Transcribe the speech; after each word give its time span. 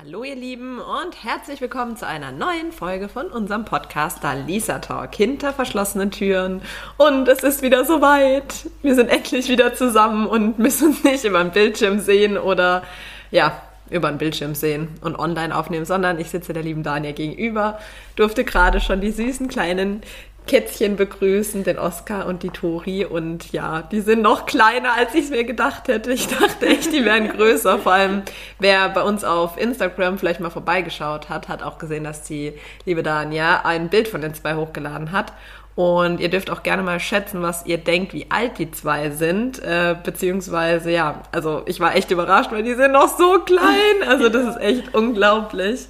Hallo 0.00 0.24
ihr 0.24 0.34
Lieben 0.34 0.78
und 0.78 1.22
herzlich 1.22 1.60
willkommen 1.60 1.96
zu 1.96 2.06
einer 2.06 2.32
neuen 2.32 2.72
Folge 2.72 3.08
von 3.08 3.26
unserem 3.26 3.64
Podcast 3.64 4.20
Lisa 4.46 4.78
Talk 4.78 5.14
hinter 5.14 5.52
verschlossenen 5.52 6.10
Türen. 6.10 6.62
Und 6.96 7.28
es 7.28 7.42
ist 7.42 7.62
wieder 7.62 7.84
soweit. 7.84 8.68
Wir 8.82 8.94
sind 8.94 9.08
endlich 9.08 9.48
wieder 9.48 9.74
zusammen 9.74 10.26
und 10.26 10.58
müssen 10.58 10.88
uns 10.88 11.04
nicht 11.04 11.24
über 11.24 11.42
den 11.42 11.52
Bildschirm 11.52 12.00
sehen 12.00 12.38
oder 12.38 12.82
ja, 13.30 13.60
über 13.90 14.08
den 14.08 14.18
Bildschirm 14.18 14.54
sehen 14.54 14.88
und 15.02 15.18
online 15.18 15.54
aufnehmen, 15.54 15.84
sondern 15.84 16.18
ich 16.18 16.30
sitze 16.30 16.52
der 16.52 16.62
lieben 16.62 16.82
Dania 16.82 17.12
gegenüber, 17.12 17.78
durfte 18.16 18.44
gerade 18.44 18.80
schon 18.80 19.00
die 19.00 19.10
süßen 19.10 19.48
kleinen 19.48 20.02
Kätzchen 20.46 20.96
begrüßen, 20.96 21.64
den 21.64 21.78
Oscar 21.78 22.26
und 22.26 22.42
die 22.42 22.50
Tori. 22.50 23.04
Und 23.04 23.52
ja, 23.52 23.82
die 23.82 24.00
sind 24.00 24.22
noch 24.22 24.46
kleiner, 24.46 24.94
als 24.96 25.14
ich 25.14 25.24
es 25.24 25.30
mir 25.30 25.44
gedacht 25.44 25.88
hätte. 25.88 26.12
Ich 26.12 26.28
dachte 26.28 26.66
echt, 26.66 26.92
die 26.92 27.04
wären 27.04 27.28
größer. 27.28 27.78
Vor 27.78 27.92
allem, 27.92 28.22
wer 28.58 28.88
bei 28.88 29.02
uns 29.02 29.24
auf 29.24 29.56
Instagram 29.58 30.18
vielleicht 30.18 30.40
mal 30.40 30.50
vorbeigeschaut 30.50 31.28
hat, 31.28 31.48
hat 31.48 31.62
auch 31.62 31.78
gesehen, 31.78 32.04
dass 32.04 32.22
die 32.22 32.54
liebe 32.84 33.02
Dania 33.02 33.62
ein 33.64 33.88
Bild 33.88 34.08
von 34.08 34.20
den 34.20 34.34
zwei 34.34 34.54
hochgeladen 34.54 35.12
hat. 35.12 35.32
Und 35.74 36.20
ihr 36.20 36.28
dürft 36.28 36.50
auch 36.50 36.62
gerne 36.62 36.82
mal 36.82 37.00
schätzen, 37.00 37.40
was 37.40 37.64
ihr 37.64 37.78
denkt, 37.78 38.12
wie 38.12 38.26
alt 38.28 38.58
die 38.58 38.70
zwei 38.70 39.10
sind. 39.10 39.58
Äh, 39.62 39.96
beziehungsweise, 40.02 40.90
ja, 40.90 41.22
also 41.32 41.62
ich 41.64 41.80
war 41.80 41.96
echt 41.96 42.10
überrascht, 42.10 42.52
weil 42.52 42.62
die 42.62 42.74
sind 42.74 42.92
noch 42.92 43.16
so 43.16 43.38
klein. 43.38 44.06
Also 44.06 44.28
das 44.28 44.56
ist 44.56 44.60
echt 44.60 44.94
unglaublich. 44.94 45.88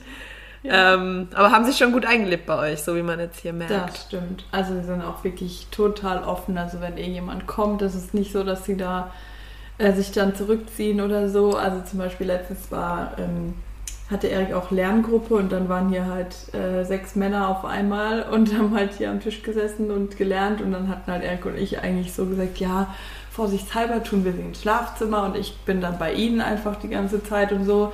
Ja. 0.63 0.95
Ähm, 0.95 1.29
aber 1.35 1.51
haben 1.51 1.65
sich 1.65 1.77
schon 1.77 1.93
gut 1.93 2.07
eingelebt 2.07 2.47
bei 2.47 2.73
euch, 2.73 2.83
so 2.83 2.95
wie 2.95 3.03
man 3.03 3.19
jetzt 3.19 3.41
hier 3.41 3.53
merkt. 3.53 3.73
Das 3.73 4.03
stimmt. 4.03 4.45
Also 4.53 4.75
sie 4.75 4.85
sind 4.85 5.03
auch 5.03 5.25
wirklich 5.25 5.67
total 5.71 6.23
offen. 6.23 6.57
Also 6.57 6.81
wenn 6.81 6.97
irgendjemand 6.97 7.47
kommt, 7.47 7.83
ist 7.83 7.95
es 7.95 8.15
nicht 8.15 8.33
so, 8.33 8.45
dass 8.45 8.65
sie 8.65 8.77
da 8.77 9.11
äh, 9.79 9.93
sich 9.93 10.13
dann 10.13 10.37
zurückziehen 10.37 11.01
oder 11.01 11.29
so. 11.29 11.57
Also 11.57 11.81
zum 11.83 11.99
Beispiel 11.99 12.29
letztens 12.29 12.71
war, 12.71 13.13
ähm, 13.19 13.55
hatte 14.09 14.29
Erik 14.29 14.53
auch 14.53 14.71
Lerngruppe 14.71 15.35
und 15.35 15.51
dann 15.51 15.69
waren 15.69 15.89
hier 15.89 16.07
halt 16.07 16.55
äh, 16.55 16.85
sechs 16.85 17.17
Männer 17.17 17.49
auf 17.49 17.65
einmal 17.65 18.23
und 18.23 18.55
haben 18.59 18.75
halt 18.77 18.93
hier 18.95 19.11
am 19.11 19.21
Tisch 19.21 19.43
gesessen 19.43 19.91
und 19.91 20.17
gelernt 20.17 20.61
und 20.61 20.71
dann 20.71 20.89
hatten 20.89 21.11
halt 21.11 21.25
Erik 21.25 21.45
und 21.47 21.59
ich 21.59 21.81
eigentlich 21.81 22.13
so 22.13 22.27
gesagt, 22.27 22.59
ja, 22.59 22.95
vorsichtshalber 23.33 24.05
tun 24.05 24.25
wir 24.25 24.33
sie 24.33 24.43
ins 24.43 24.61
Schlafzimmer 24.61 25.25
und 25.25 25.37
ich 25.37 25.57
bin 25.65 25.81
dann 25.81 25.99
bei 25.99 26.13
ihnen 26.13 26.41
einfach 26.41 26.77
die 26.77 26.89
ganze 26.89 27.25
Zeit 27.25 27.51
und 27.51 27.65
so. 27.65 27.93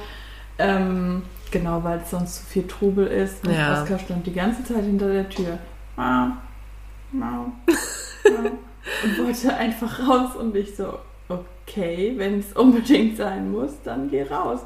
Ähm, 0.58 1.22
Genau, 1.50 1.82
weil 1.82 2.00
es 2.00 2.10
sonst 2.10 2.36
zu 2.36 2.46
viel 2.46 2.66
Trubel 2.66 3.06
ist. 3.06 3.46
Und 3.46 3.54
ja. 3.54 3.82
Oskar 3.82 3.98
stand 3.98 4.26
die 4.26 4.32
ganze 4.32 4.64
Zeit 4.64 4.84
hinter 4.84 5.12
der 5.12 5.28
Tür. 5.28 5.58
Mau, 5.96 6.28
mau, 7.12 7.52
mau. 8.24 8.50
und 9.04 9.18
wollte 9.18 9.54
einfach 9.54 10.08
raus. 10.08 10.36
Und 10.36 10.54
ich 10.56 10.76
so, 10.76 10.98
okay, 11.28 12.14
wenn 12.16 12.40
es 12.40 12.52
unbedingt 12.54 13.16
sein 13.16 13.50
muss, 13.50 13.72
dann 13.84 14.10
geh 14.10 14.22
raus. 14.22 14.60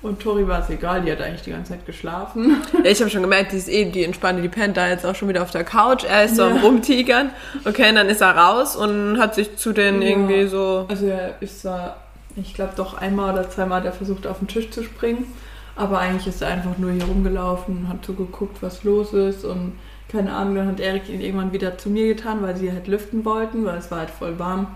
Und 0.00 0.20
Tori 0.20 0.46
war 0.46 0.60
es 0.60 0.70
egal, 0.70 1.02
die 1.02 1.10
hat 1.10 1.20
eigentlich 1.20 1.42
die 1.42 1.50
ganze 1.50 1.72
Zeit 1.72 1.84
geschlafen. 1.84 2.62
Ja, 2.84 2.90
ich 2.90 3.00
habe 3.00 3.10
schon 3.10 3.22
gemerkt, 3.22 3.50
die 3.50 3.56
ist 3.56 3.68
eh 3.68 3.90
die 3.90 4.04
entspannte, 4.04 4.42
die 4.42 4.48
pennt 4.48 4.76
da 4.76 4.88
jetzt 4.88 5.04
auch 5.04 5.16
schon 5.16 5.28
wieder 5.28 5.42
auf 5.42 5.50
der 5.50 5.64
Couch. 5.64 6.04
Er 6.04 6.24
ist 6.24 6.36
so 6.36 6.42
ja. 6.42 6.50
am 6.50 6.58
Rumtigern. 6.58 7.30
Okay, 7.64 7.88
und 7.88 7.96
dann 7.96 8.08
ist 8.08 8.20
er 8.20 8.36
raus 8.36 8.76
und 8.76 9.18
hat 9.18 9.34
sich 9.34 9.56
zu 9.56 9.72
den 9.72 10.00
ja. 10.00 10.10
irgendwie 10.10 10.46
so. 10.46 10.86
Also 10.88 11.06
er 11.06 11.42
ist 11.42 11.62
zwar, 11.62 11.96
ich 12.36 12.54
glaube 12.54 12.74
doch 12.76 12.96
einmal 12.96 13.32
oder 13.32 13.50
zweimal 13.50 13.80
hat 13.80 13.86
er 13.86 13.92
versucht, 13.92 14.28
auf 14.28 14.38
den 14.38 14.46
Tisch 14.46 14.70
zu 14.70 14.84
springen. 14.84 15.26
Aber 15.78 16.00
eigentlich 16.00 16.26
ist 16.26 16.42
er 16.42 16.48
einfach 16.48 16.76
nur 16.76 16.90
hier 16.90 17.04
rumgelaufen, 17.04 17.88
hat 17.88 18.04
so 18.04 18.12
geguckt, 18.12 18.58
was 18.62 18.82
los 18.82 19.12
ist 19.12 19.44
und 19.44 19.74
keine 20.08 20.32
Ahnung, 20.32 20.56
dann 20.56 20.66
hat 20.66 20.80
Erik 20.80 21.08
ihn 21.08 21.20
irgendwann 21.20 21.52
wieder 21.52 21.78
zu 21.78 21.88
mir 21.88 22.08
getan, 22.08 22.42
weil 22.42 22.56
sie 22.56 22.72
halt 22.72 22.88
lüften 22.88 23.24
wollten, 23.24 23.64
weil 23.64 23.78
es 23.78 23.88
war 23.92 24.00
halt 24.00 24.10
voll 24.10 24.40
warm. 24.40 24.66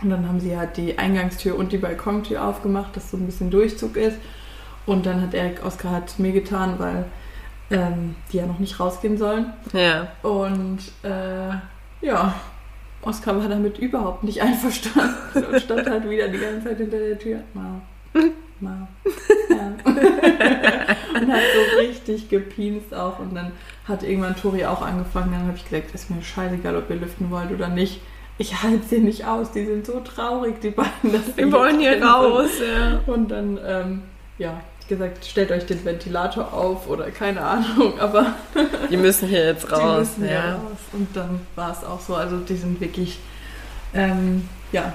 Und 0.00 0.08
dann 0.08 0.26
haben 0.26 0.40
sie 0.40 0.56
halt 0.56 0.78
die 0.78 0.98
Eingangstür 0.98 1.54
und 1.54 1.70
die 1.70 1.76
Balkontür 1.76 2.42
aufgemacht, 2.42 2.96
dass 2.96 3.10
so 3.10 3.18
ein 3.18 3.26
bisschen 3.26 3.50
Durchzug 3.50 3.96
ist. 3.98 4.16
Und 4.86 5.04
dann 5.04 5.20
hat 5.20 5.34
Erik 5.34 5.62
Oskar 5.66 5.92
halt 5.92 6.08
zu 6.08 6.22
mir 6.22 6.32
getan, 6.32 6.76
weil 6.78 7.04
ähm, 7.70 8.16
die 8.32 8.38
ja 8.38 8.46
noch 8.46 8.58
nicht 8.58 8.80
rausgehen 8.80 9.18
sollen. 9.18 9.52
Ja. 9.74 10.08
Und 10.22 10.78
äh, 11.02 12.06
ja, 12.06 12.34
Oskar 13.02 13.38
war 13.38 13.48
damit 13.48 13.78
überhaupt 13.78 14.24
nicht 14.24 14.40
einverstanden 14.40 15.14
und 15.52 15.60
stand 15.60 15.90
halt 15.90 16.08
wieder 16.08 16.28
die 16.28 16.38
ganze 16.38 16.68
Zeit 16.68 16.78
hinter 16.78 16.98
der 16.98 17.18
Tür. 17.18 17.40
Wow. 17.52 18.22
Wow. 18.62 18.88
Ja. 19.50 19.56
und 21.20 21.32
hat 21.32 21.40
so 21.54 21.78
richtig 21.78 22.28
gepinst 22.28 22.94
auch. 22.94 23.18
Und 23.18 23.34
dann 23.34 23.52
hat 23.86 24.02
irgendwann 24.02 24.36
Tori 24.36 24.64
auch 24.64 24.82
angefangen. 24.82 25.32
Dann 25.32 25.46
habe 25.48 25.56
ich 25.56 25.68
gesagt, 25.68 25.94
ist 25.94 26.10
mir 26.10 26.22
scheißegal, 26.22 26.76
ob 26.76 26.88
ihr 26.88 26.96
lüften 26.96 27.30
wollt 27.30 27.50
oder 27.50 27.68
nicht. 27.68 28.00
Ich 28.38 28.62
halte 28.62 28.86
sie 28.88 29.00
nicht 29.00 29.26
aus. 29.26 29.52
Die 29.52 29.66
sind 29.66 29.84
so 29.84 30.00
traurig, 30.00 30.60
die 30.60 30.70
beiden. 30.70 31.12
Dass 31.12 31.34
die 31.36 31.52
wollen 31.52 31.80
hier 31.80 32.02
raus. 32.02 32.50
Ja. 32.60 33.00
Und 33.12 33.30
dann, 33.30 33.58
ähm, 33.66 34.02
ja, 34.38 34.60
gesagt, 34.92 35.24
stellt 35.24 35.50
euch 35.50 35.66
den 35.66 35.84
Ventilator 35.84 36.52
auf 36.52 36.88
oder 36.88 37.10
keine 37.10 37.40
Ahnung, 37.40 37.94
aber. 38.00 38.34
die 38.90 38.96
müssen 38.96 39.28
hier 39.28 39.46
jetzt 39.46 39.70
raus. 39.72 40.10
Die 40.16 40.22
müssen 40.22 40.34
ja. 40.34 40.54
raus. 40.54 40.78
Und 40.92 41.16
dann 41.16 41.40
war 41.56 41.72
es 41.72 41.84
auch 41.84 42.00
so. 42.00 42.14
Also 42.14 42.38
die 42.38 42.56
sind 42.56 42.80
wirklich, 42.80 43.18
ähm, 43.94 44.48
ja, 44.70 44.92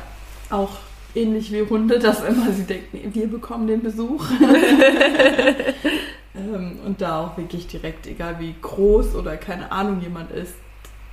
auch 0.49 0.77
ähnlich 1.17 1.51
wie 1.51 1.63
Hunde, 1.63 1.99
dass 1.99 2.23
immer 2.23 2.51
sie 2.51 2.63
denken, 2.63 3.13
wir 3.13 3.27
bekommen 3.27 3.67
den 3.67 3.81
Besuch. 3.81 4.25
ähm, 6.35 6.79
und 6.85 7.01
da 7.01 7.25
auch 7.25 7.37
wirklich 7.37 7.67
direkt, 7.67 8.07
egal 8.07 8.39
wie 8.39 8.55
groß 8.61 9.15
oder 9.15 9.37
keine 9.37 9.71
Ahnung 9.71 10.01
jemand 10.01 10.31
ist, 10.31 10.53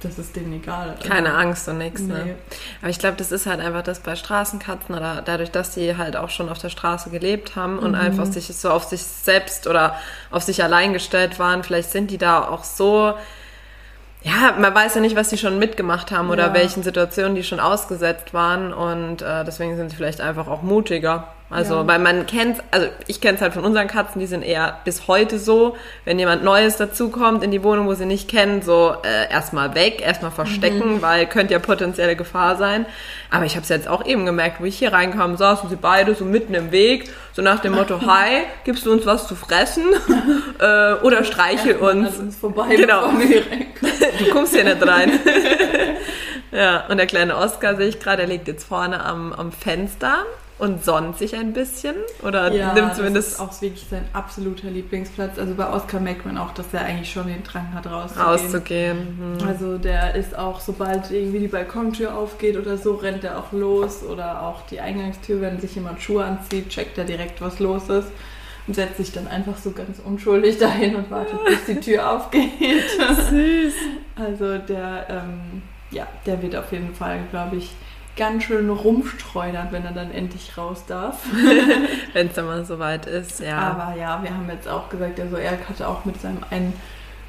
das 0.04 0.18
ist 0.18 0.36
denen 0.36 0.52
egal. 0.52 0.90
Also, 0.90 1.08
keine 1.08 1.34
Angst 1.34 1.66
und 1.68 1.78
nichts, 1.78 2.02
ne? 2.02 2.14
nee. 2.14 2.24
ne? 2.32 2.34
Aber 2.82 2.90
ich 2.90 2.98
glaube, 2.98 3.16
das 3.16 3.32
ist 3.32 3.46
halt 3.46 3.60
einfach 3.60 3.82
das 3.82 4.00
bei 4.00 4.16
Straßenkatzen 4.16 4.94
oder 4.94 5.22
dadurch, 5.24 5.50
dass 5.50 5.74
sie 5.74 5.96
halt 5.96 6.16
auch 6.16 6.28
schon 6.28 6.50
auf 6.50 6.58
der 6.58 6.68
Straße 6.68 7.08
gelebt 7.10 7.56
haben 7.56 7.78
und 7.78 7.92
mhm. 7.92 7.98
einfach 7.98 8.26
sich 8.26 8.46
so 8.46 8.70
auf 8.70 8.84
sich 8.84 9.02
selbst 9.02 9.66
oder 9.66 9.96
auf 10.30 10.42
sich 10.42 10.62
allein 10.62 10.92
gestellt 10.92 11.38
waren, 11.38 11.64
vielleicht 11.64 11.90
sind 11.90 12.10
die 12.10 12.18
da 12.18 12.46
auch 12.46 12.64
so 12.64 13.14
ja, 14.24 14.56
man 14.58 14.74
weiß 14.74 14.94
ja 14.94 15.00
nicht, 15.02 15.16
was 15.16 15.28
sie 15.28 15.36
schon 15.36 15.58
mitgemacht 15.58 16.10
haben 16.10 16.30
oder 16.30 16.46
ja. 16.46 16.54
welchen 16.54 16.82
Situationen 16.82 17.34
die 17.34 17.44
schon 17.44 17.60
ausgesetzt 17.60 18.32
waren 18.32 18.72
und 18.72 19.20
äh, 19.20 19.44
deswegen 19.44 19.76
sind 19.76 19.90
sie 19.90 19.96
vielleicht 19.96 20.22
einfach 20.22 20.48
auch 20.48 20.62
mutiger. 20.62 21.28
Also, 21.50 21.74
ja. 21.74 21.86
weil 21.86 21.98
man 21.98 22.26
kennt, 22.26 22.62
also 22.70 22.88
ich 23.06 23.20
kenne 23.20 23.36
es 23.36 23.42
halt 23.42 23.52
von 23.52 23.64
unseren 23.64 23.86
Katzen, 23.86 24.18
die 24.18 24.26
sind 24.26 24.42
eher 24.42 24.80
bis 24.84 25.06
heute 25.08 25.38
so, 25.38 25.76
wenn 26.06 26.18
jemand 26.18 26.42
Neues 26.42 26.78
dazukommt 26.78 27.44
in 27.44 27.50
die 27.50 27.62
Wohnung, 27.62 27.86
wo 27.86 27.94
sie 27.94 28.06
nicht 28.06 28.28
kennen, 28.30 28.62
so 28.62 28.96
äh, 29.04 29.30
erstmal 29.30 29.74
weg, 29.74 30.00
erstmal 30.00 30.30
verstecken, 30.30 30.94
mhm. 30.94 31.02
weil 31.02 31.26
könnte 31.26 31.52
ja 31.52 31.58
potenzielle 31.58 32.16
Gefahr 32.16 32.56
sein. 32.56 32.86
Aber 33.30 33.44
ich 33.44 33.56
habe 33.56 33.62
es 33.62 33.68
jetzt 33.68 33.88
auch 33.88 34.06
eben 34.06 34.24
gemerkt, 34.24 34.60
wo 34.60 34.64
ich 34.64 34.78
hier 34.78 34.94
reinkam, 34.94 35.36
saßen 35.36 35.68
sie 35.68 35.76
beide 35.76 36.14
so 36.14 36.24
mitten 36.24 36.54
im 36.54 36.72
Weg, 36.72 37.10
so 37.34 37.42
nach 37.42 37.60
dem 37.60 37.74
Motto, 37.74 38.00
hi, 38.06 38.44
gibst 38.64 38.86
du 38.86 38.92
uns 38.92 39.04
was 39.04 39.28
zu 39.28 39.36
fressen 39.36 39.84
äh, 40.60 40.94
oder 41.02 41.24
streichel 41.24 41.76
uns. 41.76 42.18
uns 42.18 42.36
vorbei, 42.36 42.74
genau. 42.74 43.10
du 44.18 44.30
kommst 44.32 44.54
hier 44.54 44.64
nicht 44.64 44.84
rein. 44.84 45.20
ja, 46.52 46.86
und 46.88 46.96
der 46.96 47.06
kleine 47.06 47.36
Oscar 47.36 47.76
sehe 47.76 47.88
ich 47.88 48.00
gerade, 48.00 48.18
der 48.18 48.28
liegt 48.28 48.48
jetzt 48.48 48.64
vorne 48.64 49.04
am, 49.04 49.34
am 49.34 49.52
Fenster 49.52 50.24
und 50.56 50.84
sonnt 50.84 51.18
sich 51.18 51.34
ein 51.34 51.52
bisschen 51.52 51.96
oder 52.22 52.52
ja, 52.52 52.74
nimmt 52.74 52.94
zumindest. 52.94 53.28
Das 53.28 53.34
ist 53.34 53.40
auch 53.40 53.62
wirklich 53.62 53.86
sein 53.90 54.04
absoluter 54.12 54.70
Lieblingsplatz. 54.70 55.38
Also 55.38 55.54
bei 55.54 55.68
Oscar 55.68 55.98
merkt 55.98 56.24
man 56.24 56.38
auch, 56.38 56.52
dass 56.52 56.72
er 56.72 56.82
eigentlich 56.82 57.10
schon 57.10 57.26
den 57.26 57.42
Drang 57.42 57.74
hat, 57.74 57.86
rauszugehen. 57.86 58.26
rauszugehen. 58.26 59.36
Mhm. 59.38 59.48
Also 59.48 59.78
der 59.78 60.14
ist 60.14 60.38
auch, 60.38 60.60
sobald 60.60 61.10
irgendwie 61.10 61.40
die 61.40 61.48
Balkontür 61.48 62.16
aufgeht 62.16 62.56
oder 62.56 62.78
so, 62.78 62.94
rennt 62.94 63.24
er 63.24 63.38
auch 63.38 63.50
los. 63.52 64.04
Oder 64.04 64.42
auch 64.42 64.62
die 64.66 64.80
Eingangstür, 64.80 65.40
wenn 65.40 65.60
sich 65.60 65.74
jemand 65.74 66.00
Schuhe 66.00 66.24
anzieht, 66.24 66.68
checkt 66.68 66.98
er 66.98 67.04
direkt, 67.04 67.40
was 67.40 67.58
los 67.58 67.88
ist. 67.88 68.08
Und 68.66 68.74
setzt 68.74 68.96
sich 68.96 69.12
dann 69.12 69.26
einfach 69.26 69.58
so 69.58 69.72
ganz 69.72 69.98
unschuldig 70.02 70.56
dahin 70.58 70.94
und 70.94 71.10
wartet, 71.10 71.38
bis 71.44 71.66
die 71.66 71.80
Tür 71.80 72.10
aufgeht. 72.16 72.50
Süß. 73.28 73.74
Also 74.16 74.58
der, 74.58 75.06
ähm, 75.10 75.62
ja, 75.90 76.06
der 76.24 76.40
wird 76.40 76.56
auf 76.56 76.72
jeden 76.72 76.94
Fall, 76.94 77.18
glaube 77.30 77.56
ich, 77.56 77.72
ganz 78.16 78.44
schön 78.44 78.70
rumstreunert, 78.70 79.72
wenn 79.72 79.84
er 79.84 79.92
dann 79.92 80.10
endlich 80.10 80.56
raus 80.56 80.84
darf. 80.86 81.24
wenn 82.12 82.28
es 82.28 82.34
dann 82.34 82.46
mal 82.46 82.64
soweit 82.64 83.06
ist, 83.06 83.40
ja. 83.40 83.58
Aber 83.58 83.98
ja, 83.98 84.22
wir 84.22 84.30
haben 84.30 84.48
jetzt 84.48 84.68
auch 84.68 84.88
gesagt, 84.88 85.18
also 85.20 85.36
er 85.36 85.52
hatte 85.52 85.88
auch 85.88 86.04
mit 86.04 86.20
seinem 86.20 86.38
einen 86.50 86.72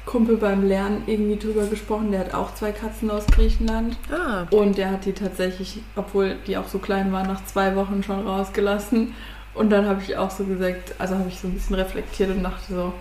Kumpel 0.04 0.36
beim 0.36 0.66
Lernen 0.66 1.02
irgendwie 1.06 1.36
drüber 1.36 1.66
gesprochen. 1.66 2.12
Der 2.12 2.20
hat 2.20 2.34
auch 2.34 2.54
zwei 2.54 2.70
Katzen 2.70 3.10
aus 3.10 3.26
Griechenland. 3.26 3.96
Ah. 4.10 4.46
Und 4.50 4.78
der 4.78 4.92
hat 4.92 5.04
die 5.04 5.12
tatsächlich, 5.12 5.80
obwohl 5.96 6.36
die 6.46 6.56
auch 6.56 6.68
so 6.68 6.78
klein 6.78 7.12
waren, 7.12 7.26
nach 7.26 7.44
zwei 7.44 7.74
Wochen 7.74 8.02
schon 8.04 8.26
rausgelassen. 8.26 9.14
Und 9.52 9.70
dann 9.70 9.86
habe 9.86 10.00
ich 10.02 10.16
auch 10.16 10.30
so 10.30 10.44
gesagt, 10.44 10.94
also 10.98 11.16
habe 11.16 11.28
ich 11.28 11.40
so 11.40 11.48
ein 11.48 11.54
bisschen 11.54 11.74
reflektiert 11.74 12.30
und 12.30 12.44
dachte 12.44 12.72
so, 12.72 12.92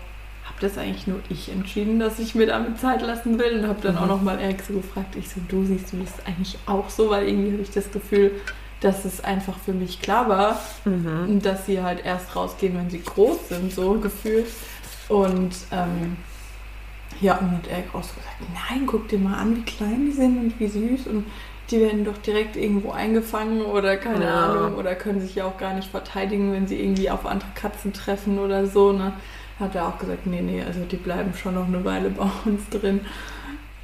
habe 0.45 0.57
das 0.61 0.77
eigentlich 0.77 1.07
nur 1.07 1.19
ich 1.29 1.51
entschieden, 1.51 1.99
dass 1.99 2.19
ich 2.19 2.35
mir 2.35 2.47
damit 2.47 2.79
Zeit 2.79 3.01
lassen 3.01 3.39
will 3.39 3.59
und 3.59 3.67
habe 3.67 3.81
dann 3.81 3.95
mhm. 3.95 4.01
auch 4.01 4.07
nochmal 4.07 4.39
Erik 4.39 4.61
so 4.61 4.73
gefragt, 4.73 5.15
ich 5.15 5.29
so, 5.29 5.41
du 5.47 5.65
siehst 5.65 5.91
du 5.91 5.97
das 5.97 6.25
eigentlich 6.25 6.57
auch 6.65 6.89
so, 6.89 7.09
weil 7.09 7.27
irgendwie 7.27 7.51
habe 7.51 7.61
ich 7.61 7.71
das 7.71 7.91
Gefühl, 7.91 8.31
dass 8.81 9.05
es 9.05 9.23
einfach 9.23 9.57
für 9.57 9.73
mich 9.73 10.01
klar 10.01 10.29
war, 10.29 10.59
mhm. 10.85 11.41
dass 11.41 11.65
sie 11.65 11.81
halt 11.81 12.05
erst 12.05 12.35
rausgehen, 12.35 12.77
wenn 12.77 12.89
sie 12.89 13.01
groß 13.01 13.49
sind, 13.49 13.73
so 13.73 13.93
gefühlt. 13.99 14.47
Und 15.07 15.55
ähm, 15.71 16.17
ja, 17.21 17.37
und 17.37 17.51
hat 17.51 17.67
Erik 17.67 17.89
auch 17.93 18.03
so 18.03 18.13
gesagt, 18.15 18.41
nein, 18.53 18.85
guck 18.85 19.07
dir 19.07 19.19
mal 19.19 19.37
an, 19.37 19.55
wie 19.55 19.61
klein 19.61 20.05
die 20.05 20.11
sind 20.11 20.37
und 20.37 20.59
wie 20.59 20.67
süß 20.67 21.07
und 21.07 21.25
die 21.71 21.81
werden 21.81 22.05
doch 22.05 22.17
direkt 22.19 22.55
irgendwo 22.55 22.91
eingefangen 22.91 23.61
oder 23.61 23.97
keine 23.97 24.25
Ja. 24.25 24.51
Ahnung 24.51 24.75
oder 24.75 24.93
können 24.93 25.19
sich 25.21 25.35
ja 25.35 25.45
auch 25.45 25.57
gar 25.57 25.73
nicht 25.73 25.89
verteidigen, 25.89 26.53
wenn 26.53 26.67
sie 26.67 26.79
irgendwie 26.79 27.09
auf 27.09 27.25
andere 27.25 27.49
Katzen 27.55 27.91
treffen 27.93 28.37
oder 28.37 28.67
so. 28.67 28.91
Ne? 28.91 29.13
Hat 29.59 29.73
er 29.75 29.87
auch 29.87 29.97
gesagt, 29.97 30.25
nee, 30.27 30.41
nee, 30.41 30.61
also 30.65 30.81
die 30.81 30.97
bleiben 30.97 31.33
schon 31.33 31.55
noch 31.55 31.67
eine 31.67 31.83
Weile 31.85 32.09
bei 32.09 32.25
uns 32.45 32.67
drin. 32.69 33.01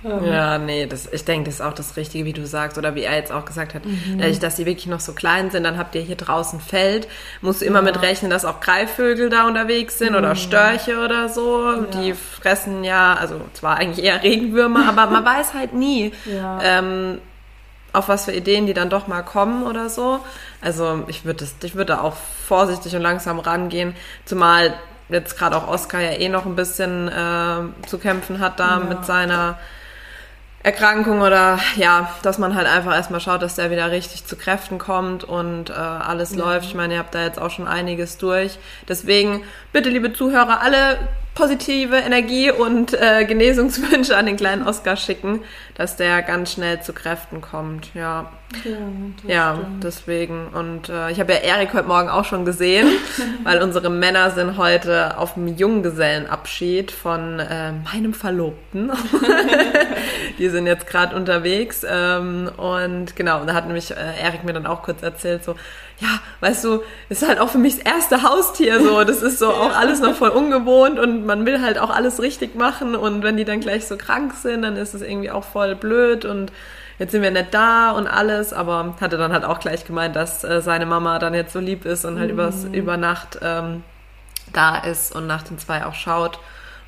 Ähm, 0.03 0.25
Ja, 0.25 0.57
nee, 0.57 0.85
das, 0.87 1.07
ich 1.13 1.23
denke, 1.25 1.45
das 1.45 1.55
ist 1.55 1.61
auch 1.61 1.73
das 1.73 1.95
Richtige, 1.95 2.25
wie 2.25 2.33
du 2.33 2.45
sagst, 2.45 2.77
oder 2.77 2.95
wie 2.95 3.03
er 3.03 3.15
jetzt 3.15 3.31
auch 3.31 3.45
gesagt 3.45 3.73
hat, 3.75 3.85
Mhm. 3.85 4.17
dadurch, 4.17 4.39
dass 4.39 4.55
die 4.55 4.65
wirklich 4.65 4.87
noch 4.87 4.99
so 4.99 5.13
klein 5.13 5.51
sind, 5.51 5.63
dann 5.63 5.77
habt 5.77 5.93
ihr 5.95 6.01
hier 6.01 6.15
draußen 6.15 6.59
Feld, 6.59 7.07
musst 7.41 7.61
du 7.61 7.65
immer 7.65 7.77
Ja. 7.77 7.81
Mhm. 7.83 7.87
mit 7.87 8.01
rechnen, 8.01 8.31
dass 8.31 8.43
auch 8.43 8.59
Greifvögel 8.59 9.29
da 9.29 9.47
unterwegs 9.47 9.99
sind 9.99 10.15
oder 10.15 10.35
Störche 10.35 10.97
oder 11.05 11.29
so, 11.29 11.83
die 11.93 12.13
fressen 12.15 12.83
ja, 12.83 13.13
also 13.13 13.39
zwar 13.53 13.77
eigentlich 13.77 14.03
eher 14.03 14.21
Regenwürmer, 14.23 14.85
aber 14.89 15.05
man 15.09 15.23
weiß 15.23 15.53
halt 15.53 15.73
nie, 15.73 16.11
Ja. 16.25 16.59
ähm, 16.63 17.19
auf 17.93 18.07
was 18.09 18.25
für 18.25 18.31
Ideen 18.33 18.65
die 18.65 18.73
dann 18.73 18.89
doch 18.89 19.07
mal 19.07 19.21
kommen 19.21 19.63
oder 19.67 19.87
so. 19.89 20.19
Also 20.61 21.03
ich 21.07 21.25
würde 21.25 21.45
ich 21.61 21.75
würde 21.75 21.93
da 21.93 22.01
auch 22.01 22.15
vorsichtig 22.47 22.95
und 22.95 23.01
langsam 23.01 23.37
rangehen, 23.39 23.95
zumal 24.25 24.73
jetzt 25.11 25.37
gerade 25.37 25.55
auch 25.55 25.67
Oscar 25.67 25.99
ja 26.01 26.11
eh 26.11 26.29
noch 26.29 26.45
ein 26.45 26.55
bisschen 26.55 27.07
äh, 27.07 27.87
zu 27.87 27.97
kämpfen 27.99 28.39
hat 28.39 28.59
da 28.59 28.79
Ja. 28.79 28.85
mit 28.85 29.05
seiner 29.05 29.57
Erkrankung 30.63 31.21
oder 31.21 31.57
ja, 31.75 32.11
dass 32.21 32.37
man 32.37 32.53
halt 32.55 32.67
einfach 32.67 32.93
erstmal 32.93 33.19
schaut, 33.19 33.41
dass 33.41 33.55
der 33.55 33.71
wieder 33.71 33.89
richtig 33.89 34.25
zu 34.25 34.35
Kräften 34.35 34.77
kommt 34.77 35.23
und 35.23 35.71
äh, 35.71 35.73
alles 35.73 36.35
läuft. 36.35 36.67
Ich 36.67 36.75
meine, 36.75 36.93
ihr 36.93 36.99
habt 36.99 37.15
da 37.15 37.23
jetzt 37.23 37.39
auch 37.41 37.49
schon 37.49 37.67
einiges 37.67 38.19
durch. 38.19 38.59
Deswegen 38.87 39.43
bitte, 39.73 39.89
liebe 39.89 40.13
Zuhörer, 40.13 40.61
alle 40.61 40.99
positive 41.33 41.95
Energie 41.95 42.51
und 42.51 42.93
äh, 42.93 43.25
Genesungswünsche 43.25 44.17
an 44.17 44.25
den 44.25 44.35
kleinen 44.35 44.67
Oscar 44.67 44.97
schicken, 44.97 45.41
dass 45.75 45.95
der 45.95 46.21
ganz 46.21 46.51
schnell 46.51 46.81
zu 46.81 46.93
Kräften 46.93 47.39
kommt. 47.39 47.93
Ja, 47.93 48.31
ja, 48.65 48.77
das 49.23 49.31
ja, 49.31 49.59
deswegen. 49.81 50.47
Und 50.47 50.89
äh, 50.89 51.09
ich 51.09 51.19
habe 51.21 51.31
ja 51.31 51.39
Erik 51.39 51.73
heute 51.73 51.87
Morgen 51.87 52.09
auch 52.09 52.25
schon 52.25 52.43
gesehen, 52.43 52.87
weil 53.43 53.61
unsere 53.61 53.89
Männer 53.89 54.31
sind 54.31 54.57
heute 54.57 55.17
auf 55.17 55.35
dem 55.35 55.47
Junggesellenabschied 55.47 56.91
von 56.91 57.39
äh, 57.39 57.71
meinem 57.71 58.13
Verlobten. 58.13 58.91
Die 60.37 60.49
sind 60.49 60.67
jetzt 60.67 60.87
gerade 60.87 61.15
unterwegs. 61.15 61.85
Ähm, 61.89 62.51
und 62.57 63.15
genau, 63.15 63.45
da 63.45 63.53
hat 63.53 63.67
nämlich 63.67 63.91
äh, 63.91 64.21
Erik 64.21 64.43
mir 64.43 64.53
dann 64.53 64.65
auch 64.65 64.83
kurz 64.83 65.01
erzählt, 65.01 65.45
so, 65.45 65.55
ja, 66.01 66.19
weißt 66.39 66.63
du, 66.63 66.81
ist 67.09 67.25
halt 67.27 67.39
auch 67.39 67.49
für 67.49 67.59
mich 67.59 67.77
das 67.77 67.85
erste 67.93 68.23
Haustier 68.23 68.81
so. 68.81 69.03
Das 69.03 69.21
ist 69.21 69.37
so 69.39 69.49
auch 69.53 69.75
alles 69.77 69.99
noch 70.01 70.15
voll 70.15 70.29
ungewohnt 70.29 70.99
und 70.99 71.25
man 71.25 71.45
will 71.45 71.61
halt 71.61 71.77
auch 71.77 71.91
alles 71.91 72.19
richtig 72.21 72.55
machen. 72.55 72.95
Und 72.95 73.21
wenn 73.23 73.37
die 73.37 73.45
dann 73.45 73.59
gleich 73.59 73.87
so 73.87 73.97
krank 73.97 74.33
sind, 74.33 74.63
dann 74.63 74.77
ist 74.77 74.93
es 74.95 75.01
irgendwie 75.03 75.29
auch 75.31 75.43
voll 75.43 75.75
blöd 75.75 76.25
und 76.25 76.51
jetzt 76.97 77.11
sind 77.11 77.21
wir 77.21 77.29
nicht 77.31 77.53
da 77.53 77.91
und 77.91 78.07
alles, 78.07 78.51
aber 78.51 78.95
hatte 78.99 79.17
dann 79.17 79.31
halt 79.31 79.45
auch 79.45 79.59
gleich 79.59 79.85
gemeint, 79.85 80.15
dass 80.15 80.43
äh, 80.43 80.61
seine 80.61 80.85
Mama 80.87 81.19
dann 81.19 81.33
jetzt 81.35 81.53
so 81.53 81.59
lieb 81.59 81.85
ist 81.85 82.03
und 82.03 82.19
halt 82.19 82.31
übers, 82.31 82.65
über 82.71 82.97
Nacht 82.97 83.37
ähm, 83.41 83.83
da 84.53 84.77
ist 84.77 85.15
und 85.15 85.27
nach 85.27 85.43
den 85.43 85.59
zwei 85.59 85.85
auch 85.85 85.93
schaut. 85.93 86.39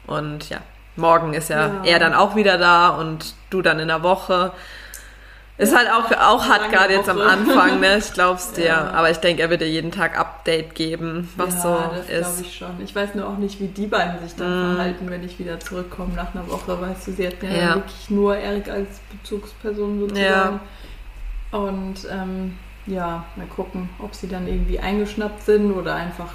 Und 0.07 0.49
ja, 0.49 0.57
morgen 0.95 1.33
ist 1.35 1.49
ja, 1.49 1.67
Ja. 1.67 1.81
er 1.85 1.99
dann 1.99 2.13
auch 2.15 2.35
wieder 2.35 2.57
da 2.57 2.89
und 2.89 3.35
du 3.51 3.61
dann 3.61 3.79
in 3.79 3.87
der 3.89 4.01
Woche. 4.03 4.51
Ist 5.55 5.75
halt 5.75 5.87
auch, 5.91 6.11
auch 6.11 6.43
gerade 6.71 6.93
jetzt 6.93 7.07
am. 7.09 7.21
Anfang, 7.21 7.79
ne? 7.79 7.97
Ich 7.99 8.11
glaub's 8.13 8.53
dir. 8.53 8.65
Ja. 8.65 8.89
Aber 8.91 9.11
ich 9.11 9.17
denke, 9.17 9.43
er 9.43 9.49
wird 9.51 9.61
dir 9.61 9.69
jeden 9.69 9.91
Tag 9.91 10.19
Update 10.19 10.73
geben, 10.73 11.29
was 11.37 11.53
ja, 11.55 11.61
so 11.61 11.77
das 11.95 12.09
ist. 12.09 12.19
glaube 12.21 12.41
ich 12.41 12.57
schon. 12.57 12.83
Ich 12.83 12.95
weiß 12.95 13.13
nur 13.15 13.27
auch 13.27 13.37
nicht, 13.37 13.59
wie 13.59 13.67
die 13.67 13.85
beiden 13.85 14.19
sich 14.23 14.35
dann 14.35 14.75
verhalten, 14.75 15.09
wenn 15.11 15.23
ich 15.23 15.37
wieder 15.37 15.59
zurückkomme 15.59 16.13
nach 16.15 16.33
einer 16.33 16.49
Woche. 16.49 16.81
Weißt 16.81 17.07
du, 17.07 17.11
sie 17.11 17.27
hatten 17.27 17.45
ja, 17.45 17.57
Ja. 17.57 17.75
wirklich 17.75 18.09
nur 18.09 18.35
Erik 18.35 18.67
als 18.69 18.99
Bezugsperson 19.11 19.99
sozusagen. 19.99 20.59
Und 21.51 21.95
ähm, 22.11 22.57
ja, 22.87 23.23
mal 23.35 23.45
gucken, 23.45 23.89
ob 23.99 24.15
sie 24.15 24.27
dann 24.27 24.47
irgendwie 24.47 24.79
eingeschnappt 24.79 25.43
sind 25.43 25.71
oder 25.71 25.93
einfach 25.95 26.31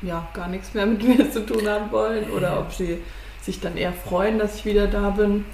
ja, 0.00 0.28
gar 0.32 0.46
nichts 0.46 0.74
mehr 0.74 0.86
mit 0.86 1.02
mir 1.18 1.28
zu 1.30 1.44
tun 1.44 1.68
haben 1.68 1.90
wollen 1.90 2.30
oder 2.30 2.60
ob 2.60 2.72
sie 2.72 3.02
sich 3.42 3.60
dann 3.60 3.76
eher 3.76 3.92
freuen, 3.92 4.38
dass 4.38 4.54
ich 4.56 4.64
wieder 4.64 4.86
da 4.86 5.10
bin. 5.10 5.44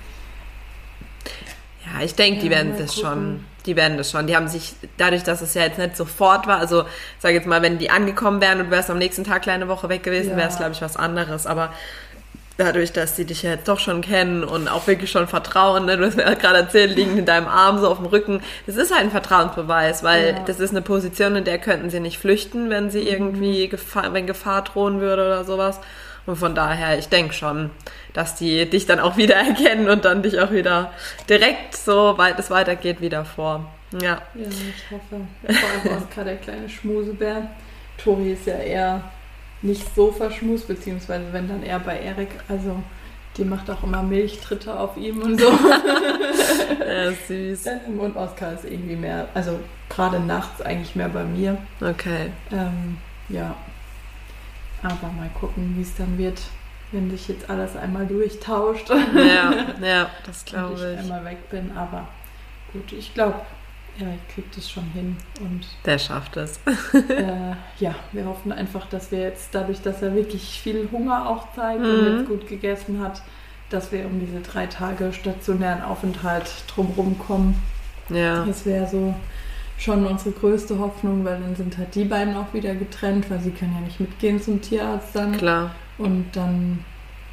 Ja, 1.93 2.03
ich 2.05 2.15
denke, 2.15 2.41
die 2.41 2.47
Ja, 2.47 2.53
werden 2.53 2.75
das 2.79 2.95
gucken. 2.95 3.03
schon. 3.11 3.45
Die 3.67 3.77
werden 3.77 3.97
das 3.97 4.11
schon. 4.11 4.27
Die 4.27 4.37
haben 4.37 4.49
sich, 4.49 4.75
dadurch, 4.99 5.23
dass 5.23 5.41
es 5.41 5.55
ja 5.55 5.63
jetzt 5.63 5.79
nicht 5.79 5.97
sofort 5.97 6.47
war, 6.47 6.59
also 6.59 6.85
sag 7.19 7.33
jetzt 7.33 7.47
mal, 7.47 7.63
wenn 7.63 7.79
die 7.79 7.91
angekommen 7.91 8.41
wären 8.41 8.61
und 8.61 8.67
du 8.67 8.71
wärst 8.71 8.91
am 8.91 8.99
nächsten 8.99 9.25
Tag 9.25 9.43
kleine 9.43 9.69
Woche 9.69 9.89
weg 9.89 10.03
gewesen, 10.03 10.31
Ja. 10.33 10.37
wäre 10.37 10.49
es, 10.49 10.57
glaube 10.57 10.73
ich, 10.73 10.83
was 10.83 10.97
anderes. 10.97 11.47
Aber 11.47 11.73
dadurch, 12.57 12.93
dass 12.93 13.17
die 13.17 13.25
dich 13.25 13.43
ja 13.43 13.51
jetzt 13.51 13.67
doch 13.67 13.81
schon 13.81 14.01
kennen 14.01 14.45
und 14.45 14.69
auch 14.69 14.87
wirklich 14.87 15.11
schon 15.11 15.27
vertrauen, 15.27 15.87
ne? 15.87 15.97
du 15.97 16.05
hast 16.07 16.17
mir 16.17 16.23
ja 16.23 16.35
gerade 16.35 16.59
erzählt, 16.59 16.95
liegen 16.95 17.19
in 17.19 17.25
deinem 17.25 17.49
Arm 17.49 17.79
so 17.81 17.89
auf 17.89 17.97
dem 17.99 18.07
Rücken, 18.07 18.43
das 18.67 18.77
ist 18.77 18.93
halt 18.93 19.03
ein 19.05 19.11
Vertrauensbeweis, 19.11 20.03
weil 20.05 20.35
Ja. 20.35 20.41
das 20.47 20.61
ist 20.61 20.71
eine 20.71 20.83
Position, 20.83 21.35
in 21.35 21.45
der 21.45 21.59
könnten 21.59 21.91
sie 21.91 21.99
nicht 22.01 22.19
flüchten, 22.19 22.71
wenn 22.71 22.91
sie 22.91 23.01
irgendwie 23.09 23.69
Gefahr, 23.69 24.13
wenn 24.13 24.27
Gefahr 24.29 24.63
drohen 24.63 25.01
würde 25.01 25.25
oder 25.27 25.45
sowas. 25.45 25.81
Und 26.27 26.37
von 26.37 26.55
daher, 26.55 26.99
ich 26.99 27.09
denke 27.09 27.35
schon, 27.35 27.71
dass 28.13 28.37
die 28.37 28.69
dich 28.69 28.87
dann 28.87 29.01
auch 29.01 29.17
wieder 29.17 29.35
erkennen 29.35 29.89
und 29.89 30.05
dann 30.05 30.23
dich 30.23 30.41
auch 30.41 30.51
wieder 30.51 30.93
direkt 31.29 31.77
so 31.77 32.17
weit 32.17 32.39
es 32.39 32.51
weitergeht 32.51 33.01
wieder 33.01 33.25
vor. 33.25 33.71
Ja. 33.93 34.23
Ja, 34.35 34.49
ich 34.49 34.91
hoffe. 34.91 35.27
Vor 35.43 35.91
allem 35.91 36.03
Oskar, 36.03 36.25
der 36.25 36.37
kleine 36.37 36.69
Schmusebär. 36.69 37.51
Tori 37.97 38.33
ist 38.33 38.47
ja 38.47 38.57
eher 38.57 39.03
nicht 39.63 39.95
so 39.95 40.11
verschmust, 40.11 40.67
beziehungsweise 40.67 41.27
wenn 41.33 41.49
dann 41.49 41.63
eher 41.63 41.79
bei 41.79 41.99
Erik. 42.01 42.31
Also 42.49 42.83
die 43.37 43.45
macht 43.45 43.71
auch 43.71 43.83
immer 43.83 44.03
Milchtritte 44.03 44.79
auf 44.79 44.97
ihm 44.97 45.21
und 45.21 45.41
so. 45.41 45.47
ja, 46.89 47.11
süß. 47.27 47.67
Und 47.99 48.17
Oskar 48.17 48.55
ist 48.55 48.65
irgendwie 48.65 48.97
mehr, 48.97 49.29
also 49.35 49.59
gerade 49.89 50.21
nachts 50.21 50.61
eigentlich 50.61 50.95
mehr 50.95 51.09
bei 51.09 51.25
mir. 51.25 51.59
Okay. 51.81 52.31
Ähm, 52.53 52.99
ja. 53.29 53.57
Aber 54.85 55.13
mal 55.13 55.31
gucken, 55.41 55.75
wie 55.77 55.83
es 55.83 55.95
dann 55.97 56.17
wird, 56.19 56.41
wenn 56.93 57.11
sich 57.11 57.27
jetzt 57.29 57.49
alles 57.51 57.75
einmal 57.77 58.07
durchtauscht 58.07 58.89
Ja, 58.91 59.53
ja, 59.83 60.11
das 60.27 60.41
und 60.43 60.47
glaube 60.47 60.75
ich 60.75 60.83
ich. 60.93 60.99
einmal 60.99 61.25
weg 61.25 61.49
bin. 61.51 61.73
Aber 61.77 62.07
gut, 62.73 62.93
ich 62.93 63.13
glaube, 63.15 63.41
Erik 63.99 64.29
kriegt 64.35 64.57
es 64.57 64.71
schon 64.71 64.85
hin 64.93 65.17
und 65.41 65.67
Der 65.87 65.99
schafft 65.99 66.37
es. 66.37 66.59
äh, 67.09 67.53
ja, 67.79 67.95
wir 68.13 68.25
hoffen 68.27 68.53
einfach, 68.53 68.87
dass 68.87 69.11
wir 69.11 69.21
jetzt 69.21 69.55
dadurch, 69.55 69.81
dass 69.83 70.03
er 70.03 70.15
wirklich 70.15 70.61
viel 70.61 70.89
Hunger 70.93 71.29
auch 71.29 71.47
zeigt 71.55 71.81
und 71.81 72.01
Mhm. 72.01 72.19
jetzt 72.19 72.29
gut 72.29 72.47
gegessen 72.49 73.01
hat, 73.01 73.23
dass 73.71 73.91
wir 73.93 74.05
um 74.07 74.21
diese 74.21 74.41
drei 74.41 74.67
Tage 74.67 75.13
stationären 75.13 75.83
Aufenthalt 75.83 76.51
drumherum 76.69 77.19
kommen. 77.19 77.63
Ja. 78.11 78.45
Das 78.45 78.67
wäre 78.67 78.87
so 78.87 79.15
schon 79.79 80.07
unsere 80.07 80.31
größte 80.31 80.79
Hoffnung, 80.79 81.25
weil 81.25 81.41
dann 81.41 81.57
sind 81.57 81.77
halt 81.79 81.95
die 81.95 82.05
beiden 82.05 82.37
auch 82.37 82.53
wieder 82.53 82.75
getrennt, 82.75 83.31
weil 83.31 83.41
sie 83.41 83.51
können 83.51 83.75
ja 83.75 83.81
nicht 83.81 84.01
mitgehen 84.01 84.41
zum 84.41 84.61
Tierarzt 84.63 85.15
dann. 85.15 85.37
Klar. 85.37 85.71
Und 85.99 86.27
dann 86.33 86.85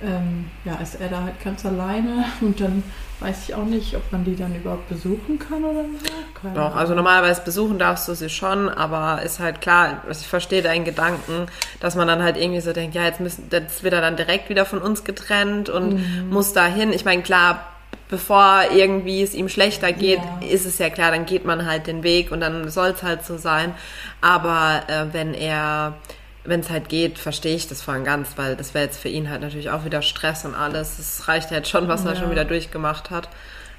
ähm, 0.03 0.49
ja, 0.65 0.75
ist 0.75 0.99
er 0.99 1.09
da 1.09 1.23
halt 1.23 1.43
ganz 1.43 1.65
alleine 1.65 2.25
und 2.41 2.59
dann 2.59 2.83
weiß 3.19 3.49
ich 3.49 3.55
auch 3.55 3.65
nicht, 3.65 3.95
ob 3.95 4.11
man 4.11 4.23
die 4.23 4.35
dann 4.35 4.55
überhaupt 4.55 4.89
besuchen 4.89 5.37
kann 5.37 5.63
oder 5.63 5.83
so. 5.83 6.41
Keine 6.41 6.55
Doch, 6.55 6.75
also 6.75 6.95
normalerweise 6.95 7.41
besuchen 7.43 7.77
darfst 7.77 8.07
du 8.07 8.15
sie 8.15 8.29
schon, 8.29 8.67
aber 8.67 9.21
ist 9.21 9.39
halt 9.39 9.61
klar, 9.61 10.01
also 10.07 10.21
ich 10.21 10.27
verstehe 10.27 10.63
deinen 10.63 10.85
Gedanken, 10.85 11.45
dass 11.79 11.95
man 11.95 12.07
dann 12.07 12.23
halt 12.23 12.35
irgendwie 12.37 12.61
so 12.61 12.73
denkt, 12.73 12.95
ja, 12.95 13.03
jetzt 13.03 13.19
müssen, 13.19 13.47
jetzt 13.51 13.83
wird 13.83 13.93
er 13.93 14.01
dann 14.01 14.15
direkt 14.15 14.49
wieder 14.49 14.65
von 14.65 14.79
uns 14.79 15.03
getrennt 15.03 15.69
und 15.69 15.93
Mhm. 15.93 16.29
muss 16.31 16.53
dahin. 16.53 16.93
Ich 16.93 17.05
meine, 17.05 17.21
klar, 17.21 17.67
bevor 18.11 18.65
irgendwie 18.71 19.23
es 19.23 19.33
ihm 19.33 19.49
schlechter 19.49 19.91
geht, 19.91 20.19
Ja. 20.19 20.47
ist 20.47 20.65
es 20.67 20.77
ja 20.77 20.91
klar, 20.91 21.09
dann 21.09 21.25
geht 21.25 21.45
man 21.45 21.65
halt 21.65 21.87
den 21.87 22.03
Weg 22.03 22.31
und 22.31 22.41
dann 22.41 22.69
soll 22.69 22.89
es 22.89 23.01
halt 23.01 23.25
so 23.25 23.37
sein. 23.37 23.73
Aber 24.21 24.83
äh, 24.87 25.05
wenn 25.13 25.33
er, 25.33 25.95
wenn 26.43 26.59
es 26.59 26.69
halt 26.69 26.89
geht, 26.89 27.17
verstehe 27.17 27.55
ich 27.55 27.67
das 27.67 27.81
voll 27.81 28.03
ganz, 28.03 28.33
weil 28.35 28.55
das 28.55 28.73
wäre 28.75 28.85
jetzt 28.85 28.99
für 28.99 29.09
ihn 29.09 29.29
halt 29.31 29.41
natürlich 29.41 29.71
auch 29.71 29.85
wieder 29.85 30.03
Stress 30.03 30.45
und 30.45 30.53
alles. 30.53 30.99
Es 30.99 31.27
reicht 31.27 31.49
ja 31.49 31.57
jetzt 31.57 31.69
schon, 31.69 31.87
was 31.87 32.05
er 32.05 32.13
Ja. 32.13 32.19
schon 32.19 32.29
wieder 32.29 32.45
durchgemacht 32.45 33.09
hat. 33.09 33.29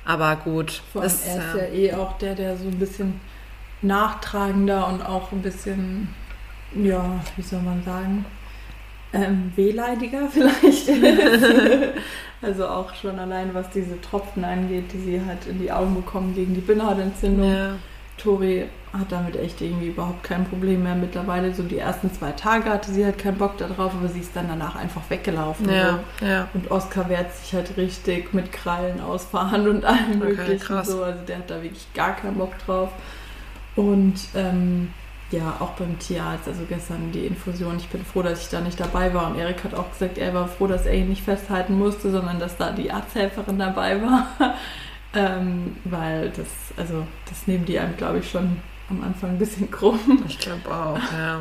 Aber 0.04 0.34
gut, 0.34 0.82
Vor 0.92 1.02
allem, 1.02 1.10
das, 1.12 1.24
er 1.26 1.36
ist 1.36 1.54
äh, 1.54 1.58
ja 1.84 1.92
eh 1.92 1.94
auch 1.94 2.18
der, 2.18 2.34
der 2.34 2.56
so 2.56 2.64
ein 2.64 2.78
bisschen 2.78 3.20
nachtragender 3.82 4.88
und 4.88 5.02
auch 5.02 5.30
ein 5.32 5.42
bisschen, 5.42 6.12
ja, 6.74 7.20
wie 7.36 7.42
soll 7.42 7.60
man 7.60 7.82
sagen, 7.84 8.24
ähm, 9.12 9.52
wehleidiger 9.56 10.28
vielleicht. 10.30 10.88
also 12.42 12.66
auch 12.66 12.94
schon 12.94 13.18
allein, 13.18 13.54
was 13.54 13.70
diese 13.70 14.00
Tropfen 14.00 14.44
angeht, 14.44 14.92
die 14.92 14.98
sie 14.98 15.20
halt 15.24 15.46
in 15.46 15.58
die 15.58 15.70
Augen 15.70 15.94
bekommen 15.94 16.34
gegen 16.34 16.54
die 16.54 16.60
Bindehautentzündung. 16.60 17.48
ja. 17.52 17.74
Tori 18.18 18.66
hat 18.92 19.10
damit 19.10 19.36
echt 19.36 19.60
irgendwie 19.62 19.88
überhaupt 19.88 20.22
kein 20.22 20.44
Problem 20.44 20.82
mehr. 20.82 20.94
Mittlerweile 20.94 21.52
so 21.54 21.62
die 21.62 21.78
ersten 21.78 22.12
zwei 22.12 22.30
Tage 22.32 22.68
hatte 22.70 22.92
sie 22.92 23.04
halt 23.04 23.18
keinen 23.18 23.38
Bock 23.38 23.56
darauf, 23.56 23.94
aber 23.94 24.06
sie 24.06 24.20
ist 24.20 24.36
dann 24.36 24.48
danach 24.48 24.76
einfach 24.76 25.02
weggelaufen. 25.08 25.68
Ja, 25.68 25.98
So. 26.20 26.26
ja. 26.26 26.48
Und 26.52 26.70
Oskar 26.70 27.08
wehrt 27.08 27.34
sich 27.34 27.54
halt 27.54 27.76
richtig 27.76 28.34
mit 28.34 28.52
Krallen 28.52 29.00
ausfahren 29.00 29.66
und 29.66 29.84
allem 29.84 30.20
Okay, 30.20 30.34
möglichen 30.34 30.84
so. 30.84 31.02
Also 31.02 31.20
der 31.26 31.38
hat 31.38 31.50
da 31.50 31.62
wirklich 31.62 31.86
gar 31.94 32.14
keinen 32.14 32.36
Bock 32.36 32.52
drauf. 32.64 32.90
Und 33.76 34.14
ähm, 34.34 34.90
ja, 35.32 35.56
auch 35.60 35.70
beim 35.70 35.98
Tierarzt, 35.98 36.46
also 36.46 36.62
gestern 36.68 37.10
die 37.12 37.26
Infusion, 37.26 37.76
ich 37.78 37.88
bin 37.88 38.04
froh, 38.04 38.22
dass 38.22 38.42
ich 38.42 38.48
da 38.48 38.60
nicht 38.60 38.78
dabei 38.78 39.12
war. 39.14 39.30
Und 39.30 39.38
Erik 39.38 39.64
hat 39.64 39.74
auch 39.74 39.90
gesagt, 39.90 40.18
er 40.18 40.34
war 40.34 40.46
froh, 40.46 40.66
dass 40.66 40.86
er 40.86 40.94
ihn 40.94 41.08
nicht 41.08 41.22
festhalten 41.22 41.78
musste, 41.78 42.10
sondern 42.10 42.38
dass 42.38 42.56
da 42.56 42.70
die 42.70 42.90
Arzthelferin 42.90 43.58
dabei 43.58 44.00
war. 44.02 44.26
Ähm, 45.14 45.76
weil 45.84 46.30
das, 46.30 46.46
also 46.78 47.06
das 47.28 47.46
nehmen 47.46 47.66
die 47.66 47.78
einem, 47.78 47.98
glaube 47.98 48.20
ich, 48.20 48.30
schon 48.30 48.56
am 48.92 49.02
Anfang 49.02 49.30
ein 49.30 49.38
bisschen 49.38 49.70
krumm. 49.70 49.98
Ich 50.28 50.38
glaube 50.38 50.68
auch, 50.68 50.98
ja. 50.98 51.40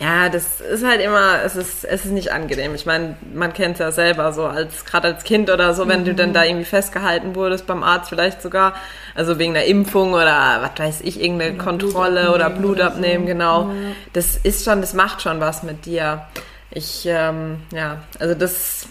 ja, 0.00 0.28
das 0.28 0.60
ist 0.60 0.84
halt 0.84 1.00
immer, 1.00 1.42
es 1.44 1.56
ist, 1.56 1.84
es 1.84 2.04
ist 2.04 2.12
nicht 2.12 2.32
angenehm. 2.32 2.74
Ich 2.74 2.86
meine, 2.86 3.16
man 3.32 3.52
kennt 3.52 3.74
es 3.74 3.80
ja 3.80 3.92
selber 3.92 4.32
so, 4.32 4.46
als 4.46 4.84
gerade 4.84 5.08
als 5.08 5.24
Kind 5.24 5.50
oder 5.50 5.74
so, 5.74 5.88
wenn 5.88 6.00
mhm. 6.00 6.04
du 6.04 6.14
dann 6.14 6.32
da 6.32 6.44
irgendwie 6.44 6.64
festgehalten 6.64 7.34
wurdest 7.34 7.66
beim 7.66 7.82
Arzt 7.82 8.08
vielleicht 8.08 8.42
sogar, 8.42 8.74
also 9.14 9.38
wegen 9.38 9.56
einer 9.56 9.64
Impfung 9.64 10.12
oder 10.12 10.60
was 10.62 10.78
weiß 10.78 11.00
ich, 11.02 11.20
irgendeine 11.20 11.54
oder 11.54 11.64
Kontrolle 11.64 12.22
Blut 12.22 12.34
oder 12.34 12.50
Blut 12.50 12.80
abnehmen, 12.80 13.24
so. 13.24 13.32
genau. 13.32 13.62
Ja. 13.62 13.74
Das 14.12 14.36
ist 14.36 14.64
schon, 14.64 14.80
das 14.80 14.94
macht 14.94 15.22
schon 15.22 15.40
was 15.40 15.62
mit 15.62 15.86
dir. 15.86 16.26
Ich, 16.70 17.06
ähm, 17.06 17.58
ja, 17.72 17.98
also 18.18 18.34
das 18.34 18.88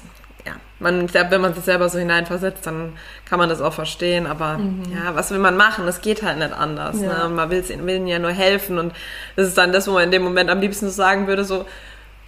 man, 0.84 1.06
ich 1.06 1.12
glaube, 1.12 1.32
wenn 1.32 1.42
man 1.42 1.54
sich 1.54 1.64
selber 1.64 1.90
so 1.90 1.98
hineinversetzt, 1.98 2.68
dann 2.68 2.94
kann 3.26 3.40
man 3.40 3.50
das 3.50 3.62
auch 3.62 3.74
verstehen. 3.74 4.28
Aber 4.28 4.58
mhm. 4.58 4.84
ja, 4.94 5.16
was 5.16 5.32
will 5.32 5.40
man 5.40 5.58
machen? 5.58 5.88
Es 5.88 6.02
geht 6.02 6.22
halt 6.22 6.38
nicht 6.38 6.54
anders. 6.54 7.02
Ja. 7.02 7.28
Ne? 7.28 7.34
Man 7.34 7.50
will, 7.50 7.64
will 7.68 7.96
ihnen 7.96 8.08
ja 8.08 8.20
nur 8.20 8.32
helfen. 8.32 8.78
Und 8.78 8.94
das 9.36 9.48
ist 9.48 9.58
dann 9.58 9.72
das, 9.72 9.88
wo 9.88 9.94
man 9.94 10.04
in 10.04 10.12
dem 10.12 10.22
Moment 10.22 10.50
am 10.50 10.60
liebsten 10.60 10.86
so 10.86 10.92
sagen 10.92 11.28
würde, 11.28 11.44
so, 11.44 11.66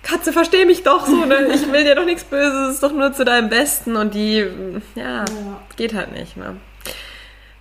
Katze, 0.01 0.33
versteh 0.33 0.65
mich 0.65 0.83
doch 0.83 1.05
so, 1.05 1.25
ne? 1.25 1.47
Ich 1.53 1.71
will 1.71 1.83
dir 1.83 1.95
doch 1.95 2.05
nichts 2.05 2.23
Böses, 2.23 2.69
es 2.69 2.73
ist 2.75 2.83
doch 2.83 2.93
nur 2.93 3.13
zu 3.13 3.25
deinem 3.25 3.49
Besten. 3.49 3.95
Und 3.95 4.13
die, 4.13 4.47
ja, 4.95 5.03
ja. 5.03 5.25
geht 5.75 5.93
halt 5.93 6.11
nicht. 6.11 6.37
Ne? 6.37 6.55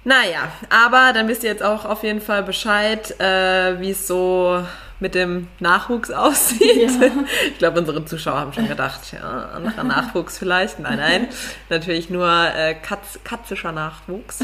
Naja, 0.04 0.52
aber 0.68 1.12
dann 1.14 1.28
wisst 1.28 1.44
ihr 1.44 1.50
jetzt 1.50 1.62
auch 1.62 1.86
auf 1.86 2.02
jeden 2.02 2.20
Fall 2.20 2.42
Bescheid, 2.42 3.18
äh, 3.18 3.80
wie 3.80 3.90
es 3.90 4.06
so 4.06 4.62
mit 5.00 5.14
dem 5.14 5.48
Nachwuchs 5.60 6.10
aussieht. 6.10 6.90
Ja. 7.00 7.10
Ich 7.48 7.58
glaube, 7.58 7.80
unsere 7.80 8.04
Zuschauer 8.04 8.36
haben 8.36 8.52
schon 8.52 8.68
gedacht, 8.68 9.00
ja, 9.12 9.50
anderer 9.54 9.84
Nachwuchs 9.84 10.38
vielleicht. 10.38 10.78
Nein, 10.78 10.98
nein, 10.98 11.28
natürlich 11.68 12.10
nur 12.10 12.28
äh, 12.28 12.74
katz, 12.74 13.18
katzischer 13.24 13.72
Nachwuchs. 13.72 14.40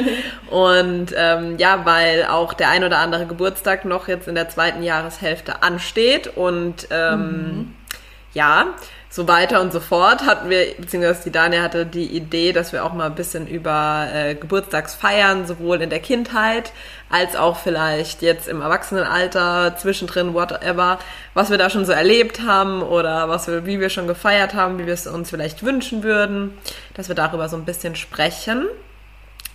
Und 0.50 1.14
ähm, 1.16 1.56
ja, 1.58 1.84
weil 1.84 2.24
auch 2.24 2.52
der 2.52 2.70
ein 2.70 2.84
oder 2.84 2.98
andere 2.98 3.26
Geburtstag 3.26 3.84
noch 3.84 4.08
jetzt 4.08 4.28
in 4.28 4.34
der 4.34 4.48
zweiten 4.48 4.82
Jahreshälfte 4.82 5.62
ansteht 5.62 6.36
und 6.36 6.88
ähm, 6.90 7.20
mhm. 7.20 7.74
Ja, 8.34 8.74
so 9.12 9.28
weiter 9.28 9.60
und 9.60 9.74
so 9.74 9.80
fort 9.80 10.24
hatten 10.24 10.48
wir, 10.48 10.74
beziehungsweise 10.78 11.24
die 11.24 11.32
Daniel 11.32 11.62
hatte 11.62 11.84
die 11.84 12.06
Idee, 12.16 12.52
dass 12.54 12.72
wir 12.72 12.82
auch 12.82 12.94
mal 12.94 13.06
ein 13.06 13.14
bisschen 13.14 13.46
über 13.46 14.08
äh, 14.10 14.34
Geburtstagsfeiern, 14.34 15.46
sowohl 15.46 15.82
in 15.82 15.90
der 15.90 16.00
Kindheit 16.00 16.72
als 17.10 17.36
auch 17.36 17.58
vielleicht 17.58 18.22
jetzt 18.22 18.48
im 18.48 18.62
Erwachsenenalter, 18.62 19.76
zwischendrin, 19.76 20.32
whatever, 20.32 20.98
was 21.34 21.50
wir 21.50 21.58
da 21.58 21.68
schon 21.68 21.84
so 21.84 21.92
erlebt 21.92 22.40
haben 22.40 22.82
oder 22.82 23.28
was 23.28 23.48
wir, 23.48 23.66
wie 23.66 23.80
wir 23.80 23.90
schon 23.90 24.06
gefeiert 24.06 24.54
haben, 24.54 24.78
wie 24.78 24.86
wir 24.86 24.94
es 24.94 25.06
uns 25.06 25.28
vielleicht 25.28 25.62
wünschen 25.62 26.02
würden, 26.02 26.56
dass 26.94 27.08
wir 27.08 27.14
darüber 27.14 27.50
so 27.50 27.56
ein 27.58 27.66
bisschen 27.66 27.96
sprechen. 27.96 28.66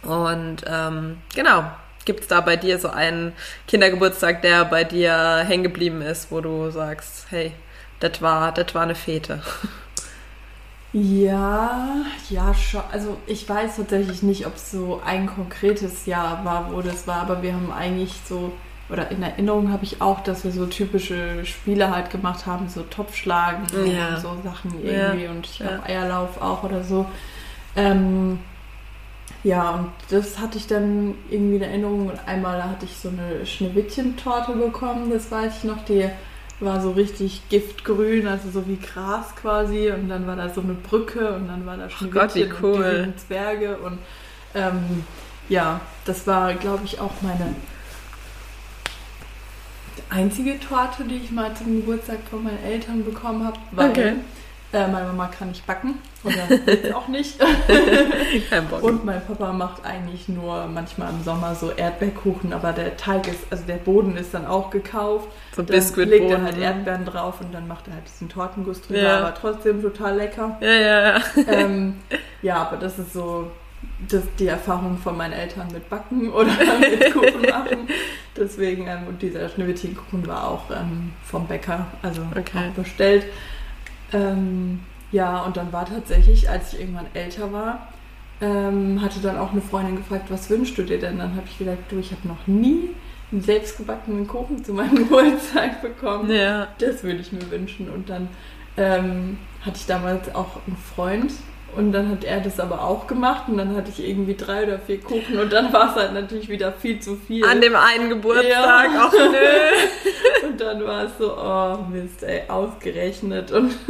Und 0.03 0.57
ähm, 0.67 1.17
genau, 1.33 1.63
gibt 2.05 2.21
es 2.21 2.27
da 2.27 2.41
bei 2.41 2.57
dir 2.57 2.77
so 2.77 2.89
einen 2.89 3.33
Kindergeburtstag, 3.67 4.43
der 4.43 4.65
bei 4.65 4.83
dir 4.83 5.43
hängen 5.47 5.63
geblieben 5.63 6.03
ist, 6.03 6.31
wo 6.31 6.41
du 6.41 6.69
sagst, 6.69 7.25
hey, 7.31 7.53
das 7.99 8.21
war, 8.21 8.51
das 8.51 8.73
war 8.75 8.83
eine 8.83 8.95
Fete. 8.95 9.41
Ja, 10.93 12.05
ja, 12.29 12.53
schon. 12.53 12.81
Also 12.91 13.17
ich 13.27 13.47
weiß 13.47 13.75
tatsächlich 13.75 14.23
nicht, 14.23 14.47
ob 14.47 14.55
es 14.55 14.71
so 14.71 15.01
ein 15.05 15.27
konkretes 15.27 16.05
Jahr 16.05 16.43
war, 16.45 16.71
wo 16.71 16.81
das 16.81 17.07
war, 17.07 17.21
aber 17.21 17.41
wir 17.41 17.53
haben 17.53 17.71
eigentlich 17.71 18.13
so, 18.27 18.53
oder 18.89 19.11
in 19.11 19.21
Erinnerung 19.21 19.71
habe 19.71 19.83
ich 19.83 20.01
auch, 20.01 20.21
dass 20.21 20.43
wir 20.43 20.51
so 20.51 20.65
typische 20.65 21.45
Spiele 21.45 21.93
halt 21.93 22.09
gemacht 22.09 22.45
haben, 22.45 22.69
so 22.69 22.83
Topfschlagen 22.83 23.65
ja. 23.85 24.15
und 24.15 24.21
so 24.21 24.37
Sachen 24.43 24.73
irgendwie 24.83 25.25
ja. 25.25 25.31
und 25.31 25.45
ich 25.45 25.57
glaube 25.57 25.81
ja. 25.87 26.01
Eierlauf 26.01 26.41
auch 26.41 26.63
oder 26.63 26.83
so. 26.83 27.05
Ähm, 27.75 28.39
ja, 29.43 29.71
und 29.71 29.89
das 30.09 30.39
hatte 30.39 30.57
ich 30.57 30.67
dann 30.67 31.15
irgendwie 31.29 31.57
in 31.57 31.61
Erinnerung 31.61 32.07
und 32.07 32.19
einmal 32.27 32.63
hatte 32.63 32.85
ich 32.85 32.95
so 32.95 33.09
eine 33.09 33.45
Schneewittchentorte 33.45 34.53
bekommen, 34.53 35.11
das 35.11 35.29
weiß 35.29 35.57
ich 35.57 35.63
noch, 35.65 35.83
die 35.85 36.09
war 36.59 36.81
so 36.81 36.91
richtig 36.91 37.47
giftgrün, 37.49 38.27
also 38.27 38.49
so 38.49 38.67
wie 38.67 38.77
Gras 38.77 39.35
quasi. 39.35 39.91
Und 39.91 40.09
dann 40.09 40.25
war 40.27 40.35
da 40.35 40.49
so 40.49 40.61
eine 40.61 40.73
Brücke 40.73 41.33
und 41.33 41.47
dann 41.47 41.65
war 41.65 41.77
da 41.77 41.89
schon 41.89 42.11
Gott, 42.11 42.35
wie 42.35 42.49
cool. 42.61 43.05
und 43.07 43.19
Zwerge. 43.19 43.77
Und 43.77 43.99
ähm, 44.55 45.03
ja, 45.49 45.81
das 46.05 46.25
war, 46.27 46.53
glaube 46.55 46.85
ich, 46.85 46.99
auch 46.99 47.13
meine 47.21 47.55
einzige 50.09 50.59
Torte, 50.59 51.03
die 51.03 51.17
ich 51.17 51.31
mal 51.31 51.53
zum 51.55 51.77
Geburtstag 51.77 52.19
von 52.29 52.43
meinen 52.43 52.63
Eltern 52.63 53.03
bekommen 53.03 53.45
habe. 53.45 53.57
Weil 53.71 53.89
okay. 53.89 54.13
Äh, 54.73 54.87
meine 54.87 55.05
Mama 55.07 55.27
kann 55.27 55.47
nicht 55.47 55.65
backen 55.65 55.95
oder 56.25 56.35
auch 56.97 57.07
nicht. 57.07 57.39
Kein 58.49 58.67
Bock. 58.67 58.83
Und 58.83 59.05
mein 59.05 59.25
Papa 59.25 59.53
macht 59.53 59.85
eigentlich 59.85 60.27
nur 60.27 60.67
manchmal 60.67 61.11
im 61.11 61.23
Sommer 61.23 61.55
so 61.55 61.71
Erdbeerkuchen, 61.71 62.51
aber 62.51 62.73
der 62.73 62.97
Teig 62.97 63.29
ist, 63.29 63.39
also 63.49 63.63
der 63.65 63.77
Boden 63.77 64.17
ist 64.17 64.33
dann 64.33 64.45
auch 64.45 64.69
gekauft. 64.69 65.29
So 65.55 65.61
dann 65.61 66.09
legt 66.09 66.29
er 66.29 66.41
halt 66.41 66.57
Erdbeeren 66.57 67.05
drauf 67.05 67.39
und 67.39 67.53
dann 67.53 67.67
macht 67.67 67.87
er 67.87 67.93
halt 67.93 68.07
diesen 68.07 68.27
Tortenguss 68.27 68.81
drüber, 68.81 69.01
ja. 69.01 69.19
aber 69.19 69.33
trotzdem 69.35 69.81
total 69.81 70.17
lecker. 70.17 70.57
Ja, 70.59 70.73
ja, 70.73 71.01
ja. 71.01 71.21
Ähm, 71.47 71.99
ja, 72.41 72.55
aber 72.57 72.75
das 72.75 72.99
ist 72.99 73.13
so 73.13 73.49
das, 74.09 74.23
die 74.37 74.47
Erfahrung 74.47 74.97
von 74.97 75.15
meinen 75.15 75.33
Eltern 75.33 75.67
mit 75.71 75.89
Backen 75.89 76.29
oder 76.31 76.51
mit 76.79 77.13
Kuchen 77.13 77.41
machen. 77.41 77.87
Deswegen, 78.35 78.87
ähm, 78.87 79.07
und 79.07 79.21
dieser 79.21 79.47
Schneewittchenkuchen 79.49 80.27
war 80.27 80.47
auch 80.47 80.69
ähm, 80.71 81.13
vom 81.23 81.47
Bäcker, 81.47 81.87
also 82.01 82.21
okay. 82.35 82.69
auch 82.69 82.73
bestellt. 82.75 83.25
Ähm, 84.13 84.79
ja, 85.11 85.41
und 85.43 85.57
dann 85.57 85.71
war 85.71 85.85
tatsächlich, 85.85 86.49
als 86.49 86.73
ich 86.73 86.81
irgendwann 86.81 87.07
älter 87.13 87.51
war, 87.51 87.87
ähm, 88.41 89.01
hatte 89.01 89.19
dann 89.19 89.37
auch 89.37 89.51
eine 89.51 89.61
Freundin 89.61 89.97
gefragt, 89.97 90.25
was 90.29 90.49
wünschst 90.49 90.77
du 90.77 90.83
dir 90.83 90.99
denn? 90.99 91.17
Dann 91.17 91.35
habe 91.35 91.47
ich 91.49 91.57
gesagt, 91.57 91.91
du, 91.91 91.97
ich 91.97 92.11
habe 92.11 92.27
noch 92.27 92.45
nie 92.45 92.89
einen 93.31 93.41
selbstgebackenen 93.41 94.27
Kuchen 94.27 94.63
zu 94.63 94.73
meinem 94.73 94.95
Geburtstag 95.09 95.81
bekommen. 95.81 96.29
Ja. 96.31 96.67
Das 96.77 97.03
würde 97.03 97.19
ich 97.19 97.31
mir 97.31 97.49
wünschen. 97.49 97.89
Und 97.89 98.09
dann 98.09 98.29
ähm, 98.77 99.37
hatte 99.61 99.77
ich 99.77 99.85
damals 99.85 100.33
auch 100.35 100.59
einen 100.67 100.77
Freund, 100.77 101.31
und 101.75 101.91
dann 101.91 102.09
hat 102.09 102.23
er 102.23 102.39
das 102.39 102.59
aber 102.59 102.83
auch 102.83 103.07
gemacht 103.07 103.43
und 103.47 103.57
dann 103.57 103.75
hatte 103.75 103.89
ich 103.89 104.07
irgendwie 104.07 104.35
drei 104.35 104.63
oder 104.63 104.79
vier 104.79 104.99
Kuchen 104.99 105.37
und 105.39 105.51
dann 105.51 105.71
war 105.71 105.91
es 105.91 105.95
halt 105.95 106.13
natürlich 106.13 106.49
wieder 106.49 106.71
viel 106.71 106.99
zu 106.99 107.15
viel. 107.15 107.45
An 107.45 107.61
dem 107.61 107.75
einen 107.75 108.09
Geburtstag, 108.09 108.89
ja. 108.93 109.07
auch 109.07 109.11
nö. 109.11 110.47
und 110.47 110.59
dann 110.59 110.83
war 110.85 111.03
es 111.03 111.11
so, 111.19 111.37
oh 111.37 111.77
Mist, 111.91 112.23
ey, 112.23 112.43
ausgerechnet 112.47 113.51
und 113.51 113.75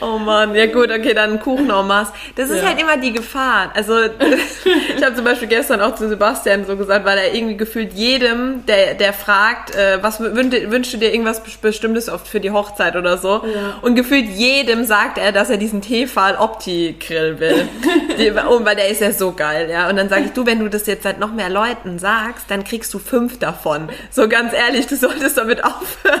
Oh 0.00 0.18
Mann, 0.18 0.54
ja 0.54 0.66
gut, 0.66 0.90
okay, 0.90 1.14
dann 1.14 1.40
Kuchen 1.40 1.70
en 1.70 1.86
masse. 1.86 2.12
Das 2.36 2.50
ist 2.50 2.62
ja. 2.62 2.68
halt 2.68 2.80
immer 2.80 2.96
die 2.96 3.12
Gefahr. 3.12 3.70
Also 3.74 3.94
ich 4.96 5.02
habe 5.02 5.14
zum 5.14 5.24
Beispiel 5.24 5.48
gestern 5.48 5.80
auch 5.80 5.94
zu 5.94 6.08
Sebastian 6.08 6.66
so 6.66 6.76
gesagt, 6.76 7.04
weil 7.04 7.18
er 7.18 7.34
irgendwie 7.34 7.56
gefühlt 7.56 7.92
jedem, 7.94 8.66
der, 8.66 8.94
der 8.94 9.12
fragt, 9.12 9.74
äh, 9.74 10.02
was 10.02 10.20
wünschst 10.20 10.92
du 10.92 10.98
dir 10.98 11.12
irgendwas 11.12 11.42
Bestimmtes 11.60 12.08
oft 12.08 12.28
für 12.28 12.40
die 12.40 12.50
Hochzeit 12.50 12.96
oder 12.96 13.18
so? 13.18 13.44
Ja. 13.44 13.78
Und 13.82 13.94
gefühlt 13.94 14.28
jedem 14.28 14.84
sagt 14.84 15.18
er, 15.18 15.32
dass 15.32 15.48
er 15.48 15.56
diesen 15.56 15.80
Tefal 16.04 16.36
Opti 16.36 16.96
Grill 17.00 17.40
will. 17.40 17.68
die, 18.18 18.30
oh, 18.30 18.62
weil 18.62 18.76
der 18.76 18.88
ist 18.88 19.00
ja 19.00 19.10
so 19.10 19.32
geil, 19.32 19.70
ja. 19.70 19.88
Und 19.88 19.96
dann 19.96 20.10
sage 20.10 20.24
ich, 20.26 20.32
du, 20.32 20.44
wenn 20.44 20.60
du 20.60 20.68
das 20.68 20.86
jetzt 20.86 21.02
seit 21.02 21.18
noch 21.18 21.32
mehr 21.32 21.48
Leuten 21.48 21.98
sagst, 21.98 22.50
dann 22.50 22.62
kriegst 22.62 22.92
du 22.92 22.98
fünf 22.98 23.38
davon. 23.38 23.88
So 24.10 24.28
ganz 24.28 24.52
ehrlich, 24.52 24.86
du 24.86 24.96
solltest 24.96 25.38
damit 25.38 25.64
aufhören. 25.64 26.20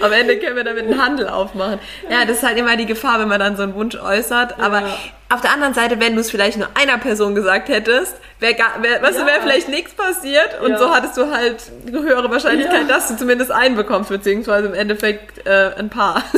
Am 0.00 0.12
Ende 0.12 0.38
können 0.38 0.56
wir 0.56 0.64
damit 0.64 0.86
einen 0.86 1.00
Handel 1.00 1.28
aufmachen. 1.28 1.78
Ja, 2.10 2.24
das 2.24 2.38
ist 2.38 2.42
halt 2.42 2.58
immer 2.58 2.76
die 2.76 2.86
Gefahr, 2.86 3.20
wenn 3.20 3.28
man 3.28 3.38
dann 3.38 3.56
so 3.56 3.62
einen 3.62 3.74
Wunsch 3.74 3.96
äußert. 3.96 4.58
Aber 4.58 4.80
ja. 4.80 4.98
auf 5.30 5.40
der 5.40 5.52
anderen 5.52 5.74
Seite, 5.74 6.00
wenn 6.00 6.16
du 6.16 6.20
es 6.20 6.30
vielleicht 6.30 6.58
nur 6.58 6.68
einer 6.74 6.98
Person 6.98 7.36
gesagt 7.36 7.68
hättest, 7.68 8.16
wäre 8.40 8.56
wär, 8.80 9.02
weißt 9.02 9.20
ja. 9.20 9.26
wäre 9.26 9.40
vielleicht 9.40 9.68
nichts 9.68 9.94
passiert 9.94 10.60
und 10.60 10.72
ja. 10.72 10.78
so 10.78 10.90
hattest 10.90 11.16
du 11.16 11.30
halt 11.30 11.62
eine 11.86 12.02
höhere 12.02 12.28
Wahrscheinlichkeit, 12.28 12.90
dass 12.90 13.06
du 13.06 13.16
zumindest 13.16 13.52
einen 13.52 13.76
bekommst, 13.76 14.10
beziehungsweise 14.10 14.66
im 14.66 14.74
Endeffekt 14.74 15.46
äh, 15.46 15.70
ein 15.78 15.90
paar. 15.90 16.24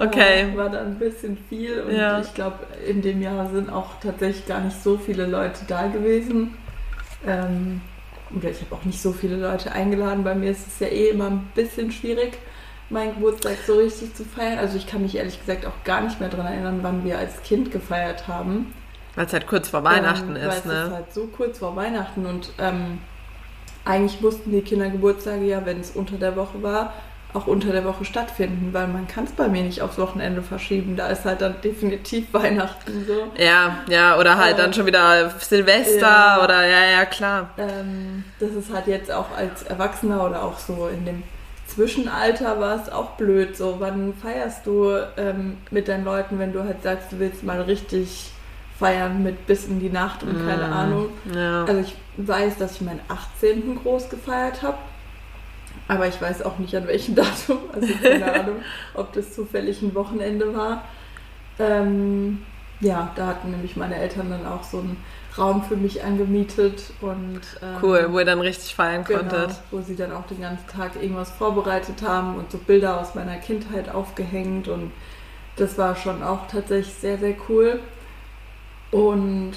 okay. 0.00 0.52
war 0.56 0.70
dann 0.70 0.86
ein 0.86 0.98
bisschen 0.98 1.38
viel 1.48 1.80
und 1.80 2.22
ich 2.22 2.34
glaube, 2.34 2.58
in 2.86 3.02
dem 3.02 3.22
Jahr 3.22 3.48
sind 3.50 3.70
auch 3.70 4.00
tatsächlich 4.02 4.46
gar 4.46 4.60
nicht 4.60 4.82
so 4.82 4.96
viele 4.96 5.26
Leute 5.26 5.60
da 5.66 5.86
gewesen. 5.88 6.56
Ähm, 7.26 7.80
oder 8.36 8.50
ich 8.50 8.60
habe 8.60 8.74
auch 8.74 8.84
nicht 8.84 9.00
so 9.00 9.12
viele 9.12 9.36
Leute 9.36 9.72
eingeladen. 9.72 10.24
Bei 10.24 10.34
mir 10.34 10.50
ist 10.50 10.66
es 10.66 10.78
ja 10.78 10.86
eh 10.86 11.08
immer 11.10 11.26
ein 11.26 11.48
bisschen 11.54 11.90
schwierig 11.90 12.38
meinen 12.90 13.14
Geburtstag 13.14 13.56
so 13.66 13.76
richtig 13.76 14.14
zu 14.14 14.24
feiern. 14.24 14.58
Also 14.58 14.76
ich 14.76 14.86
kann 14.86 15.02
mich 15.02 15.16
ehrlich 15.16 15.38
gesagt 15.38 15.64
auch 15.64 15.84
gar 15.84 16.00
nicht 16.02 16.20
mehr 16.20 16.28
daran 16.28 16.46
erinnern, 16.46 16.80
wann 16.82 17.04
wir 17.04 17.18
als 17.18 17.42
Kind 17.42 17.70
gefeiert 17.70 18.28
haben. 18.28 18.74
Weil 19.14 19.26
es 19.26 19.32
halt 19.32 19.46
kurz 19.46 19.68
vor 19.68 19.84
Weihnachten 19.84 20.36
ähm, 20.36 20.48
ist, 20.48 20.66
ne? 20.66 20.72
Weil 20.72 20.86
es 20.86 20.92
halt 20.92 21.14
so 21.14 21.26
kurz 21.26 21.58
vor 21.58 21.76
Weihnachten 21.76 22.26
und 22.26 22.50
ähm, 22.58 22.98
eigentlich 23.84 24.20
mussten 24.20 24.50
die 24.50 24.60
Kindergeburtstage 24.60 25.44
ja, 25.44 25.64
wenn 25.64 25.80
es 25.80 25.92
unter 25.92 26.16
der 26.16 26.36
Woche 26.36 26.62
war, 26.62 26.92
auch 27.32 27.46
unter 27.46 27.72
der 27.72 27.84
Woche 27.84 28.04
stattfinden, 28.04 28.70
weil 28.72 28.88
man 28.88 29.06
kann 29.06 29.24
es 29.24 29.32
bei 29.32 29.48
mir 29.48 29.62
nicht 29.62 29.82
aufs 29.82 29.98
Wochenende 29.98 30.42
verschieben. 30.42 30.96
Da 30.96 31.08
ist 31.08 31.24
halt 31.24 31.40
dann 31.40 31.54
definitiv 31.62 32.26
Weihnachten 32.32 33.04
so. 33.06 33.30
Ja, 33.42 33.78
ja, 33.88 34.18
oder 34.18 34.36
halt 34.38 34.54
äh, 34.58 34.62
dann 34.62 34.72
schon 34.72 34.86
wieder 34.86 35.30
Silvester 35.38 36.00
ja, 36.00 36.44
oder 36.44 36.66
ja, 36.66 36.84
ja, 36.90 37.04
klar. 37.04 37.50
Ähm, 37.58 38.24
das 38.40 38.50
ist 38.52 38.72
halt 38.72 38.86
jetzt 38.86 39.10
auch 39.12 39.26
als 39.36 39.62
Erwachsener 39.62 40.24
oder 40.26 40.42
auch 40.42 40.58
so 40.58 40.88
in 40.92 41.04
dem 41.04 41.22
Zwischenalter 41.66 42.58
war 42.60 42.82
es 42.82 42.90
auch 42.90 43.10
blöd. 43.10 43.56
So, 43.56 43.76
wann 43.78 44.12
feierst 44.14 44.66
du 44.66 44.90
ähm, 45.16 45.58
mit 45.70 45.86
deinen 45.88 46.04
Leuten, 46.04 46.38
wenn 46.38 46.52
du 46.52 46.64
halt 46.64 46.82
sagst, 46.82 47.12
du 47.12 47.18
willst 47.20 47.44
mal 47.44 47.60
richtig 47.62 48.32
feiern 48.78 49.22
mit 49.22 49.46
bis 49.46 49.66
in 49.66 49.78
die 49.78 49.90
Nacht 49.90 50.22
und 50.22 50.36
keine 50.44 50.66
Mm, 50.68 50.72
Ahnung. 50.72 51.08
Ja. 51.32 51.64
Also 51.64 51.80
ich 51.82 51.94
weiß, 52.16 52.56
dass 52.58 52.72
ich 52.76 52.80
meinen 52.80 53.00
18. 53.08 53.78
groß 53.82 54.08
gefeiert 54.08 54.62
habe. 54.62 54.78
Aber 55.90 56.06
ich 56.08 56.20
weiß 56.20 56.42
auch 56.42 56.58
nicht 56.58 56.74
an 56.76 56.86
welchem 56.86 57.14
Datum. 57.16 57.58
Also 57.72 57.88
keine 58.02 58.32
Ahnung, 58.40 58.56
ob 58.94 59.12
das 59.12 59.34
zufällig 59.34 59.82
ein 59.82 59.94
Wochenende 59.94 60.54
war. 60.54 60.84
Ähm, 61.58 62.42
ja, 62.80 63.10
da 63.16 63.26
hatten 63.26 63.50
nämlich 63.50 63.76
meine 63.76 63.96
Eltern 63.96 64.30
dann 64.30 64.46
auch 64.46 64.62
so 64.64 64.78
einen 64.78 64.96
Raum 65.36 65.62
für 65.62 65.76
mich 65.76 66.02
angemietet 66.02 66.92
und 67.02 67.40
ähm, 67.62 67.76
Cool, 67.82 68.06
wo 68.10 68.18
ihr 68.18 68.24
dann 68.24 68.40
richtig 68.40 68.74
feiern 68.74 69.04
Genau, 69.04 69.18
konntet. 69.20 69.50
wo 69.70 69.80
sie 69.80 69.94
dann 69.94 70.12
auch 70.12 70.26
den 70.26 70.40
ganzen 70.40 70.66
Tag 70.66 70.96
irgendwas 70.96 71.30
vorbereitet 71.30 72.02
haben 72.02 72.36
und 72.36 72.50
so 72.50 72.58
Bilder 72.58 73.00
aus 73.00 73.14
meiner 73.14 73.36
Kindheit 73.36 73.88
aufgehängt 73.90 74.66
und 74.68 74.90
das 75.56 75.76
war 75.76 75.94
schon 75.94 76.22
auch 76.22 76.46
tatsächlich 76.48 76.94
sehr, 76.94 77.18
sehr 77.18 77.34
cool. 77.48 77.80
Und 78.90 79.52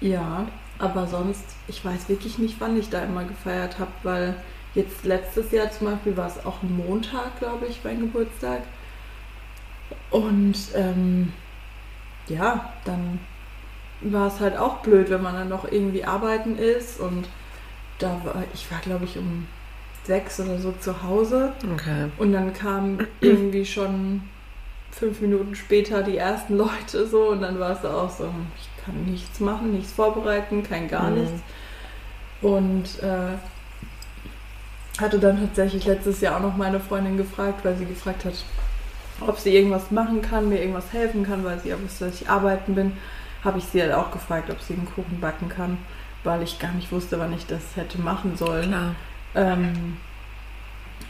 ja, 0.00 0.46
aber 0.78 1.06
sonst, 1.06 1.44
ich 1.66 1.84
weiß 1.84 2.08
wirklich 2.08 2.38
nicht, 2.38 2.56
wann 2.60 2.78
ich 2.78 2.88
da 2.90 3.02
immer 3.02 3.24
gefeiert 3.24 3.78
habe, 3.78 3.90
weil 4.02 4.34
jetzt 4.78 5.04
letztes 5.04 5.50
Jahr 5.50 5.70
zum 5.70 5.90
Beispiel 5.90 6.16
war 6.16 6.28
es 6.28 6.44
auch 6.46 6.62
ein 6.62 6.76
Montag, 6.76 7.38
glaube 7.38 7.66
ich, 7.66 7.80
mein 7.84 8.00
Geburtstag. 8.00 8.62
Und 10.10 10.54
ähm, 10.74 11.32
ja, 12.28 12.72
dann 12.84 13.18
war 14.00 14.28
es 14.28 14.40
halt 14.40 14.56
auch 14.56 14.76
blöd, 14.78 15.10
wenn 15.10 15.22
man 15.22 15.34
dann 15.34 15.48
noch 15.48 15.70
irgendwie 15.70 16.04
arbeiten 16.04 16.56
ist 16.56 17.00
und 17.00 17.28
da 17.98 18.20
war, 18.24 18.44
ich 18.54 18.70
war 18.70 18.78
glaube 18.80 19.04
ich 19.04 19.18
um 19.18 19.46
sechs 20.04 20.38
oder 20.38 20.58
so 20.58 20.72
zu 20.80 21.02
Hause 21.02 21.52
Okay. 21.74 22.06
und 22.16 22.32
dann 22.32 22.52
kamen 22.54 23.06
irgendwie 23.20 23.66
schon 23.66 24.22
fünf 24.92 25.20
Minuten 25.20 25.54
später 25.56 26.02
die 26.02 26.16
ersten 26.16 26.56
Leute 26.56 27.06
so 27.06 27.28
und 27.30 27.42
dann 27.42 27.58
war 27.58 27.72
es 27.72 27.84
auch 27.84 28.08
so, 28.10 28.30
ich 28.56 28.84
kann 28.84 29.04
nichts 29.04 29.40
machen, 29.40 29.72
nichts 29.72 29.92
vorbereiten, 29.92 30.62
kein 30.62 30.86
gar 30.88 31.10
Mhm. 31.10 31.20
nichts. 31.22 31.42
Und 32.40 33.02
äh, 33.02 33.36
hatte 35.00 35.18
dann 35.18 35.40
tatsächlich 35.40 35.86
letztes 35.86 36.20
Jahr 36.20 36.36
auch 36.36 36.42
noch 36.42 36.56
meine 36.56 36.80
Freundin 36.80 37.16
gefragt, 37.16 37.64
weil 37.64 37.76
sie 37.76 37.86
gefragt 37.86 38.24
hat, 38.24 38.34
ob 39.20 39.38
sie 39.38 39.54
irgendwas 39.54 39.90
machen 39.90 40.22
kann, 40.22 40.48
mir 40.48 40.60
irgendwas 40.60 40.92
helfen 40.92 41.24
kann, 41.24 41.44
weil 41.44 41.58
sie 41.60 41.70
ja 41.70 41.80
wusste, 41.82 42.06
dass 42.06 42.20
ich 42.20 42.28
arbeiten 42.28 42.74
bin. 42.74 42.92
Habe 43.44 43.58
ich 43.58 43.64
sie 43.64 43.80
halt 43.80 43.92
auch 43.92 44.10
gefragt, 44.10 44.50
ob 44.50 44.60
sie 44.60 44.74
einen 44.74 44.86
Kuchen 44.86 45.20
backen 45.20 45.48
kann, 45.48 45.78
weil 46.24 46.42
ich 46.42 46.58
gar 46.58 46.72
nicht 46.72 46.90
wusste, 46.90 47.18
wann 47.18 47.32
ich 47.32 47.46
das 47.46 47.76
hätte 47.76 48.00
machen 48.00 48.36
sollen. 48.36 48.68
Klar. 48.68 48.94
Ähm, 49.34 49.96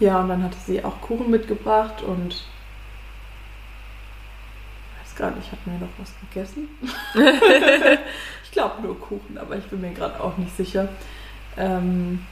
ja, 0.01 0.21
und 0.21 0.29
dann 0.29 0.43
hatte 0.43 0.59
sie 0.67 0.85
auch 0.85 1.01
Kuchen 1.01 1.31
mitgebracht 1.31 2.03
und 2.03 2.45
weiß 5.01 5.17
gar 5.17 5.31
nicht, 5.33 5.51
hatten 5.51 5.73
wir 5.73 5.79
noch 5.81 5.95
was 5.99 6.13
gegessen? 6.21 6.69
ich 8.45 8.51
glaube 8.53 8.83
nur 8.83 9.01
Kuchen, 9.01 9.39
aber 9.39 9.57
ich 9.57 9.65
bin 9.65 9.81
mir 9.81 9.93
gerade 9.93 10.21
auch 10.23 10.37
nicht 10.37 10.57
sicher. 10.57 10.89
Ähm, 11.57 12.27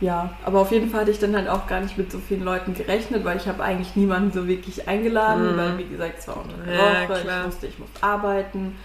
ja, 0.00 0.30
aber 0.44 0.60
auf 0.60 0.72
jeden 0.72 0.90
Fall 0.90 1.02
hatte 1.02 1.12
ich 1.12 1.20
dann 1.20 1.36
halt 1.36 1.48
auch 1.48 1.66
gar 1.68 1.80
nicht 1.80 1.96
mit 1.96 2.10
so 2.10 2.18
vielen 2.18 2.42
Leuten 2.42 2.74
gerechnet, 2.74 3.24
weil 3.24 3.36
ich 3.36 3.46
habe 3.46 3.62
eigentlich 3.62 3.94
niemanden 3.94 4.32
so 4.32 4.48
wirklich 4.48 4.88
eingeladen, 4.88 5.52
Mhm. 5.52 5.56
weil 5.56 5.78
wie 5.78 5.84
gesagt, 5.88 6.18
es 6.18 6.26
war 6.28 6.44
der 6.66 6.74
Ja, 6.74 7.08
Woche, 7.08 7.20
klar. 7.22 7.40
ich 7.40 7.46
wusste, 7.46 7.66
ich 7.68 7.78
muss 7.78 7.88
arbeiten. 8.00 8.76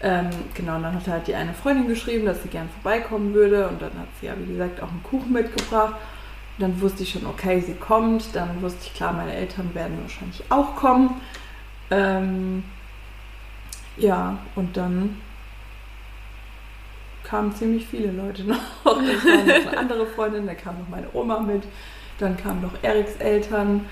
Ähm, 0.00 0.28
genau, 0.54 0.76
und 0.76 0.82
dann 0.82 0.94
hat 0.94 1.06
halt 1.06 1.26
die 1.28 1.34
eine 1.34 1.54
Freundin 1.54 1.86
geschrieben, 1.88 2.26
dass 2.26 2.42
sie 2.42 2.48
gern 2.48 2.68
vorbeikommen 2.82 3.32
würde 3.34 3.68
und 3.68 3.80
dann 3.80 3.92
hat 3.98 4.08
sie 4.20 4.26
ja, 4.26 4.32
wie 4.36 4.52
gesagt, 4.52 4.82
auch 4.82 4.88
einen 4.90 5.02
Kuchen 5.04 5.32
mitgebracht. 5.32 5.94
Und 6.58 6.62
dann 6.62 6.80
wusste 6.80 7.04
ich 7.04 7.10
schon, 7.12 7.24
okay, 7.26 7.60
sie 7.60 7.74
kommt. 7.74 8.34
Dann 8.34 8.60
wusste 8.60 8.80
ich, 8.86 8.94
klar, 8.94 9.12
meine 9.12 9.32
Eltern 9.34 9.74
werden 9.74 9.98
wahrscheinlich 10.02 10.42
auch 10.50 10.74
kommen. 10.76 11.20
Ähm, 11.90 12.64
ja, 13.96 14.38
und 14.56 14.76
dann 14.76 15.20
kamen 17.24 17.52
ziemlich 17.54 17.86
viele 17.86 18.12
Leute 18.12 18.44
noch. 18.44 18.58
Dann 18.84 19.18
kam 19.18 19.46
noch 19.46 19.54
eine 19.54 19.78
andere 19.78 20.06
Freundin, 20.06 20.46
da 20.46 20.54
kam 20.54 20.78
noch 20.78 20.88
meine 20.88 21.08
Oma 21.12 21.40
mit, 21.40 21.64
dann 22.18 22.36
kamen 22.36 22.62
noch 22.62 22.74
Eriks 22.82 23.16
Eltern 23.16 23.86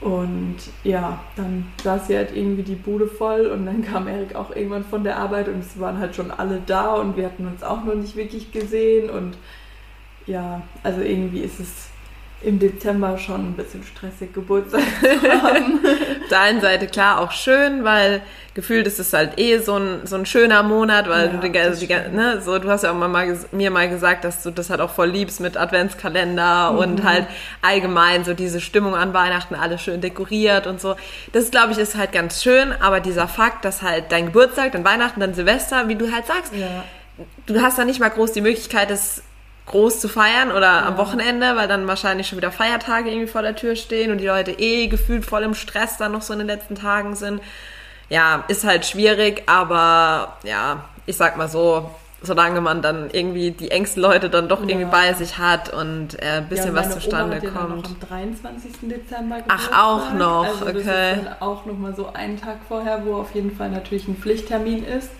und 0.00 0.56
ja, 0.84 1.20
dann 1.34 1.66
saß 1.82 2.06
sie 2.06 2.16
halt 2.16 2.34
irgendwie 2.34 2.62
die 2.62 2.76
Bude 2.76 3.08
voll 3.08 3.46
und 3.46 3.66
dann 3.66 3.82
kam 3.82 4.06
Erik 4.06 4.36
auch 4.36 4.54
irgendwann 4.54 4.84
von 4.84 5.02
der 5.02 5.18
Arbeit 5.18 5.48
und 5.48 5.58
es 5.58 5.78
waren 5.80 5.98
halt 5.98 6.14
schon 6.14 6.30
alle 6.30 6.60
da 6.66 6.94
und 6.94 7.16
wir 7.16 7.26
hatten 7.26 7.46
uns 7.46 7.62
auch 7.62 7.84
noch 7.84 7.94
nicht 7.94 8.14
wirklich 8.14 8.52
gesehen 8.52 9.10
und 9.10 9.36
ja, 10.26 10.62
also 10.84 11.00
irgendwie 11.00 11.40
ist 11.40 11.58
es 11.58 11.88
im 12.40 12.58
Dezember 12.60 13.18
schon 13.18 13.50
ein 13.50 13.54
bisschen 13.54 13.82
stressig, 13.82 14.32
Geburtstag 14.32 14.80
haben. 15.42 15.80
Auf 16.22 16.28
der 16.30 16.40
einen 16.40 16.60
Seite 16.60 16.86
klar 16.86 17.20
auch 17.20 17.32
schön, 17.32 17.82
weil 17.84 18.22
gefühlt 18.54 18.86
ist 18.86 19.00
es 19.00 19.12
halt 19.12 19.38
eh 19.40 19.58
so 19.58 19.76
ein, 19.76 20.00
so 20.06 20.16
ein 20.16 20.24
schöner 20.26 20.62
Monat, 20.62 21.08
weil 21.08 21.26
Ja, 21.32 21.32
du, 21.40 21.48
die, 21.50 21.58
also 21.58 21.84
die, 21.84 21.92
ne, 21.92 22.40
so, 22.40 22.58
du 22.58 22.68
hast 22.68 22.84
ja 22.84 22.90
auch 22.92 22.94
mal, 22.96 23.08
mal 23.08 23.36
mir 23.50 23.70
mal 23.70 23.88
gesagt, 23.88 24.24
dass 24.24 24.42
du 24.42 24.50
das 24.50 24.70
halt 24.70 24.80
auch 24.80 24.90
voll 24.90 25.08
liebst 25.08 25.40
mit 25.40 25.56
Adventskalender 25.56 26.72
Mhm. 26.72 26.78
und 26.78 27.02
halt 27.04 27.26
allgemein 27.62 28.24
so 28.24 28.34
diese 28.34 28.60
Stimmung 28.60 28.94
an 28.94 29.14
Weihnachten, 29.14 29.54
alles 29.54 29.82
schön 29.82 30.00
dekoriert 30.00 30.66
und 30.66 30.80
so. 30.80 30.94
Das 31.32 31.50
glaube 31.50 31.72
ich 31.72 31.78
ist 31.78 31.96
halt 31.96 32.12
ganz 32.12 32.42
schön, 32.42 32.72
aber 32.72 33.00
dieser 33.00 33.26
Fakt, 33.26 33.64
dass 33.64 33.82
halt 33.82 34.12
dein 34.12 34.26
Geburtstag, 34.26 34.72
dann 34.72 34.84
Weihnachten, 34.84 35.20
dann 35.20 35.34
Silvester, 35.34 35.88
wie 35.88 35.96
du 35.96 36.12
halt 36.12 36.26
sagst, 36.26 36.52
ja. 36.54 36.84
du 37.46 37.60
hast 37.62 37.78
da 37.78 37.84
nicht 37.84 38.00
mal 38.00 38.10
groß 38.10 38.32
die 38.32 38.40
Möglichkeit, 38.42 38.90
das 38.90 39.22
groß 39.68 40.00
zu 40.00 40.08
feiern 40.08 40.50
oder 40.52 40.84
am 40.86 40.96
Wochenende, 40.98 41.56
weil 41.56 41.68
dann 41.68 41.86
wahrscheinlich 41.86 42.26
schon 42.28 42.38
wieder 42.38 42.50
Feiertage 42.52 43.08
irgendwie 43.10 43.28
vor 43.28 43.42
der 43.42 43.54
Tür 43.56 43.76
stehen 43.76 44.10
und 44.10 44.18
die 44.18 44.26
Leute 44.26 44.52
eh 44.52 44.88
gefühlt 44.88 45.24
voll 45.24 45.42
im 45.42 45.54
Stress 45.54 45.96
dann 45.96 46.12
noch 46.12 46.22
so 46.22 46.32
in 46.32 46.40
den 46.40 46.48
letzten 46.48 46.74
Tagen 46.74 47.14
sind. 47.16 47.40
Ja, 48.08 48.44
ist 48.48 48.64
halt 48.64 48.86
schwierig, 48.86 49.42
aber 49.46 50.36
ja, 50.42 50.84
ich 51.06 51.16
sag 51.16 51.36
mal 51.36 51.48
so, 51.48 51.90
solange 52.22 52.60
man 52.60 52.82
dann 52.82 53.10
irgendwie 53.12 53.50
die 53.52 53.70
engsten 53.70 54.02
Leute 54.02 54.28
dann 54.30 54.48
doch 54.48 54.60
irgendwie 54.60 54.82
Ja. 54.82 54.88
bei 54.88 55.12
sich 55.12 55.38
hat 55.38 55.72
und 55.72 56.20
äh, 56.20 56.38
ein 56.38 56.48
bisschen 56.48 56.74
ja, 56.74 56.80
was 56.82 56.90
zustande 56.94 57.36
Oma 57.36 57.44
ja 57.44 57.50
kommt. 57.50 57.76
noch 57.76 57.90
am 57.90 58.00
23. 58.08 58.72
Dezember 58.82 59.36
Ach, 59.46 59.68
Geburtstag. 59.68 59.78
auch 59.84 60.12
noch, 60.14 60.44
also 60.46 60.64
das 60.64 60.74
okay. 60.76 61.12
ist 61.12 61.24
dann 61.26 61.36
auch 61.40 61.64
nochmal 61.66 61.94
so 61.94 62.12
einen 62.12 62.40
Tag 62.40 62.56
vorher, 62.66 63.04
wo 63.04 63.16
auf 63.16 63.34
jeden 63.34 63.54
Fall 63.56 63.70
natürlich 63.70 64.08
ein 64.08 64.16
Pflichttermin 64.16 64.84
ist. 64.84 65.10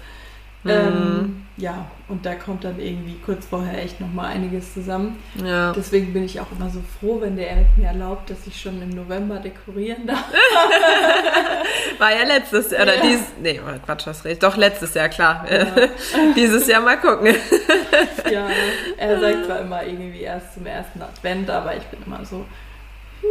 Mhm. 0.64 0.70
Ähm, 0.70 1.46
ja, 1.56 1.86
und 2.08 2.26
da 2.26 2.34
kommt 2.34 2.64
dann 2.64 2.78
irgendwie 2.80 3.16
kurz 3.24 3.46
vorher 3.46 3.82
echt 3.82 4.00
nochmal 4.00 4.32
einiges 4.32 4.74
zusammen. 4.74 5.16
Ja. 5.44 5.72
Deswegen 5.72 6.12
bin 6.12 6.24
ich 6.24 6.40
auch 6.40 6.50
immer 6.56 6.68
so 6.68 6.80
froh, 7.00 7.20
wenn 7.20 7.36
der 7.36 7.48
Erik 7.50 7.66
mir 7.76 7.86
erlaubt, 7.88 8.28
dass 8.30 8.46
ich 8.46 8.60
schon 8.60 8.80
im 8.82 8.90
November 8.90 9.36
dekorieren 9.38 10.06
darf. 10.06 10.24
War 11.98 12.10
ja 12.12 12.24
letztes 12.24 12.70
Jahr, 12.70 12.82
oder 12.82 12.96
Ja. 12.96 13.02
dieses, 13.02 13.26
nee, 13.40 13.60
oh 13.64 13.78
Quatsch, 13.84 14.06
was 14.06 14.24
rede 14.24 14.34
ich? 14.34 14.38
Doch, 14.40 14.56
letztes 14.56 14.94
Jahr, 14.94 15.08
klar. 15.08 15.46
Ja. 15.50 15.66
Dieses 16.36 16.66
Jahr 16.66 16.80
mal 16.80 16.98
gucken. 16.98 17.34
Ja, 18.30 18.46
er 18.98 19.18
sagt 19.20 19.46
zwar 19.46 19.60
immer 19.60 19.82
irgendwie 19.84 20.20
erst 20.20 20.52
zum 20.54 20.66
ersten 20.66 21.00
Advent, 21.00 21.48
aber 21.48 21.74
ich 21.76 21.82
bin 21.84 22.00
immer 22.04 22.22
so, 22.26 22.44
hm, 23.22 23.28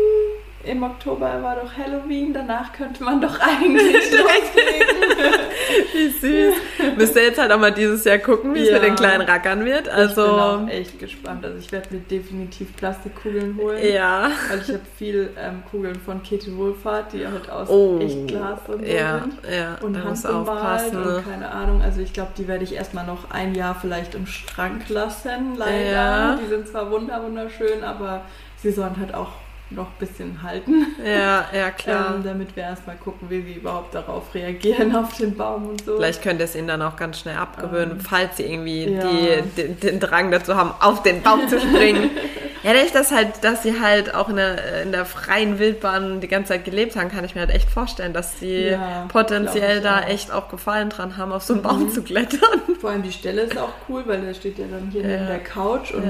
im 0.68 0.84
Oktober 0.84 1.42
war 1.42 1.56
doch 1.56 1.72
Halloween, 1.78 2.34
danach 2.34 2.72
könnte 2.74 3.04
man 3.04 3.20
doch 3.22 3.40
eigentlich 3.40 4.12
loslegen. 4.12 5.48
Wie 5.94 6.10
süß. 6.10 6.56
Müsst 6.98 7.16
ihr 7.16 7.24
jetzt 7.24 7.40
halt 7.40 7.52
auch 7.52 7.60
mal 7.60 7.72
dieses 7.72 8.04
Jahr 8.04 8.18
gucken, 8.20 8.54
wie 8.54 8.62
es 8.62 8.68
Ja. 8.70 8.76
mit 8.76 8.84
den 8.84 8.96
kleinen 8.96 9.22
Rackern 9.22 9.66
wird. 9.66 9.88
ich 9.88 9.94
bin 9.94 9.94
Also, 9.94 10.26
auch 10.28 10.68
echt 10.68 11.00
gespannt. 11.00 11.46
Also 11.46 11.58
ich 11.58 11.72
werde 11.72 11.94
mir 11.96 12.02
definitiv 12.02 12.76
Plastikkugeln 12.76 13.58
holen. 13.58 13.80
ja. 13.94 14.30
Weil 14.50 14.60
ich 14.62 14.68
habe 14.70 14.82
viel 14.98 15.30
ähm, 15.38 15.64
Kugeln 15.70 15.96
von 16.06 16.22
Käthe 16.24 16.56
Wohlfahrt, 16.58 17.14
die 17.14 17.26
halt 17.28 17.50
aus 17.50 17.70
Oh, 17.70 18.00
echt 18.02 18.28
Glas 18.28 18.60
und 18.68 18.80
so 18.86 18.92
ja, 18.92 19.20
sind. 19.20 19.34
ja, 19.52 19.78
Und 19.82 19.94
du 19.94 20.04
handbemalt 20.04 20.48
aufpassen. 20.50 20.98
und 20.98 21.06
Ne? 21.08 21.24
keine 21.30 21.50
Ahnung. 21.52 21.82
Also 21.82 22.02
ich 22.02 22.14
glaube, 22.14 22.32
die 22.38 22.48
werde 22.48 22.64
ich 22.64 22.76
erstmal 22.76 23.06
noch 23.06 23.32
ein 23.32 23.56
Jahr 23.56 23.76
vielleicht 23.80 24.16
im 24.16 24.28
Schrank 24.28 24.90
lassen, 24.90 25.56
leider. 25.58 25.92
Ja. 25.92 26.40
Die 26.44 26.48
sind 26.50 26.68
zwar 26.68 26.90
wunder 26.92 27.22
wunderschön, 27.24 27.84
aber 27.84 28.22
sie 28.58 28.72
sollen 28.72 28.96
halt 29.00 29.14
auch 29.14 29.30
noch 29.70 29.88
ein 29.88 30.00
bisschen 30.00 30.42
halten. 30.44 30.88
Ja, 31.06 31.46
ja, 31.54 31.72
klar. 31.72 32.16
Ähm, 32.16 32.24
damit 32.24 32.56
wir 32.56 32.64
erstmal 32.64 32.96
gucken, 32.96 33.30
wie 33.30 33.42
sie 33.42 33.54
überhaupt 33.54 33.94
darauf 33.94 34.34
reagieren, 34.34 34.96
auf 34.96 35.18
den 35.18 35.36
Baum 35.36 35.68
und 35.70 35.84
so. 35.84 35.98
Vielleicht 35.98 36.22
könnt 36.24 36.40
ihr 36.40 36.46
es 36.46 36.56
ihnen 36.56 36.68
dann 36.70 36.82
auch 36.82 36.96
ganz 36.96 37.20
schnell 37.20 37.36
abgewöhnen, 37.36 37.92
Ähm, 37.92 38.00
falls 38.00 38.38
sie 38.38 38.44
irgendwie 38.44 38.86
ja. 38.94 39.02
die, 39.06 39.42
den, 39.62 39.80
den 39.80 40.00
Drang 40.00 40.32
dazu 40.32 40.56
haben, 40.56 40.72
auf 40.80 41.04
den 41.04 41.22
Baum 41.22 41.48
zu 41.50 41.60
springen. 41.60 42.12
ja, 42.64 42.72
dadurch, 42.74 42.94
dass 42.94 43.12
halt, 43.12 43.44
dass 43.44 43.64
sie 43.64 43.82
halt 43.82 44.16
auch 44.16 44.30
in 44.30 44.38
der, 44.38 44.84
in 44.84 44.92
der 44.94 45.04
freien 45.06 45.60
Wildbahn 45.60 46.22
die 46.22 46.30
ganze 46.30 46.54
Zeit 46.54 46.64
gelebt 46.64 46.96
haben, 46.96 47.10
kann 47.10 47.26
ich 47.26 47.36
mir 47.36 47.42
halt 47.42 47.52
echt 47.52 47.70
vorstellen, 47.70 48.14
dass 48.14 48.40
sie 48.40 48.70
Ja, 48.70 49.06
potenziell 49.10 49.82
da 49.82 50.00
auch. 50.00 50.08
echt 50.08 50.32
auch 50.32 50.48
Gefallen 50.50 50.90
dran 50.90 51.18
haben, 51.18 51.34
auf 51.34 51.44
so 51.44 51.54
einen 51.54 51.62
Baum 51.62 51.84
Mhm. 51.84 51.92
zu 51.92 52.04
klettern. 52.04 52.62
Vor 52.80 52.92
allem 52.92 53.04
die 53.04 53.12
Stelle 53.12 53.42
ist 53.42 53.58
auch 53.58 53.74
cool, 53.90 54.04
weil 54.06 54.22
der 54.22 54.34
steht 54.34 54.58
ja 54.60 54.66
dann 54.72 54.90
hier 54.92 55.02
Ja. 55.02 55.08
neben 55.10 55.28
der 55.28 55.40
Couch 55.40 55.92
und. 55.94 56.04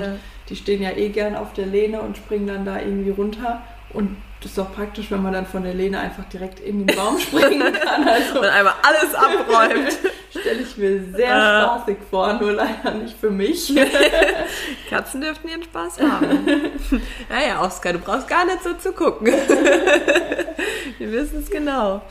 Die 0.49 0.55
stehen 0.55 0.81
ja 0.81 0.91
eh 0.91 1.09
gern 1.09 1.35
auf 1.35 1.53
der 1.53 1.65
Lehne 1.65 2.01
und 2.01 2.17
springen 2.17 2.47
dann 2.47 2.65
da 2.65 2.79
irgendwie 2.79 3.09
runter. 3.11 3.61
Und 3.93 4.17
das 4.41 4.51
ist 4.51 4.57
doch 4.57 4.73
praktisch, 4.73 5.09
wenn 5.11 5.23
man 5.23 5.33
dann 5.33 5.45
von 5.47 5.63
der 5.63 5.73
Lehne 5.73 5.99
einfach 5.99 6.25
direkt 6.25 6.59
in 6.59 6.85
den 6.85 6.95
Baum 6.95 7.17
springen 7.19 7.73
kann. 7.85 8.07
Also 8.07 8.39
Und 8.39 8.45
einmal 8.47 8.73
alles 8.83 9.15
abräumt. 9.15 9.97
stelle 10.29 10.59
ich 10.61 10.77
mir 10.77 11.03
sehr 11.15 11.29
Äh. 11.35 11.63
spaßig 11.63 11.97
vor, 12.11 12.33
nur 12.33 12.51
leider 12.53 12.91
nicht 12.93 13.17
für 13.17 13.31
mich. 13.31 13.73
Katzen 14.89 15.21
dürften 15.21 15.47
ihren 15.49 15.63
Spaß 15.63 15.99
haben. 16.01 16.47
naja, 17.29 17.61
Oskar, 17.65 17.93
du 17.93 17.99
brauchst 17.99 18.27
gar 18.27 18.45
nicht 18.45 18.61
so 18.63 18.73
zu 18.73 18.91
gucken. 18.93 19.27
Wir 20.97 21.11
wissen 21.11 21.39
es 21.39 21.49
genau. 21.49 22.01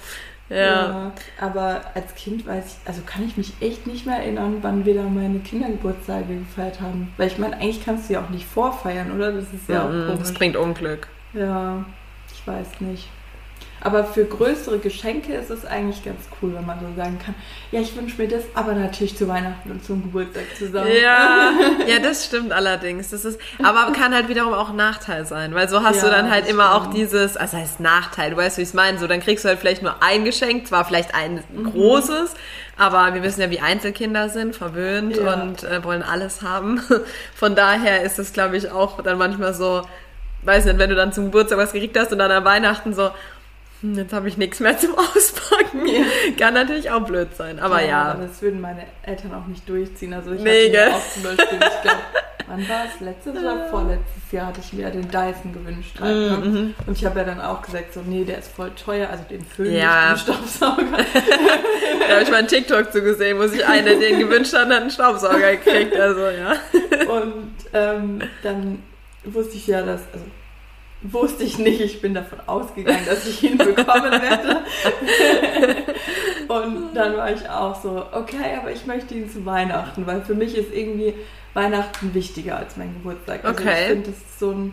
Ja. 0.49 0.57
Ja, 0.57 1.13
aber 1.41 1.81
als 1.95 2.15
Kind 2.15 2.47
weiß 2.47 2.65
ich, 2.67 2.89
also 2.89 3.03
kann 3.05 3.25
ich 3.25 3.37
mich 3.37 3.53
echt 3.61 3.87
nicht 3.87 4.07
mehr 4.07 4.19
erinnern, 4.19 4.59
wann 4.63 4.85
wir 4.85 4.95
da 4.95 5.03
meine 5.03 5.41
Kindergeburtstage 5.41 6.37
gefeiert 6.39 6.81
haben. 6.81 7.13
Weil 7.17 7.27
ich 7.27 7.39
meine, 7.39 7.57
eigentlich 7.57 7.85
kannst 7.85 8.09
du 8.09 8.15
ja 8.15 8.21
auch 8.25 8.31
nicht 8.31 8.47
vorfeiern, 8.47 9.11
oder? 9.13 9.33
Das 9.33 9.53
ist 9.53 9.69
ja 9.69 9.85
auch 9.85 9.91
Mhm, 9.91 10.07
komisch. 10.07 10.19
das 10.21 10.35
bringt 10.35 10.57
Unglück. 10.57 11.09
Ja, 11.33 11.85
ich 12.33 12.47
weiß 12.47 12.81
nicht. 12.81 13.09
Aber 13.87 14.03
für 14.05 14.25
größere 14.25 14.79
Geschenke 14.79 15.33
ist 15.35 15.49
es 15.49 15.65
eigentlich 15.65 16.05
ganz 16.05 16.23
cool, 16.43 16.53
wenn 16.55 16.67
man 16.67 16.81
so 16.81 16.87
sagen 16.97 17.19
kann, 17.25 17.35
ja, 17.71 17.81
ich 17.81 17.95
wünsche 17.97 18.21
mir 18.21 18.27
das, 18.27 18.43
aber 18.55 18.73
natürlich 18.73 19.17
zu 19.17 19.29
Weihnachten 19.29 19.71
und 19.71 19.85
zum 19.85 20.03
Geburtstag 20.03 20.43
zusammen. 20.59 20.91
Ja, 21.01 21.53
ja, 21.87 22.01
das 22.03 22.25
stimmt 22.27 22.53
allerdings. 22.53 23.11
Das 23.11 23.25
ist, 23.25 23.41
aber 23.63 23.93
kann 23.93 24.13
halt 24.13 24.29
wiederum 24.29 24.55
auch 24.55 24.71
ein 24.71 24.77
Nachteil 24.77 25.25
sein, 25.25 25.55
weil 25.55 25.69
so 25.69 25.85
hast 25.85 25.99
Ja, 25.99 26.05
du 26.05 26.11
dann 26.11 26.31
halt 26.31 26.49
immer 26.49 26.75
auch 26.75 26.81
stimmt. 26.87 26.97
dieses, 26.97 27.37
also 27.37 27.57
heißt 27.57 27.79
Nachteil, 27.79 28.33
du 28.33 28.37
weißt, 28.39 28.59
wie 28.59 28.63
ich 28.63 28.69
es 28.69 28.75
meine, 28.75 28.99
so 28.99 29.07
dann 29.07 29.21
kriegst 29.21 29.45
du 29.45 29.49
halt 29.49 29.61
vielleicht 29.61 29.83
nur 29.83 29.95
ein 30.03 30.25
Geschenk, 30.25 30.67
zwar 30.67 30.85
vielleicht 30.85 31.15
ein 31.15 31.45
Mhm. 31.53 31.71
großes, 31.71 32.35
aber 32.77 33.15
wir 33.15 33.23
wissen 33.23 33.41
ja, 33.41 33.51
wie 33.51 33.61
Einzelkinder 33.61 34.29
sind, 34.31 34.57
verwöhnt 34.57 35.17
Ja. 35.17 35.35
und 35.35 35.63
äh, 35.63 35.85
wollen 35.85 36.03
alles 36.03 36.43
haben. 36.43 36.81
Von 37.37 37.55
daher 37.55 38.03
ist 38.03 38.19
es, 38.19 38.33
glaube 38.33 38.57
ich, 38.57 38.71
auch 38.71 39.01
dann 39.03 39.17
manchmal 39.17 39.55
so, 39.55 39.83
weiß 40.43 40.65
nicht, 40.65 40.79
wenn 40.79 40.91
du 40.91 40.97
dann 40.97 41.13
zum 41.13 41.27
Geburtstag 41.27 41.59
was 41.59 41.73
gekriegt 41.73 41.97
hast 41.99 42.13
und 42.13 42.19
dann 42.19 42.31
an 42.33 42.45
Weihnachten 42.45 42.93
so, 42.95 43.11
jetzt 43.83 44.13
habe 44.13 44.29
ich 44.29 44.37
nichts 44.37 44.61
mehr 44.61 44.77
zum 44.79 44.95
Auspacken. 44.99 45.83
Kann 46.39 46.55
natürlich 46.55 46.91
auch 46.91 47.05
blöd 47.05 47.35
sein, 47.37 47.59
aber 47.59 47.83
ja. 47.85 48.13
Aber 48.13 48.27
das 48.27 48.41
würden 48.43 48.61
meine 48.61 48.83
Eltern 49.03 49.35
auch 49.35 49.47
nicht 49.47 49.69
durchziehen. 49.69 50.13
Also 50.15 50.33
ich 50.33 50.41
Nee, 50.43 50.71
hatte 50.77 50.95
auch 50.95 51.11
zum 51.13 51.23
Beispiel, 51.23 51.59
ich 51.61 51.83
glaube, 51.83 51.99
wann 52.49 52.69
war 52.69 52.85
es? 52.87 53.01
Letztes 53.01 53.37
oder 53.37 53.67
vorletztes 53.71 54.33
Jahr 54.33 54.47
hatte 54.47 54.61
ich 54.61 54.73
mir 54.73 54.83
ja 54.83 54.91
den 54.91 55.09
Dyson 55.11 55.53
gewünscht. 55.53 55.97
Halt, 56.01 56.17
ne? 56.17 56.37
Mhm. 56.49 56.75
Und 56.87 56.97
ich 56.99 57.05
habe 57.05 57.19
ja 57.19 57.25
dann 57.25 57.41
auch 57.41 57.63
gesagt, 57.63 57.93
so, 57.95 58.01
nee, 58.07 58.25
der 58.25 58.39
ist 58.39 58.49
voll 58.53 58.71
teuer, 58.75 59.09
also 59.11 59.25
den 59.29 59.45
Föhn, 59.45 59.73
Ja. 59.73 60.13
nicht 60.13 60.27
den 60.29 60.35
Staubsauger. 60.35 60.85
Da 62.09 62.13
habe 62.15 62.23
ich 62.23 62.31
mal 62.31 62.37
einen 62.37 62.47
TikTok 62.49 62.93
zu 62.93 63.03
gesehen, 63.03 63.37
wo 63.39 63.49
sich 63.49 63.67
eine 63.67 63.97
den 63.99 64.21
gewünscht 64.21 64.53
hat 64.55 64.67
und 64.67 64.73
einen 64.73 64.91
Staubsauger 64.91 65.57
gekriegt. 65.57 65.97
Also 65.97 66.21
ja. 66.29 66.53
Und 67.13 67.55
ähm, 67.73 68.21
dann 68.45 68.83
wusste 69.25 69.57
ich 69.57 69.67
ja, 69.67 69.83
dass, 69.83 70.03
also 70.13 70.25
wusste 71.03 71.45
ich 71.45 71.59
nicht, 71.59 71.81
ich 71.81 72.01
bin 72.01 72.15
davon 72.15 72.39
ausgegangen, 72.47 73.05
dass 73.07 73.27
ich 73.27 73.43
ihn 73.43 73.59
bekommen 73.59 74.11
werde. 74.13 74.63
Und 76.49 76.95
dann 76.95 77.17
war 77.17 77.31
ich 77.33 77.49
auch 77.49 77.81
so, 77.83 78.05
okay, 78.13 78.57
aber 78.61 78.71
ich 78.73 78.87
möchte 78.87 79.15
ihn 79.15 79.31
zu 79.31 79.45
Weihnachten, 79.45 80.07
weil 80.07 80.23
für 80.23 80.35
mich 80.35 80.57
ist 80.57 80.73
irgendwie 80.73 81.15
Weihnachten 81.55 82.15
wichtiger 82.15 82.57
als 82.59 82.77
mein 82.77 82.93
Geburtstag. 82.95 83.45
Also 83.45 83.61
Okay. 83.63 83.83
ich 83.83 83.87
finde, 83.89 84.11
das 84.11 84.19
ist 84.19 84.39
so 84.39 84.51
ein 84.51 84.73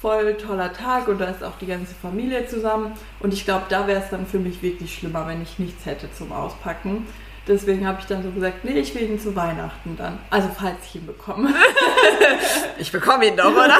voll 0.00 0.34
toller 0.36 0.72
Tag 0.72 1.06
und 1.08 1.20
da 1.20 1.26
ist 1.26 1.44
auch 1.44 1.56
die 1.60 1.66
ganze 1.66 1.94
Familie 1.94 2.46
zusammen. 2.46 2.92
Und 3.20 3.32
ich 3.32 3.44
glaube, 3.44 3.64
da 3.68 3.86
wäre 3.86 4.02
es 4.02 4.10
dann 4.10 4.26
für 4.26 4.38
mich 4.40 4.62
wirklich 4.62 4.92
schlimmer, 4.94 5.26
wenn 5.28 5.42
ich 5.42 5.58
nichts 5.58 5.86
hätte 5.86 6.08
zum 6.12 6.32
Auspacken. 6.32 7.06
Deswegen 7.46 7.86
habe 7.86 7.98
ich 8.00 8.06
dann 8.06 8.22
so 8.22 8.30
gesagt, 8.30 8.64
nee, 8.64 8.78
ich 8.78 8.94
will 8.94 9.02
ihn 9.02 9.18
zu 9.18 9.34
Weihnachten 9.34 9.96
dann. 9.96 10.18
Also 10.30 10.48
falls 10.56 10.86
ich 10.86 10.96
ihn 10.96 11.06
bekomme. 11.06 11.52
Ich 12.78 12.90
bekomme 12.90 13.26
ihn 13.26 13.36
doch, 13.36 13.52
oder? 13.52 13.78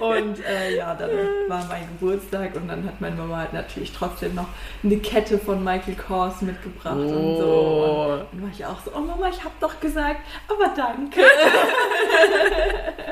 Und 0.00 0.44
äh, 0.44 0.76
ja, 0.76 0.94
dann 0.94 1.10
war 1.48 1.64
mein 1.68 1.88
Geburtstag 1.88 2.54
und 2.54 2.68
dann 2.68 2.84
hat 2.84 3.00
meine 3.00 3.16
Mama 3.16 3.38
halt 3.38 3.52
natürlich 3.54 3.92
trotzdem 3.92 4.34
noch 4.34 4.48
eine 4.84 4.98
Kette 4.98 5.38
von 5.38 5.64
Michael 5.64 5.94
Kors 5.94 6.42
mitgebracht 6.42 6.96
und 6.96 7.36
so. 7.38 7.44
Oh. 7.44 8.12
Und 8.12 8.26
dann 8.32 8.42
war 8.42 8.50
ich 8.52 8.66
auch 8.66 8.78
so, 8.84 8.90
oh 8.94 9.00
Mama, 9.00 9.28
ich 9.30 9.42
habe 9.42 9.54
doch 9.58 9.80
gesagt, 9.80 10.20
aber 10.48 10.74
danke. 10.76 11.20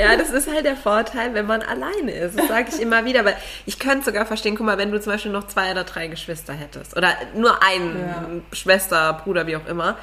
Ja, 0.00 0.16
das 0.16 0.30
ist 0.30 0.48
halt 0.52 0.64
der 0.64 0.76
Vorteil, 0.76 1.34
wenn 1.34 1.46
man 1.46 1.62
alleine 1.62 2.10
ist. 2.12 2.38
Das 2.38 2.48
sage 2.48 2.68
ich 2.72 2.80
immer 2.80 3.04
wieder. 3.04 3.24
Weil 3.24 3.36
ich 3.66 3.78
könnte 3.78 4.04
sogar 4.06 4.26
verstehen, 4.26 4.56
guck 4.56 4.66
mal, 4.66 4.78
wenn 4.78 4.90
du 4.90 5.00
zum 5.00 5.12
Beispiel 5.12 5.32
noch 5.32 5.46
zwei 5.48 5.70
oder 5.70 5.84
drei 5.84 6.06
Geschwister 6.08 6.52
hättest 6.52 6.96
oder 6.96 7.08
nur 7.34 7.62
einen 7.62 7.98
Ja. 7.98 8.24
Schwester, 8.56 9.20
Bruder, 9.24 9.46
wie 9.46 9.56
auch 9.56 9.66
immer, 9.66 9.96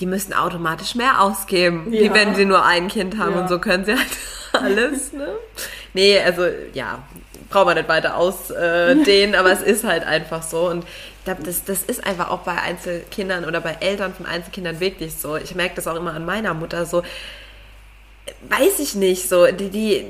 die 0.00 0.06
müssen 0.06 0.32
automatisch 0.32 0.94
mehr 0.94 1.20
ausgeben, 1.20 1.86
wie 1.90 2.04
Ja. 2.06 2.14
wenn 2.14 2.34
sie 2.34 2.44
nur 2.44 2.64
ein 2.64 2.88
Kind 2.88 3.18
haben 3.18 3.34
Ja. 3.34 3.40
und 3.42 3.48
so 3.48 3.58
können 3.58 3.84
sie 3.84 3.92
halt 3.96 4.06
alles. 4.52 5.12
Ne? 5.12 5.28
Nee, 5.92 6.20
also 6.20 6.46
ja, 6.72 7.00
braucht 7.50 7.66
man 7.66 7.76
nicht 7.76 7.88
weiter 7.88 8.16
ausdehnen, 8.16 9.34
aber 9.34 9.50
es 9.52 9.62
ist 9.62 9.84
halt 9.84 10.04
einfach 10.06 10.42
so. 10.42 10.68
Und 10.68 10.84
ich 10.84 11.24
glaube, 11.24 11.42
das, 11.42 11.64
das 11.64 11.82
ist 11.82 12.06
einfach 12.06 12.30
auch 12.30 12.40
bei 12.40 12.52
Einzelkindern 12.60 13.44
oder 13.44 13.60
bei 13.60 13.76
Eltern 13.80 14.14
von 14.14 14.24
Einzelkindern 14.26 14.80
wirklich 14.80 15.14
so. 15.16 15.36
Ich 15.36 15.54
merke 15.54 15.74
das 15.74 15.86
auch 15.86 15.96
immer 15.96 16.14
an 16.14 16.24
meiner 16.24 16.54
Mutter 16.54 16.86
so 16.86 17.02
weiß 18.48 18.78
ich 18.78 18.94
nicht, 18.94 19.28
so, 19.28 19.46
die, 19.46 19.68
die, 19.68 20.04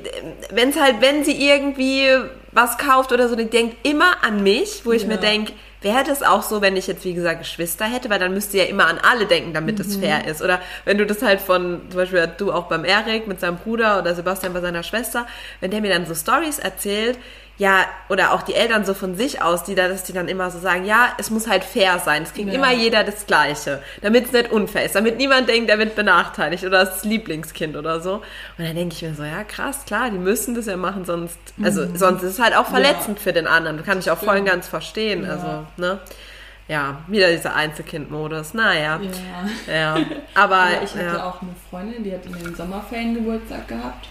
wenn 0.51 0.69
es 0.69 0.79
halt, 0.79 1.01
wenn 1.01 1.23
sie 1.23 1.47
irgendwie 1.47 2.07
was 2.51 2.77
kauft 2.77 3.11
oder 3.11 3.27
so, 3.29 3.35
die 3.35 3.45
denkt 3.49 3.77
immer 3.87 4.23
an 4.23 4.43
mich, 4.43 4.81
wo 4.85 4.91
ich 4.91 5.03
Ja. 5.03 5.09
mir 5.09 5.17
denke, 5.17 5.53
wäre 5.81 6.03
das 6.03 6.23
auch 6.23 6.43
so, 6.43 6.61
wenn 6.61 6.75
ich 6.75 6.87
jetzt, 6.87 7.05
wie 7.05 7.13
gesagt, 7.13 7.39
Geschwister 7.39 7.85
hätte, 7.85 8.09
weil 8.09 8.19
dann 8.19 8.33
müsste 8.33 8.57
ja 8.57 8.65
immer 8.65 8.87
an 8.87 8.97
alle 8.99 9.25
denken, 9.25 9.53
damit 9.53 9.79
es 9.79 9.95
fair 9.95 10.27
ist. 10.27 10.41
Oder 10.41 10.59
wenn 10.83 10.97
du 10.97 11.05
das 11.05 11.21
halt 11.21 11.39
von, 11.39 11.81
zum 11.89 11.97
Beispiel 11.97 12.29
du 12.37 12.51
auch 12.51 12.65
beim 12.67 12.83
Erik 12.83 13.27
mit 13.27 13.39
seinem 13.39 13.57
Bruder 13.57 13.99
oder 13.99 14.13
Sebastian 14.13 14.51
bei 14.53 14.61
seiner 14.61 14.83
Schwester, 14.83 15.25
wenn 15.61 15.71
der 15.71 15.79
mir 15.81 15.89
dann 15.93 16.05
so 16.05 16.13
Stories 16.13 16.59
erzählt, 16.59 17.17
ja, 17.59 17.85
oder 18.07 18.31
auch 18.33 18.41
die 18.41 18.55
Eltern 18.55 18.85
so 18.85 18.93
von 18.95 19.15
sich 19.15 19.41
aus, 19.43 19.63
die 19.65 19.75
da, 19.75 19.87
dass 19.89 20.03
die 20.03 20.13
dann 20.13 20.27
immer 20.29 20.49
so 20.49 20.57
sagen, 20.59 20.85
ja, 20.85 21.09
es 21.19 21.29
muss 21.29 21.47
halt 21.47 21.63
fair 21.63 21.99
sein. 21.99 22.23
Es 22.23 22.33
kriegt 22.33 22.47
Ja. 22.47 22.55
immer 22.55 22.71
jeder 22.71 23.03
das 23.03 23.27
Gleiche, 23.27 23.83
damit 24.01 24.25
es 24.25 24.31
nicht 24.31 24.51
unfair 24.51 24.85
ist, 24.85 24.95
damit 24.95 25.17
niemand 25.17 25.47
denkt, 25.49 25.69
er 25.69 25.77
wird 25.77 25.93
benachteiligt 25.95 26.63
oder 26.63 26.85
das 26.85 27.03
Lieblingskind 27.03 27.75
oder 27.75 27.99
so. 27.99 28.13
Und 28.57 28.65
dann 28.65 28.75
denke 28.75 28.95
ich 28.95 29.01
mir 29.03 29.13
so, 29.13 29.23
ja, 29.23 29.43
krass, 29.43 29.83
klar, 29.85 30.09
die 30.09 30.17
müssen 30.17 30.55
das 30.55 30.65
ja 30.65 30.77
machen, 30.77 31.03
sonst, 31.05 31.37
also 31.61 31.85
sonst 31.95 32.23
ist 32.23 32.31
es 32.31 32.39
halt 32.39 32.55
auch 32.55 32.65
verletzend 32.67 33.19
für 33.19 33.33
den 33.33 33.45
anderen. 33.45 33.77
Das 33.77 33.85
kann 33.85 33.99
ich 33.99 34.09
auch 34.09 34.17
voll 34.17 34.37
und 34.37 34.45
ganz 34.45 34.67
verstehen. 34.69 35.23
Ja. 35.25 35.31
Also, 35.31 35.65
ne? 35.77 35.99
Ja, 36.69 36.99
wieder 37.07 37.29
dieser 37.31 37.55
Einzelkind-Modus. 37.55 38.53
Naja, 38.53 39.01
Ja. 39.67 39.73
ja. 39.73 39.97
Aber 40.35 40.55
Ja, 40.71 40.81
ich 40.83 40.93
hatte 40.93 41.03
ja. 41.17 41.25
auch 41.27 41.41
eine 41.41 41.51
Freundin, 41.69 42.03
die 42.03 42.13
hat 42.13 42.25
in 42.25 42.33
den 42.41 42.55
Sommerferien 42.55 43.15
Geburtstag 43.15 43.67
gehabt, 43.67 44.07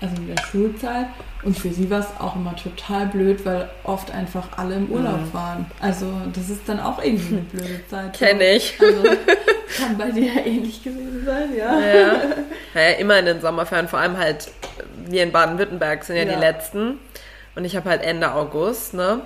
also 0.00 0.14
in 0.16 0.34
der 0.34 0.42
Schulzeit. 0.42 1.06
Und 1.42 1.56
für 1.56 1.70
sie 1.70 1.88
war 1.90 2.00
es 2.00 2.06
auch 2.18 2.34
immer 2.36 2.54
total 2.56 3.06
blöd, 3.06 3.44
weil 3.46 3.68
oft 3.84 4.10
einfach 4.10 4.46
alle 4.56 4.74
im 4.76 4.90
Urlaub 4.90 5.20
Mhm. 5.20 5.34
waren. 5.34 5.66
Also 5.80 6.12
das 6.34 6.50
ist 6.50 6.68
dann 6.68 6.80
auch 6.80 7.02
irgendwie 7.02 7.34
eine 7.34 7.42
blöde 7.42 7.86
Zeit. 7.88 8.12
Kenn 8.14 8.40
ich. 8.40 8.76
Also 8.80 9.02
kann 9.78 9.96
bei 9.98 10.10
dir 10.10 10.44
ähnlich 10.44 10.82
gewesen 10.82 11.24
sein, 11.24 11.54
ja. 11.56 11.78
Ja. 11.78 12.12
ja, 12.74 12.80
ja, 12.80 12.90
immer 12.98 13.18
in 13.18 13.26
den 13.26 13.40
Sommerferien, 13.40 13.86
vor 13.88 13.98
allem 14.00 14.16
halt 14.18 14.50
wir 15.06 15.22
in 15.22 15.30
Baden-Württemberg 15.32 16.04
sind 16.04 16.16
ja, 16.16 16.24
Ja. 16.24 16.34
die 16.34 16.40
letzten. 16.40 16.98
Und 17.54 17.64
ich 17.64 17.76
habe 17.76 17.88
halt 17.88 18.02
Ende 18.02 18.32
August, 18.32 18.94
ne? 18.94 19.20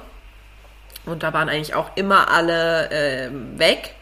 Und 1.06 1.22
da 1.22 1.32
waren 1.32 1.48
eigentlich 1.48 1.74
auch 1.74 1.90
immer 1.96 2.30
alle 2.30 2.88
ähm, 2.92 3.58
weg. 3.58 3.94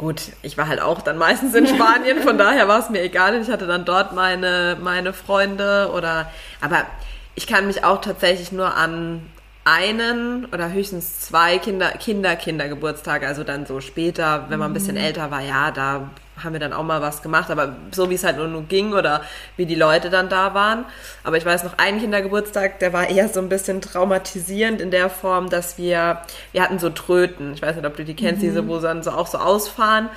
Gut, 0.00 0.32
ich 0.40 0.56
war 0.56 0.66
halt 0.66 0.80
auch 0.80 1.02
dann 1.02 1.18
meistens 1.18 1.54
in 1.54 1.66
Spanien, 1.74 2.22
von 2.22 2.38
daher 2.38 2.66
war 2.68 2.78
es 2.78 2.88
mir 2.88 3.02
egal. 3.02 3.38
Ich 3.38 3.50
hatte 3.50 3.66
dann 3.66 3.84
dort 3.84 4.14
meine, 4.14 4.78
meine 4.80 5.12
Freunde 5.12 5.90
oder. 5.94 6.30
Aber 6.62 6.86
ich 7.34 7.46
kann 7.46 7.66
mich 7.66 7.84
auch 7.84 8.00
tatsächlich 8.00 8.50
nur 8.50 8.74
an 8.74 9.20
einen 9.64 10.46
oder 10.46 10.72
höchstens 10.72 11.20
zwei 11.20 11.58
Kinder, 11.58 11.90
Kinder, 11.90 12.34
Kindergeburtstage, 12.34 13.26
also 13.26 13.44
dann 13.44 13.66
so 13.66 13.82
später, 13.82 14.46
wenn 14.48 14.58
man 14.58 14.70
ein 14.70 14.74
bisschen 14.74 14.96
älter 14.96 15.30
war, 15.30 15.42
ja, 15.42 15.70
da 15.70 16.08
haben 16.42 16.52
wir 16.52 16.60
dann 16.60 16.72
auch 16.72 16.82
mal 16.82 17.00
was 17.02 17.22
gemacht, 17.22 17.50
aber 17.50 17.76
so 17.92 18.10
wie 18.10 18.14
es 18.14 18.24
halt 18.24 18.36
nur, 18.36 18.48
nur 18.48 18.62
ging 18.62 18.92
oder 18.92 19.22
wie 19.56 19.66
die 19.66 19.74
Leute 19.74 20.10
dann 20.10 20.28
da 20.28 20.54
waren. 20.54 20.84
Aber 21.24 21.36
ich 21.36 21.44
weiß 21.44 21.64
noch, 21.64 21.78
ein 21.78 22.00
Kindergeburtstag, 22.00 22.78
der 22.78 22.92
war 22.92 23.08
eher 23.08 23.28
so 23.28 23.40
ein 23.40 23.48
bisschen 23.48 23.80
traumatisierend 23.80 24.80
in 24.80 24.90
der 24.90 25.10
Form, 25.10 25.50
dass 25.50 25.78
wir, 25.78 26.22
wir 26.52 26.62
hatten 26.62 26.78
so 26.78 26.90
Tröten, 26.90 27.54
ich 27.54 27.62
weiß 27.62 27.76
nicht, 27.76 27.86
ob 27.86 27.96
du 27.96 28.04
die 28.04 28.14
kennst, 28.14 28.42
diese, 28.42 28.68
wo 28.68 28.78
dann 28.78 29.02
so 29.02 29.10
auch 29.10 29.26
so 29.26 29.38
ausfahren. 29.38 30.08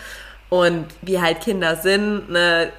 Und 0.50 0.86
wie 1.02 1.20
halt 1.20 1.42
Kinder 1.42 1.78
sind, 1.78 2.30
ne, 2.30 2.70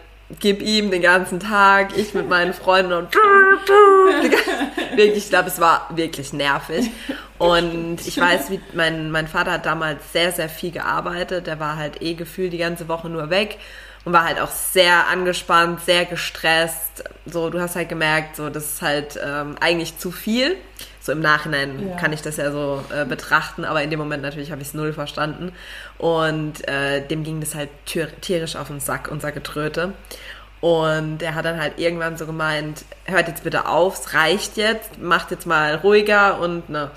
gib 0.40 0.62
ihm 0.62 0.90
den 0.90 1.02
ganzen 1.02 1.40
Tag, 1.40 1.96
ich 1.96 2.14
mit 2.14 2.28
meinen 2.28 2.54
Freunden 2.54 2.92
und 2.92 3.14
wirklich, 4.96 5.24
ich 5.24 5.28
glaube, 5.28 5.48
es 5.48 5.60
war 5.60 5.88
wirklich 5.94 6.32
nervig. 6.32 6.90
Und 7.38 8.06
ich 8.06 8.18
weiß, 8.18 8.50
wie 8.50 8.60
mein, 8.74 9.10
mein 9.10 9.28
Vater 9.28 9.52
hat 9.52 9.66
damals 9.66 10.12
sehr, 10.12 10.32
sehr 10.32 10.48
viel 10.48 10.70
gearbeitet. 10.70 11.46
Der 11.46 11.60
war 11.60 11.76
halt 11.76 12.00
eh 12.00 12.14
gefühlt 12.14 12.52
die 12.52 12.58
ganze 12.58 12.88
Woche 12.88 13.08
nur 13.08 13.30
weg 13.30 13.58
und 14.04 14.12
war 14.12 14.24
halt 14.24 14.40
auch 14.40 14.50
sehr 14.50 15.08
angespannt, 15.08 15.80
sehr 15.80 16.04
gestresst. 16.04 17.04
So, 17.26 17.50
du 17.50 17.60
hast 17.60 17.76
halt 17.76 17.88
gemerkt, 17.88 18.36
so, 18.36 18.50
das 18.50 18.74
ist 18.74 18.82
halt 18.82 19.18
ähm, 19.22 19.56
eigentlich 19.60 19.98
zu 19.98 20.10
viel. 20.10 20.56
So 21.04 21.12
im 21.12 21.20
Nachhinein 21.20 21.90
Ja. 21.90 21.96
kann 21.96 22.14
ich 22.14 22.22
das 22.22 22.38
ja 22.38 22.50
so 22.50 22.82
äh, 22.90 23.04
betrachten, 23.04 23.66
aber 23.66 23.82
in 23.82 23.90
dem 23.90 23.98
Moment 23.98 24.22
natürlich 24.22 24.50
habe 24.50 24.62
ich 24.62 24.68
es 24.68 24.74
null 24.74 24.94
verstanden. 24.94 25.52
Und 25.98 26.66
äh, 26.66 27.06
dem 27.06 27.24
ging 27.24 27.40
das 27.40 27.54
halt 27.54 27.68
tierisch 27.84 28.56
auf 28.56 28.68
den 28.68 28.80
Sack, 28.80 29.08
unser 29.10 29.30
Getröte. 29.30 29.92
Und 30.62 31.20
er 31.20 31.34
hat 31.34 31.44
dann 31.44 31.60
halt 31.60 31.78
irgendwann 31.78 32.16
so 32.16 32.24
gemeint, 32.24 32.86
hört 33.04 33.28
jetzt 33.28 33.44
bitte 33.44 33.68
auf, 33.68 33.98
es 34.00 34.14
reicht 34.14 34.56
jetzt, 34.56 34.98
macht 34.98 35.30
jetzt 35.30 35.46
mal 35.46 35.74
ruhiger 35.74 36.40
und 36.40 36.70
ne, 36.70 36.90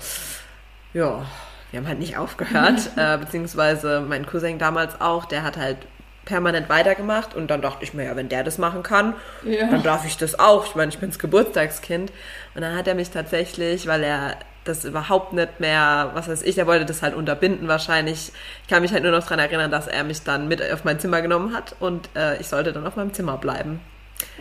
ja, 0.94 1.26
wir 1.70 1.80
haben 1.80 1.86
halt 1.86 1.98
nicht 1.98 2.16
aufgehört, 2.16 2.88
äh, 2.96 3.18
beziehungsweise 3.18 4.00
mein 4.00 4.24
Cousin 4.24 4.58
damals 4.58 4.98
auch, 5.02 5.26
der 5.26 5.42
hat 5.42 5.58
halt 5.58 5.76
permanent 6.28 6.68
weitergemacht 6.68 7.34
und 7.34 7.50
dann 7.50 7.62
dachte 7.62 7.82
ich 7.84 7.94
mir, 7.94 8.04
ja, 8.04 8.14
wenn 8.14 8.28
der 8.28 8.44
das 8.44 8.58
machen 8.58 8.82
kann, 8.82 9.14
Ja. 9.42 9.66
dann 9.70 9.82
darf 9.82 10.04
ich 10.04 10.18
das 10.18 10.38
auch. 10.38 10.66
Ich 10.66 10.74
meine, 10.74 10.90
ich 10.90 10.98
bin's 10.98 11.18
Geburtstagskind. 11.18 12.12
Und 12.54 12.60
dann 12.60 12.76
hat 12.76 12.86
er 12.86 12.94
mich 12.94 13.10
tatsächlich, 13.10 13.86
weil 13.86 14.04
er 14.04 14.36
das 14.64 14.84
überhaupt 14.84 15.32
nicht 15.32 15.58
mehr, 15.58 16.10
was 16.12 16.28
weiß 16.28 16.42
ich, 16.42 16.54
der 16.54 16.66
wollte 16.66 16.84
das 16.84 17.02
halt 17.02 17.14
unterbinden 17.14 17.66
wahrscheinlich. 17.66 18.32
Ich 18.62 18.68
kann 18.68 18.82
mich 18.82 18.92
halt 18.92 19.02
nur 19.02 19.12
noch 19.12 19.22
daran 19.22 19.38
erinnern, 19.38 19.70
dass 19.70 19.86
er 19.88 20.04
mich 20.04 20.22
dann 20.22 20.46
mit 20.48 20.60
auf 20.70 20.84
mein 20.84 21.00
Zimmer 21.00 21.22
genommen 21.22 21.56
hat 21.56 21.74
und 21.80 22.10
äh, 22.14 22.38
ich 22.38 22.48
sollte 22.48 22.72
dann 22.74 22.86
auf 22.86 22.96
meinem 22.96 23.14
Zimmer 23.14 23.38
bleiben. 23.38 23.80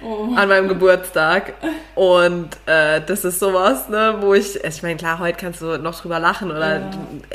Oh. 0.04 0.34
An 0.36 0.50
meinem 0.50 0.67
Geburtstag. 0.67 1.54
Und 1.95 2.50
äh, 2.65 3.00
das 3.06 3.23
ist 3.23 3.39
sowas, 3.39 3.88
ne, 3.89 4.15
wo 4.19 4.34
ich, 4.34 4.62
ich 4.63 4.84
meine, 4.84 4.97
klar, 4.97 5.19
heute 5.19 5.38
kannst 5.39 5.62
du 5.62 5.78
noch 5.78 6.00
drüber 6.02 6.19
lachen 6.19 6.52
oder 6.52 6.82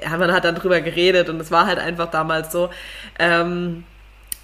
ja. 0.03 0.17
man 0.19 0.33
hat 0.33 0.45
dann 0.45 0.57
drüber 0.57 0.81
geredet 0.81 1.29
und 1.29 1.41
es 1.41 1.51
war 1.51 1.67
halt 1.67 1.79
einfach 1.79 2.11
damals 2.11 2.53
so. 2.53 2.69
Ähm, 3.19 3.85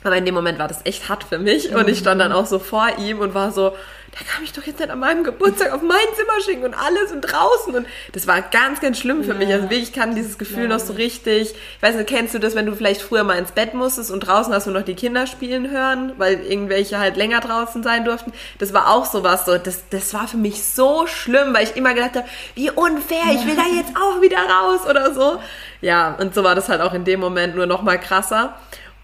aber 0.05 0.17
in 0.17 0.25
dem 0.25 0.35
Moment 0.35 0.59
war 0.59 0.69
das 0.69 0.85
echt 0.85 1.09
hart 1.09 1.25
für 1.25 1.39
mich 1.39 1.75
und 1.75 1.89
ich 1.89 1.99
stand 1.99 2.21
dann 2.21 2.33
auch 2.33 2.47
so 2.47 2.59
vor 2.59 2.87
ihm 2.99 3.19
und 3.19 3.35
war 3.35 3.53
so, 3.53 3.73
der 4.19 4.27
kann 4.27 4.41
mich 4.41 4.53
doch 4.53 4.63
jetzt 4.63 4.81
nicht 4.81 4.91
an 4.91 4.99
meinem 4.99 5.23
Geburtstag 5.23 5.73
auf 5.73 5.83
mein 5.83 5.97
Zimmer 6.17 6.41
schicken 6.45 6.65
und 6.65 6.75
alle 6.75 7.07
sind 7.09 7.21
draußen 7.21 7.75
und 7.75 7.87
das 8.13 8.27
war 8.27 8.41
ganz, 8.41 8.81
ganz 8.81 8.99
schlimm 8.99 9.23
für 9.23 9.33
ja. 9.33 9.35
mich. 9.35 9.53
Also 9.53 9.71
wirklich 9.71 9.93
kann 9.93 10.15
dieses 10.15 10.39
Gefühl 10.39 10.65
ja. 10.65 10.69
noch 10.69 10.79
so 10.79 10.95
richtig, 10.95 11.53
ich 11.53 11.83
weiß 11.83 11.97
nicht, 11.97 12.09
kennst 12.09 12.35
du 12.35 12.39
das, 12.39 12.55
wenn 12.55 12.67
du 12.67 12.75
vielleicht 12.75 13.03
früher 13.03 13.23
mal 13.23 13.39
ins 13.39 13.53
Bett 13.53 13.75
musstest 13.75 14.11
und 14.11 14.21
draußen 14.21 14.53
hast 14.53 14.67
du 14.67 14.71
noch 14.71 14.83
die 14.83 14.95
Kinder 14.95 15.27
spielen 15.27 15.71
hören, 15.71 16.13
weil 16.17 16.41
irgendwelche 16.41 16.99
halt 16.99 17.17
länger 17.17 17.41
draußen 17.41 17.83
sein 17.83 18.05
durften. 18.05 18.33
Das 18.59 18.73
war 18.73 18.91
auch 18.91 19.05
sowas 19.05 19.45
so, 19.45 19.59
das, 19.59 19.83
das 19.91 20.15
war 20.15 20.27
für 20.27 20.39
mich 20.39 20.65
so 20.65 21.07
schlimm, 21.07 21.55
weil 21.55 21.65
ich 21.65 21.77
immer 21.77 21.93
gedacht 21.95 22.17
habe, 22.17 22.27
wie 22.55 22.71
unfair, 22.71 23.35
ich 23.35 23.47
will 23.47 23.57
da 23.57 23.67
jetzt 23.77 23.93
auch 23.97 24.23
wieder 24.23 24.39
raus 24.39 24.89
oder 24.89 25.13
so. 25.13 25.41
Ja, 25.81 26.17
und 26.19 26.35
so 26.35 26.43
war 26.43 26.55
das 26.55 26.69
halt 26.69 26.81
auch 26.81 26.95
in 26.95 27.05
dem 27.05 27.21
Moment 27.21 27.57
nur 27.57 27.67
noch 27.67 27.83
mal 27.83 28.01
krasser. 28.01 28.57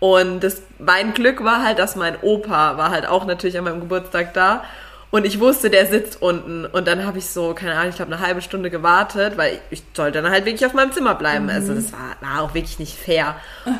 Und 0.05 0.41
das, 0.41 0.61
mein 0.79 1.15
Glück 1.15 1.45
war 1.45 1.65
halt, 1.65 1.79
dass 1.79 1.97
mein 1.97 2.21
Opa 2.21 2.77
war 2.77 2.91
halt 2.91 3.07
auch 3.07 3.25
natürlich 3.25 3.57
an 3.57 3.65
meinem 3.65 3.81
Geburtstag 3.81 4.35
da. 4.35 4.63
Und 5.11 5.25
ich 5.25 5.41
wusste, 5.41 5.71
der 5.71 5.87
sitzt 5.87 6.21
unten. 6.21 6.67
Und 6.67 6.87
dann 6.87 7.07
habe 7.07 7.17
ich 7.17 7.31
so, 7.31 7.55
keine 7.55 7.73
Ahnung, 7.73 7.89
ich 7.89 7.97
glaube, 7.97 8.13
eine 8.13 8.21
halbe 8.21 8.43
Stunde 8.43 8.69
gewartet, 8.69 9.39
weil 9.39 9.55
ich, 9.71 9.79
ich 9.79 9.83
sollte 9.95 10.21
dann 10.21 10.31
halt 10.31 10.45
wirklich 10.45 10.67
auf 10.67 10.75
meinem 10.75 10.93
Zimmer 10.93 11.15
bleiben. 11.15 11.49
Also 11.49 11.73
mhm. 11.73 11.79
Also 11.79 11.89
das 11.89 11.93
war, 11.99 12.17
war 12.33 12.43
auch 12.43 12.53
wirklich 12.53 12.79
nicht 12.79 12.99
fair. 12.99 13.37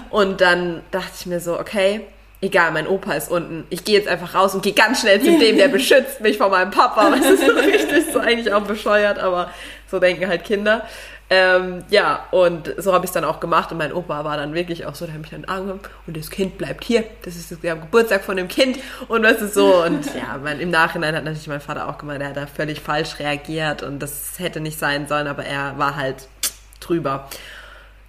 Und 0.09 0.41
dann 0.41 0.81
dachte 0.93 1.11
ich 1.15 1.27
mir 1.27 1.41
so, 1.41 1.61
okay, 1.61 2.07
egal, 2.41 2.71
mein 2.73 2.87
Opa 2.87 3.13
ist 3.13 3.31
unten. 3.31 3.67
Ich 3.69 3.85
gehe 3.85 3.99
jetzt 3.99 4.09
einfach 4.09 4.35
raus 4.35 4.55
und 4.55 4.63
gehe 4.63 4.73
ganz 4.73 5.03
schnell 5.03 5.21
zu 5.21 5.39
dem, 5.39 5.59
der 5.59 5.69
beschützt 5.77 6.23
mich 6.23 6.39
vor 6.39 6.49
meinem 6.49 6.71
Papa. 6.71 7.11
Das 7.11 7.27
ist 7.33 7.45
so 7.45 7.53
richtig 7.53 8.05
so 8.11 8.21
eigentlich 8.21 8.51
auch 8.51 8.63
bescheuert, 8.63 9.19
aber 9.19 9.51
so 9.91 9.99
denken 9.99 10.27
halt 10.27 10.45
Kinder. 10.45 10.87
Ähm, 11.31 11.83
ja, 11.89 12.27
und 12.33 12.75
so 12.77 12.93
habe 12.93 13.07
ich 13.07 13.09
es 13.09 13.15
dann 13.15 13.25
auch 13.25 13.41
gemacht 13.41 13.73
und 13.73 13.79
mein 13.79 13.95
Opa 13.95 14.25
war 14.25 14.37
dann 14.37 14.53
wirklich 14.53 14.85
auch 14.85 14.95
so, 14.95 15.07
der 15.07 15.15
hat 15.15 15.23
mich 15.23 15.31
dann 15.31 15.47
angenommen 15.47 15.81
und 16.07 16.17
das 16.17 16.31
Kind 16.31 16.59
bleibt 16.59 16.85
hier, 16.85 17.05
das 17.23 17.37
ist 17.37 17.63
der 17.63 17.77
Geburtstag 17.77 18.25
von 18.25 18.37
dem 18.37 18.47
Kind 18.47 18.79
und 19.09 19.23
das 19.23 19.41
ist 19.41 19.55
so 19.55 19.83
und 19.83 20.05
ja, 20.15 20.39
mein, 20.43 20.61
im 20.61 20.71
Nachhinein 20.71 21.17
hat 21.17 21.25
natürlich 21.25 21.49
mein 21.49 21.63
Vater 21.63 21.89
auch 21.89 21.97
gemeint, 21.97 22.21
er 22.21 22.29
hat 22.29 22.37
da 22.37 22.47
völlig 22.47 22.81
falsch 22.81 23.19
reagiert 23.21 23.83
und 23.83 24.01
das 24.01 24.39
hätte 24.39 24.61
nicht 24.61 24.79
sein 24.79 25.09
sollen, 25.09 25.27
aber 25.27 25.47
er 25.47 25.79
war 25.79 25.97
halt 25.97 26.29
drüber. 26.81 27.29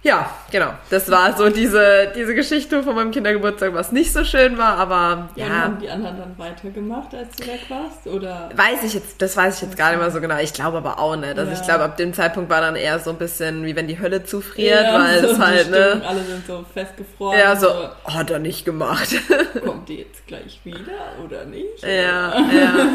Ja, 0.02 0.30
genau. 0.52 0.72
Das 0.88 1.10
war 1.10 1.36
so 1.36 1.50
diese, 1.50 2.12
diese 2.14 2.32
Geschichte 2.34 2.82
von 2.84 2.94
meinem 2.94 3.10
Kindergeburtstag, 3.10 3.74
was 3.74 3.90
nicht 3.90 4.12
so 4.12 4.24
schön 4.24 4.56
war, 4.56 4.78
aber 4.78 5.30
ja. 5.34 5.46
ja 5.46 5.52
haben 5.62 5.78
die 5.80 5.90
anderen 5.90 6.16
dann 6.16 6.38
weitergemacht, 6.38 7.12
als 7.12 7.34
du 7.34 7.46
weg 7.46 7.62
warst? 7.68 8.06
Oder? 8.06 8.50
Weiß 8.54 8.84
ich 8.84 8.94
jetzt, 8.94 9.20
das 9.20 9.36
weiß 9.36 9.56
ich 9.56 9.62
jetzt 9.62 9.76
gar 9.76 9.90
nicht 9.90 9.98
mehr 9.98 10.12
so 10.12 10.20
genau. 10.20 10.38
Ich 10.38 10.52
glaube 10.52 10.78
aber 10.78 11.00
auch 11.00 11.16
nicht. 11.16 11.36
Also 11.36 11.50
ja. 11.50 11.58
ich 11.58 11.64
glaube, 11.64 11.82
ab 11.82 11.96
dem 11.96 12.14
Zeitpunkt 12.14 12.50
war 12.50 12.60
dann 12.60 12.76
eher 12.76 13.00
so 13.00 13.10
ein 13.10 13.18
bisschen 13.18 13.64
wie 13.64 13.74
wenn 13.74 13.88
die 13.88 13.98
Hölle 13.98 14.22
zufriert, 14.22 14.84
ja, 14.84 14.94
weil 14.94 15.20
so 15.22 15.26
es 15.32 15.38
halt, 15.40 15.70
ne? 15.70 16.00
Alle 16.06 16.22
sind 16.22 16.46
so 16.46 16.64
festgefroren. 16.72 17.38
Ja, 17.40 17.56
so, 17.56 17.66
so, 17.66 18.14
hat 18.14 18.30
er 18.30 18.38
nicht 18.38 18.64
gemacht. 18.64 19.08
Kommt 19.64 19.88
die 19.88 19.98
jetzt 19.98 20.24
gleich 20.28 20.60
wieder 20.62 21.16
oder 21.24 21.44
nicht? 21.46 21.82
Ja, 21.82 21.88
ja, 21.90 22.40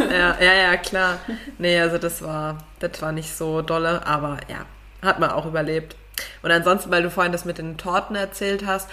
ja, 0.10 0.38
ja, 0.40 0.54
ja, 0.54 0.78
klar. 0.78 1.18
Nee, 1.58 1.78
also 1.82 1.98
das 1.98 2.22
war, 2.22 2.60
das 2.80 3.02
war 3.02 3.12
nicht 3.12 3.36
so 3.36 3.62
dolle, 3.62 4.08
aber 4.08 4.38
ja, 4.48 4.66
hat 5.02 5.20
man 5.20 5.32
auch 5.32 5.46
überlebt. 5.46 5.98
Und 6.42 6.52
ansonsten, 6.52 6.92
weil 6.92 7.04
du 7.04 7.10
vorhin 7.10 7.32
das 7.32 7.46
mit 7.46 7.58
den 7.58 7.78
Torten 7.78 8.16
erzählt 8.16 8.66
hast, 8.66 8.90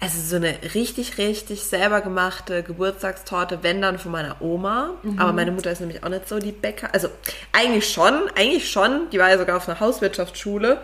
also 0.00 0.20
so 0.20 0.36
eine 0.36 0.54
richtig, 0.74 1.18
richtig 1.18 1.64
selber 1.64 2.00
gemachte 2.00 2.62
Geburtstagstorte, 2.62 3.58
wenn 3.62 3.82
dann 3.82 3.98
von 3.98 4.12
meiner 4.12 4.40
Oma. 4.40 4.94
Mhm. 5.02 5.18
Aber 5.18 5.32
meine 5.32 5.50
Mutter 5.50 5.72
ist 5.72 5.80
nämlich 5.80 6.04
auch 6.04 6.08
nicht 6.08 6.28
so 6.28 6.38
die 6.38 6.52
Bäcker. 6.52 6.90
Also 6.92 7.08
eigentlich 7.52 7.90
schon, 7.90 8.14
eigentlich 8.36 8.70
schon. 8.70 9.10
Die 9.10 9.18
war 9.18 9.30
ja 9.30 9.38
sogar 9.38 9.56
auf 9.56 9.68
einer 9.68 9.80
Hauswirtschaftsschule. 9.80 10.80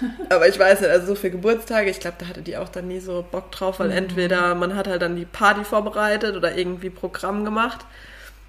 Aber 0.30 0.48
ich 0.48 0.58
weiß 0.58 0.80
nicht, 0.80 0.90
also 0.90 1.08
so 1.08 1.14
für 1.14 1.30
Geburtstage, 1.30 1.90
ich 1.90 2.00
glaube, 2.00 2.16
da 2.18 2.26
hatte 2.26 2.42
die 2.42 2.56
auch 2.56 2.68
dann 2.68 2.88
nie 2.88 3.00
so 3.00 3.24
Bock 3.30 3.52
drauf, 3.52 3.78
weil 3.78 3.88
mhm. 3.88 3.96
entweder 3.98 4.54
man 4.54 4.74
hat 4.74 4.88
halt 4.88 5.02
dann 5.02 5.14
die 5.14 5.26
Party 5.26 5.64
vorbereitet 5.64 6.36
oder 6.36 6.56
irgendwie 6.56 6.90
Programm 6.90 7.44
gemacht. 7.44 7.84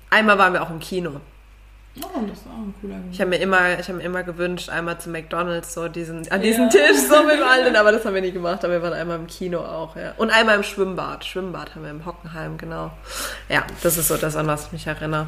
Einmal 0.10 0.38
waren 0.38 0.54
wir 0.54 0.64
auch 0.64 0.70
im 0.70 0.80
Kino. 0.80 1.22
Oh, 2.00 2.22
das 2.26 2.46
war 2.46 2.54
auch 2.54 2.60
ein 2.60 2.74
cooler 2.80 2.96
Ich 3.12 3.20
habe 3.20 3.32
mir 3.32 3.38
immer, 3.38 3.78
ich 3.78 3.88
habe 3.90 3.98
mir 3.98 4.04
immer 4.04 4.24
gewünscht, 4.24 4.70
einmal 4.70 5.00
zu 5.00 5.10
McDonalds 5.10 5.74
so 5.74 5.90
diesen, 5.90 6.30
an 6.32 6.42
diesen 6.42 6.64
ja. 6.64 6.70
Tisch 6.70 6.98
so 6.98 7.24
mit 7.24 7.42
allen, 7.42 7.76
aber 7.78 7.92
das 7.92 8.06
haben 8.06 8.14
wir 8.14 8.22
nie 8.22 8.32
gemacht. 8.32 8.64
Aber 8.64 8.74
wir 8.74 8.82
waren 8.82 8.94
einmal 8.94 9.20
im 9.20 9.28
Kino 9.28 9.60
auch, 9.60 9.98
ja. 9.98 10.14
Und 10.18 10.30
einmal 10.30 10.56
im 10.56 10.64
Schwimmbad. 10.64 11.26
Schwimmbad 11.26 11.76
haben 11.76 11.84
wir 11.84 11.92
im 11.92 12.06
Hockenheim, 12.06 12.58
genau. 12.58 12.92
Ja, 13.50 13.66
das 13.84 13.98
ist 13.98 14.08
so 14.08 14.16
das, 14.16 14.38
an 14.38 14.48
was 14.48 14.68
ich 14.68 14.72
mich 14.72 14.88
erinnere. 14.88 15.28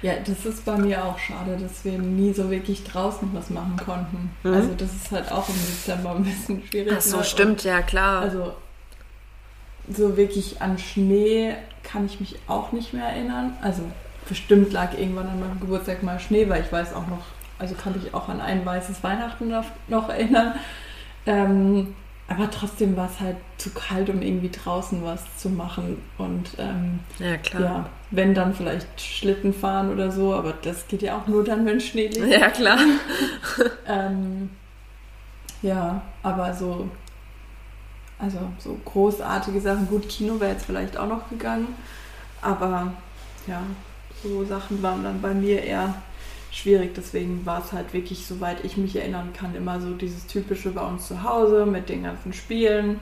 Ja, 0.00 0.14
das 0.24 0.46
ist 0.46 0.64
bei 0.64 0.76
mir 0.78 1.04
auch 1.04 1.18
schade, 1.18 1.58
dass 1.60 1.84
wir 1.84 1.98
nie 1.98 2.32
so 2.32 2.50
wirklich 2.50 2.84
draußen 2.84 3.28
was 3.34 3.50
machen 3.50 3.76
konnten. 3.84 4.30
Mhm. 4.44 4.54
Also 4.54 4.74
das 4.74 4.94
ist 4.94 5.10
halt 5.10 5.30
auch 5.30 5.48
im 5.48 5.56
Dezember 5.56 6.14
ein 6.14 6.24
bisschen 6.24 6.62
schwierig. 6.66 6.94
Ach 6.96 7.00
so, 7.02 7.22
stimmt, 7.22 7.64
ja 7.64 7.82
klar. 7.82 8.22
Also 8.22 8.54
so 9.90 10.16
wirklich 10.16 10.62
an 10.62 10.78
Schnee 10.78 11.54
kann 11.82 12.06
ich 12.06 12.20
mich 12.20 12.36
auch 12.46 12.72
nicht 12.72 12.94
mehr 12.94 13.04
erinnern. 13.04 13.56
Also 13.60 13.82
bestimmt 14.28 14.72
lag 14.72 14.96
irgendwann 14.96 15.28
an 15.28 15.40
meinem 15.40 15.60
Geburtstag 15.60 16.02
mal 16.02 16.20
Schnee, 16.20 16.48
weil 16.48 16.62
ich 16.62 16.72
weiß 16.72 16.92
auch 16.94 17.06
noch, 17.06 17.24
also 17.58 17.74
kann 17.74 17.94
mich 17.94 18.14
auch 18.14 18.28
an 18.28 18.40
ein 18.40 18.64
weißes 18.64 19.02
Weihnachten 19.02 19.48
noch, 19.88 20.08
erinnern. 20.08 20.54
Ähm, 21.26 21.94
aber 22.28 22.50
trotzdem 22.50 22.94
war 22.94 23.08
es 23.10 23.20
halt 23.20 23.36
zu 23.56 23.70
kalt, 23.70 24.10
um 24.10 24.20
irgendwie 24.20 24.50
draußen 24.50 25.02
was 25.02 25.38
zu 25.38 25.48
machen. 25.48 26.02
Und 26.18 26.50
ähm, 26.58 27.00
ja, 27.18 27.38
klar. 27.38 27.62
Ja, 27.62 27.86
wenn 28.10 28.34
dann 28.34 28.54
vielleicht 28.54 29.00
Schlitten 29.00 29.54
fahren 29.54 29.90
oder 29.90 30.10
so, 30.10 30.34
aber 30.34 30.52
das 30.52 30.86
geht 30.88 31.00
ja 31.00 31.16
auch 31.16 31.26
nur 31.26 31.42
dann, 31.42 31.64
wenn 31.64 31.80
Schnee 31.80 32.08
liegt. 32.08 32.26
Ja, 32.26 32.50
klar. 32.50 32.78
ähm, 33.86 34.50
ja, 35.62 36.02
aber 36.22 36.52
so, 36.52 36.90
also 38.18 38.38
so 38.58 38.78
großartige 38.84 39.60
Sachen. 39.62 39.88
Gut, 39.88 40.06
Kino 40.08 40.38
wäre 40.38 40.52
jetzt 40.52 40.66
vielleicht 40.66 40.98
auch 40.98 41.08
noch 41.08 41.30
gegangen, 41.30 41.68
aber 42.42 42.92
ja, 43.46 43.62
so 44.22 44.44
Sachen 44.44 44.82
waren 44.82 45.04
dann 45.04 45.20
bei 45.20 45.34
mir 45.34 45.62
eher 45.62 45.94
schwierig. 46.50 46.94
Deswegen 46.94 47.44
war 47.46 47.62
es 47.64 47.72
halt 47.72 47.92
wirklich, 47.92 48.26
soweit 48.26 48.64
ich 48.64 48.76
mich 48.76 48.96
erinnern 48.96 49.32
kann, 49.32 49.54
immer 49.54 49.80
so 49.80 49.94
dieses 49.94 50.26
typische 50.26 50.70
bei 50.70 50.82
uns 50.82 51.08
zu 51.08 51.22
Hause 51.22 51.66
mit 51.66 51.88
den 51.88 52.04
ganzen 52.04 52.32
Spielen. 52.32 53.00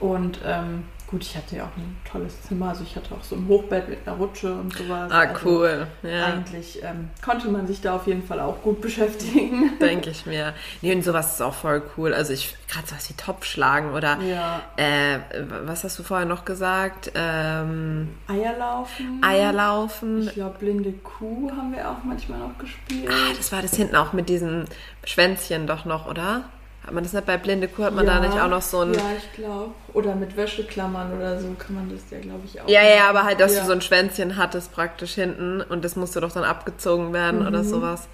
Und 0.00 0.40
ähm, 0.44 0.84
Gut, 1.14 1.22
ich 1.22 1.36
hatte 1.36 1.54
ja 1.54 1.62
auch 1.62 1.76
ein 1.76 1.96
tolles 2.10 2.42
Zimmer, 2.42 2.70
also 2.70 2.82
ich 2.82 2.96
hatte 2.96 3.14
auch 3.14 3.22
so 3.22 3.36
ein 3.36 3.46
Hochbett 3.46 3.88
mit 3.88 4.00
einer 4.04 4.16
Rutsche 4.16 4.52
und 4.52 4.76
sowas. 4.76 5.12
Ah, 5.12 5.20
also 5.20 5.48
cool. 5.48 5.86
Ja. 6.02 6.26
Eigentlich 6.26 6.82
ähm, 6.82 7.08
konnte 7.24 7.46
man 7.50 7.68
sich 7.68 7.80
da 7.80 7.94
auf 7.94 8.08
jeden 8.08 8.24
Fall 8.24 8.40
auch 8.40 8.60
gut 8.62 8.80
beschäftigen. 8.80 9.78
Denke 9.78 10.10
ich 10.10 10.26
mir. 10.26 10.54
Nee, 10.82 10.92
und 10.92 11.04
sowas 11.04 11.34
ist 11.34 11.40
auch 11.40 11.54
voll 11.54 11.84
cool. 11.96 12.12
Also 12.12 12.32
ich, 12.32 12.56
gerade 12.68 12.88
sowas 12.88 13.08
wie 13.08 13.14
Topfschlagen 13.14 13.92
oder, 13.92 14.18
ja. 14.22 14.62
äh, 14.74 15.20
was 15.64 15.84
hast 15.84 16.00
du 16.00 16.02
vorher 16.02 16.26
noch 16.26 16.44
gesagt? 16.44 17.12
Ähm, 17.14 18.08
Eierlaufen. 18.26 19.22
Eierlaufen. 19.22 20.22
Ich 20.26 20.34
glaube, 20.34 20.58
blinde 20.58 20.94
Kuh 20.94 21.48
haben 21.52 21.72
wir 21.72 21.88
auch 21.88 22.02
manchmal 22.02 22.40
noch 22.40 22.58
gespielt. 22.58 23.08
Ah, 23.08 23.32
das 23.36 23.52
war 23.52 23.62
das 23.62 23.76
hinten 23.76 23.94
auch 23.94 24.14
mit 24.14 24.28
diesen 24.28 24.64
Schwänzchen 25.04 25.68
doch 25.68 25.84
noch, 25.84 26.08
oder? 26.08 26.42
Hat 26.84 26.92
man 26.92 27.02
das 27.02 27.14
nicht 27.14 27.24
bei 27.24 27.38
Blinde 27.38 27.66
Kuh, 27.68 27.84
hat 27.84 27.94
man 27.94 28.06
ja, 28.06 28.14
da 28.14 28.20
nicht 28.20 28.38
auch 28.38 28.48
noch 28.48 28.60
so 28.60 28.80
ein... 28.80 28.92
Ja, 28.92 29.00
ich 29.16 29.32
glaube. 29.32 29.72
Oder 29.94 30.14
mit 30.14 30.36
Wäscheklammern 30.36 31.16
oder 31.16 31.40
so 31.40 31.54
kann 31.58 31.76
man 31.76 31.88
das 31.88 32.02
ja, 32.10 32.18
glaube 32.18 32.42
ich, 32.44 32.60
auch 32.60 32.68
Ja, 32.68 32.82
machen. 32.82 32.92
ja, 32.96 33.08
aber 33.08 33.24
halt, 33.24 33.40
dass 33.40 33.54
ja. 33.54 33.60
du 33.60 33.66
so 33.66 33.72
ein 33.72 33.80
Schwänzchen 33.80 34.36
hattest 34.36 34.72
praktisch 34.72 35.14
hinten 35.14 35.62
und 35.62 35.82
das 35.82 35.96
musste 35.96 36.20
doch 36.20 36.32
dann 36.32 36.44
abgezogen 36.44 37.14
werden 37.14 37.40
mhm. 37.40 37.46
oder 37.46 37.64
sowas. 37.64 38.06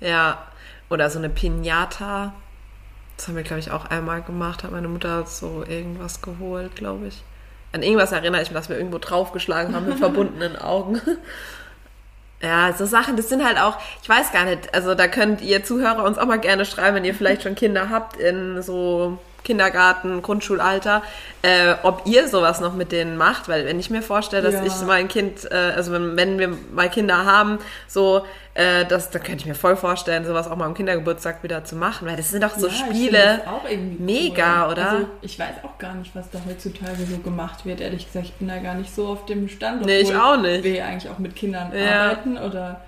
Ja, 0.00 0.46
oder 0.88 1.10
so 1.10 1.18
eine 1.18 1.30
Pinata. 1.30 2.32
Das 3.16 3.26
haben 3.26 3.34
wir, 3.34 3.42
glaube 3.42 3.60
ich, 3.60 3.72
auch 3.72 3.86
einmal 3.86 4.22
gemacht. 4.22 4.62
Hat 4.62 4.70
meine 4.70 4.88
Mutter 4.88 5.26
so 5.26 5.64
irgendwas 5.66 6.22
geholt, 6.22 6.76
glaube 6.76 7.08
ich. 7.08 7.24
An 7.72 7.82
irgendwas 7.82 8.12
erinnere 8.12 8.42
ich 8.42 8.50
mich, 8.50 8.58
dass 8.58 8.68
wir 8.68 8.76
irgendwo 8.76 8.98
draufgeschlagen 8.98 9.74
haben 9.74 9.86
mit 9.86 9.98
verbundenen 9.98 10.56
Augen. 10.56 11.00
Ja, 12.42 12.72
so 12.72 12.86
Sachen, 12.86 13.16
das 13.16 13.28
sind 13.28 13.44
halt 13.44 13.56
auch, 13.58 13.78
ich 14.02 14.08
weiß 14.08 14.32
gar 14.32 14.44
nicht, 14.44 14.74
also 14.74 14.96
da 14.96 15.06
könnt 15.06 15.40
ihr 15.42 15.62
Zuhörer 15.62 16.02
uns 16.02 16.18
auch 16.18 16.26
mal 16.26 16.40
gerne 16.40 16.64
schreiben, 16.64 16.96
wenn 16.96 17.04
ihr 17.04 17.14
vielleicht 17.14 17.42
schon 17.42 17.54
Kinder 17.54 17.88
habt 17.88 18.16
in 18.16 18.60
so 18.62 19.18
Kindergarten, 19.44 20.22
Grundschulalter, 20.22 21.02
äh, 21.42 21.74
ob 21.82 22.02
ihr 22.04 22.28
sowas 22.28 22.60
noch 22.60 22.74
mit 22.74 22.92
denen 22.92 23.16
macht, 23.16 23.48
weil 23.48 23.66
wenn 23.66 23.80
ich 23.80 23.90
mir 23.90 24.02
vorstelle, 24.02 24.42
dass 24.42 24.54
ja. 24.54 24.64
ich 24.64 24.86
mein 24.86 25.08
Kind, 25.08 25.50
äh, 25.50 25.54
also 25.54 25.92
wenn, 25.92 26.16
wenn, 26.16 26.38
wir 26.38 26.56
mal 26.72 26.88
Kinder 26.88 27.24
haben, 27.24 27.58
so, 27.88 28.24
äh, 28.54 28.84
das, 28.84 29.10
da 29.10 29.18
könnte 29.18 29.42
ich 29.42 29.46
mir 29.46 29.54
voll 29.54 29.76
vorstellen, 29.76 30.24
sowas 30.24 30.46
auch 30.46 30.56
mal 30.56 30.66
am 30.66 30.74
Kindergeburtstag 30.74 31.42
wieder 31.42 31.64
zu 31.64 31.74
machen, 31.74 32.06
weil 32.06 32.16
das 32.16 32.30
sind 32.30 32.44
doch 32.44 32.56
so 32.56 32.68
ja, 32.68 32.72
Spiele, 32.72 33.42
mega, 33.98 34.66
cool. 34.66 34.72
oder? 34.72 34.90
Also 34.90 35.08
ich 35.22 35.38
weiß 35.38 35.54
auch 35.64 35.78
gar 35.78 35.94
nicht, 35.94 36.14
was 36.14 36.30
da 36.30 36.38
heutzutage 36.48 37.04
so 37.04 37.18
gemacht 37.18 37.66
wird, 37.66 37.80
ehrlich 37.80 38.06
gesagt, 38.06 38.26
ich 38.26 38.34
bin 38.34 38.48
da 38.48 38.58
gar 38.58 38.74
nicht 38.74 38.94
so 38.94 39.08
auf 39.08 39.26
dem 39.26 39.48
Stand, 39.48 39.84
nee, 39.84 40.00
ich 40.00 40.14
auch 40.14 40.40
nicht. 40.40 40.62
wir 40.62 40.84
eigentlich 40.84 41.10
auch 41.10 41.18
mit 41.18 41.34
Kindern 41.34 41.72
ja. 41.76 42.10
arbeiten 42.10 42.38
oder, 42.38 42.82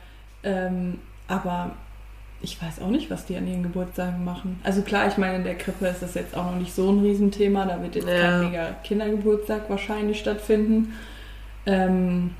ähm, 0.44 1.00
aber 1.26 1.72
ich 2.44 2.60
weiß 2.62 2.80
auch 2.82 2.88
nicht, 2.90 3.10
was 3.10 3.24
die 3.26 3.36
an 3.36 3.48
ihren 3.48 3.62
Geburtstagen 3.62 4.24
machen. 4.24 4.60
Also 4.62 4.82
klar, 4.82 5.08
ich 5.08 5.16
meine, 5.16 5.36
in 5.36 5.44
der 5.44 5.56
Krippe 5.56 5.86
ist 5.86 6.02
das 6.02 6.14
jetzt 6.14 6.36
auch 6.36 6.44
noch 6.44 6.56
nicht 6.58 6.74
so 6.74 6.90
ein 6.90 7.00
Riesenthema. 7.00 7.64
Da 7.64 7.82
wird 7.82 7.94
jetzt 7.96 8.06
Ja. 8.06 8.20
kein 8.20 8.40
mega 8.50 8.66
Kindergeburtstag 8.84 9.68
wahrscheinlich 9.70 10.18
stattfinden. 10.20 10.94
Ähm, 11.66 12.34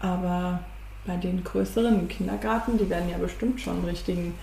aber 0.00 0.60
bei 1.06 1.16
den 1.16 1.44
größeren 1.44 2.00
im 2.00 2.08
Kindergarten, 2.08 2.78
die 2.78 2.88
werden 2.90 3.08
ja 3.10 3.18
bestimmt 3.18 3.60
schon 3.60 3.74
einen 3.76 3.84
richtigen 3.84 4.34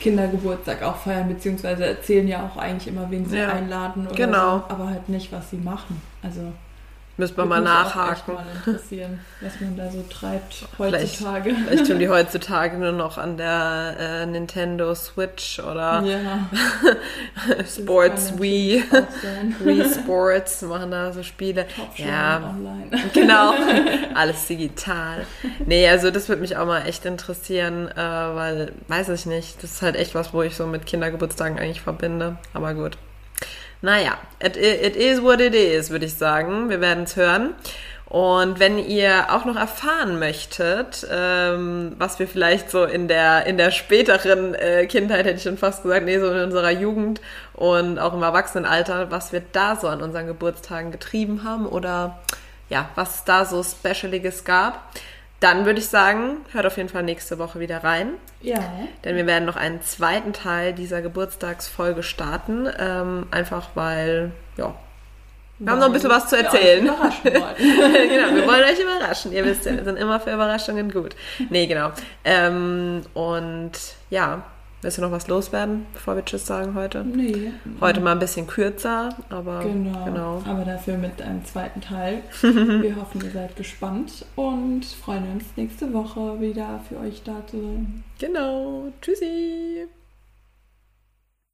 Kindergeburtstag 0.00 0.82
auch 0.82 0.96
feiern, 0.96 1.28
beziehungsweise 1.28 1.86
erzählen 1.86 2.28
ja 2.28 2.44
auch 2.46 2.56
eigentlich 2.56 2.88
immer, 2.88 3.10
wen 3.10 3.26
sie 3.26 3.38
Ja, 3.38 3.48
einladen 3.48 4.06
oder 4.06 4.16
genau. 4.16 4.58
so, 4.58 4.64
aber 4.68 4.90
halt 4.90 5.08
nicht, 5.08 5.32
was 5.32 5.50
sie 5.50 5.56
machen. 5.56 6.00
Also 6.22 6.40
Müssen 7.16 7.36
wir 7.36 7.44
mal 7.44 7.60
nachhaken. 7.60 8.34
mal 8.34 8.44
interessieren, 8.56 9.20
was 9.40 9.60
man 9.60 9.76
da 9.76 9.88
so 9.90 10.02
treibt 10.10 10.64
Vielleicht- 10.76 11.20
heutzutage. 11.20 11.54
Vielleicht 11.54 11.86
tun 11.86 11.98
die 12.00 12.08
heutzutage 12.08 12.76
nur 12.76 12.90
noch 12.92 13.18
an 13.18 13.36
der 13.36 13.94
äh, 13.98 14.26
Nintendo 14.26 14.94
Switch 14.96 15.60
oder 15.60 16.02
ja, 16.02 16.48
Sports 17.66 18.38
Wii. 18.38 18.82
Wii 19.60 19.84
Sports, 19.94 20.62
machen 20.62 20.90
da 20.90 21.12
so 21.12 21.22
Spiele. 21.22 21.66
Top 21.68 21.96
Ja. 21.98 22.50
online. 22.50 22.90
Genau, 23.12 23.54
alles 24.14 24.46
digital. 24.46 25.24
Nee, 25.66 25.88
also 25.88 26.10
das 26.10 26.28
würde 26.28 26.42
mich 26.42 26.56
auch 26.56 26.66
mal 26.66 26.86
echt 26.86 27.04
interessieren, 27.04 27.88
äh, 27.88 27.96
weil, 27.96 28.72
weiß 28.88 29.08
ich 29.10 29.26
nicht, 29.26 29.62
das 29.62 29.72
ist 29.72 29.82
halt 29.82 29.96
echt 29.96 30.14
was, 30.14 30.32
wo 30.32 30.42
ich 30.42 30.56
so 30.56 30.66
mit 30.66 30.86
Kindergeburtstagen 30.86 31.58
eigentlich 31.58 31.80
verbinde. 31.80 32.36
Aber 32.52 32.74
gut. 32.74 32.98
Naja, 33.84 34.16
it, 34.40 34.56
it 34.56 34.96
is 34.96 35.20
what 35.22 35.42
it 35.42 35.54
is, 35.54 35.90
würde 35.90 36.06
ich 36.06 36.14
sagen. 36.14 36.70
Wir 36.70 36.80
werden 36.80 37.04
es 37.04 37.16
hören. 37.16 37.54
Und 38.06 38.58
wenn 38.58 38.78
ihr 38.78 39.26
auch 39.30 39.44
noch 39.44 39.56
erfahren 39.56 40.18
möchtet, 40.18 41.06
ähm, 41.10 41.94
was 41.98 42.18
wir 42.18 42.26
vielleicht 42.26 42.70
so 42.70 42.84
in 42.84 43.08
der, 43.08 43.44
in 43.44 43.58
der 43.58 43.70
späteren 43.72 44.54
äh, 44.54 44.86
Kindheit, 44.86 45.26
hätte 45.26 45.36
ich 45.36 45.42
schon 45.42 45.58
fast 45.58 45.82
gesagt, 45.82 46.06
nee, 46.06 46.18
so 46.18 46.30
in 46.30 46.44
unserer 46.44 46.70
Jugend 46.70 47.20
und 47.52 47.98
auch 47.98 48.14
im 48.14 48.22
Erwachsenenalter, 48.22 49.10
was 49.10 49.34
wir 49.34 49.42
da 49.52 49.76
so 49.76 49.88
an 49.88 50.00
unseren 50.00 50.28
Geburtstagen 50.28 50.90
getrieben 50.90 51.44
haben 51.44 51.66
oder 51.66 52.20
ja, 52.70 52.88
was 52.94 53.24
da 53.24 53.44
so 53.44 53.62
Specialiges 53.62 54.46
gab, 54.46 54.80
dann 55.40 55.66
würde 55.66 55.78
ich 55.78 55.88
sagen, 55.88 56.38
hört 56.52 56.66
auf 56.66 56.76
jeden 56.76 56.88
Fall 56.88 57.02
nächste 57.02 57.38
Woche 57.38 57.60
wieder 57.60 57.84
rein. 57.84 58.14
Ja, 58.40 58.58
Denn 59.04 59.16
wir 59.16 59.26
werden 59.26 59.44
noch 59.44 59.56
einen 59.56 59.82
zweiten 59.82 60.32
Teil 60.32 60.72
dieser 60.72 61.02
Geburtstagsfolge 61.02 62.02
starten. 62.02 62.68
Ähm, 62.78 63.26
einfach 63.30 63.68
weil, 63.74 64.32
ja, 64.56 64.74
wir 65.58 65.70
haben 65.70 65.78
noch 65.78 65.86
ein 65.86 65.92
bisschen 65.92 66.10
was 66.10 66.28
zu 66.28 66.36
wir 66.36 66.40
euch 66.46 66.54
erzählen. 66.54 66.86
überraschen 66.86 67.24
wollten. 67.24 68.08
genau, 68.08 68.34
wir 68.34 68.46
wollen 68.46 68.64
euch 68.64 68.80
überraschen. 68.80 69.32
Ihr 69.32 69.44
wisst 69.44 69.66
ja, 69.66 69.76
wir 69.76 69.84
sind 69.84 69.96
immer 69.96 70.18
für 70.18 70.32
Überraschungen 70.32 70.90
gut. 70.90 71.14
Nee, 71.48 71.66
genau. 71.66 71.92
Ähm, 72.24 73.02
und 73.14 73.72
ja, 74.10 74.42
willst 74.84 74.98
du 74.98 75.02
noch 75.02 75.10
was 75.10 75.26
loswerden, 75.28 75.86
bevor 75.94 76.14
wir 76.14 76.24
Tschüss 76.24 76.46
sagen 76.46 76.74
heute? 76.74 77.04
Nee. 77.04 77.52
Heute 77.80 78.00
mal 78.00 78.12
ein 78.12 78.18
bisschen 78.18 78.46
kürzer, 78.46 79.08
aber 79.30 79.60
Genau. 79.60 80.04
genau. 80.04 80.42
Aber 80.46 80.64
dafür 80.64 80.98
mit 80.98 81.20
einem 81.22 81.44
zweiten 81.44 81.80
Teil. 81.80 82.22
Wir 82.42 82.96
hoffen, 82.96 83.22
ihr 83.24 83.30
seid 83.30 83.56
gespannt 83.56 84.24
und 84.36 84.84
freuen 84.84 85.24
uns 85.32 85.44
nächste 85.56 85.92
Woche 85.92 86.40
wieder 86.40 86.80
für 86.88 86.98
euch 86.98 87.22
da 87.24 87.42
zu 87.46 87.60
sein. 87.60 88.04
Genau. 88.18 88.88
Tschüssi. 89.00 89.88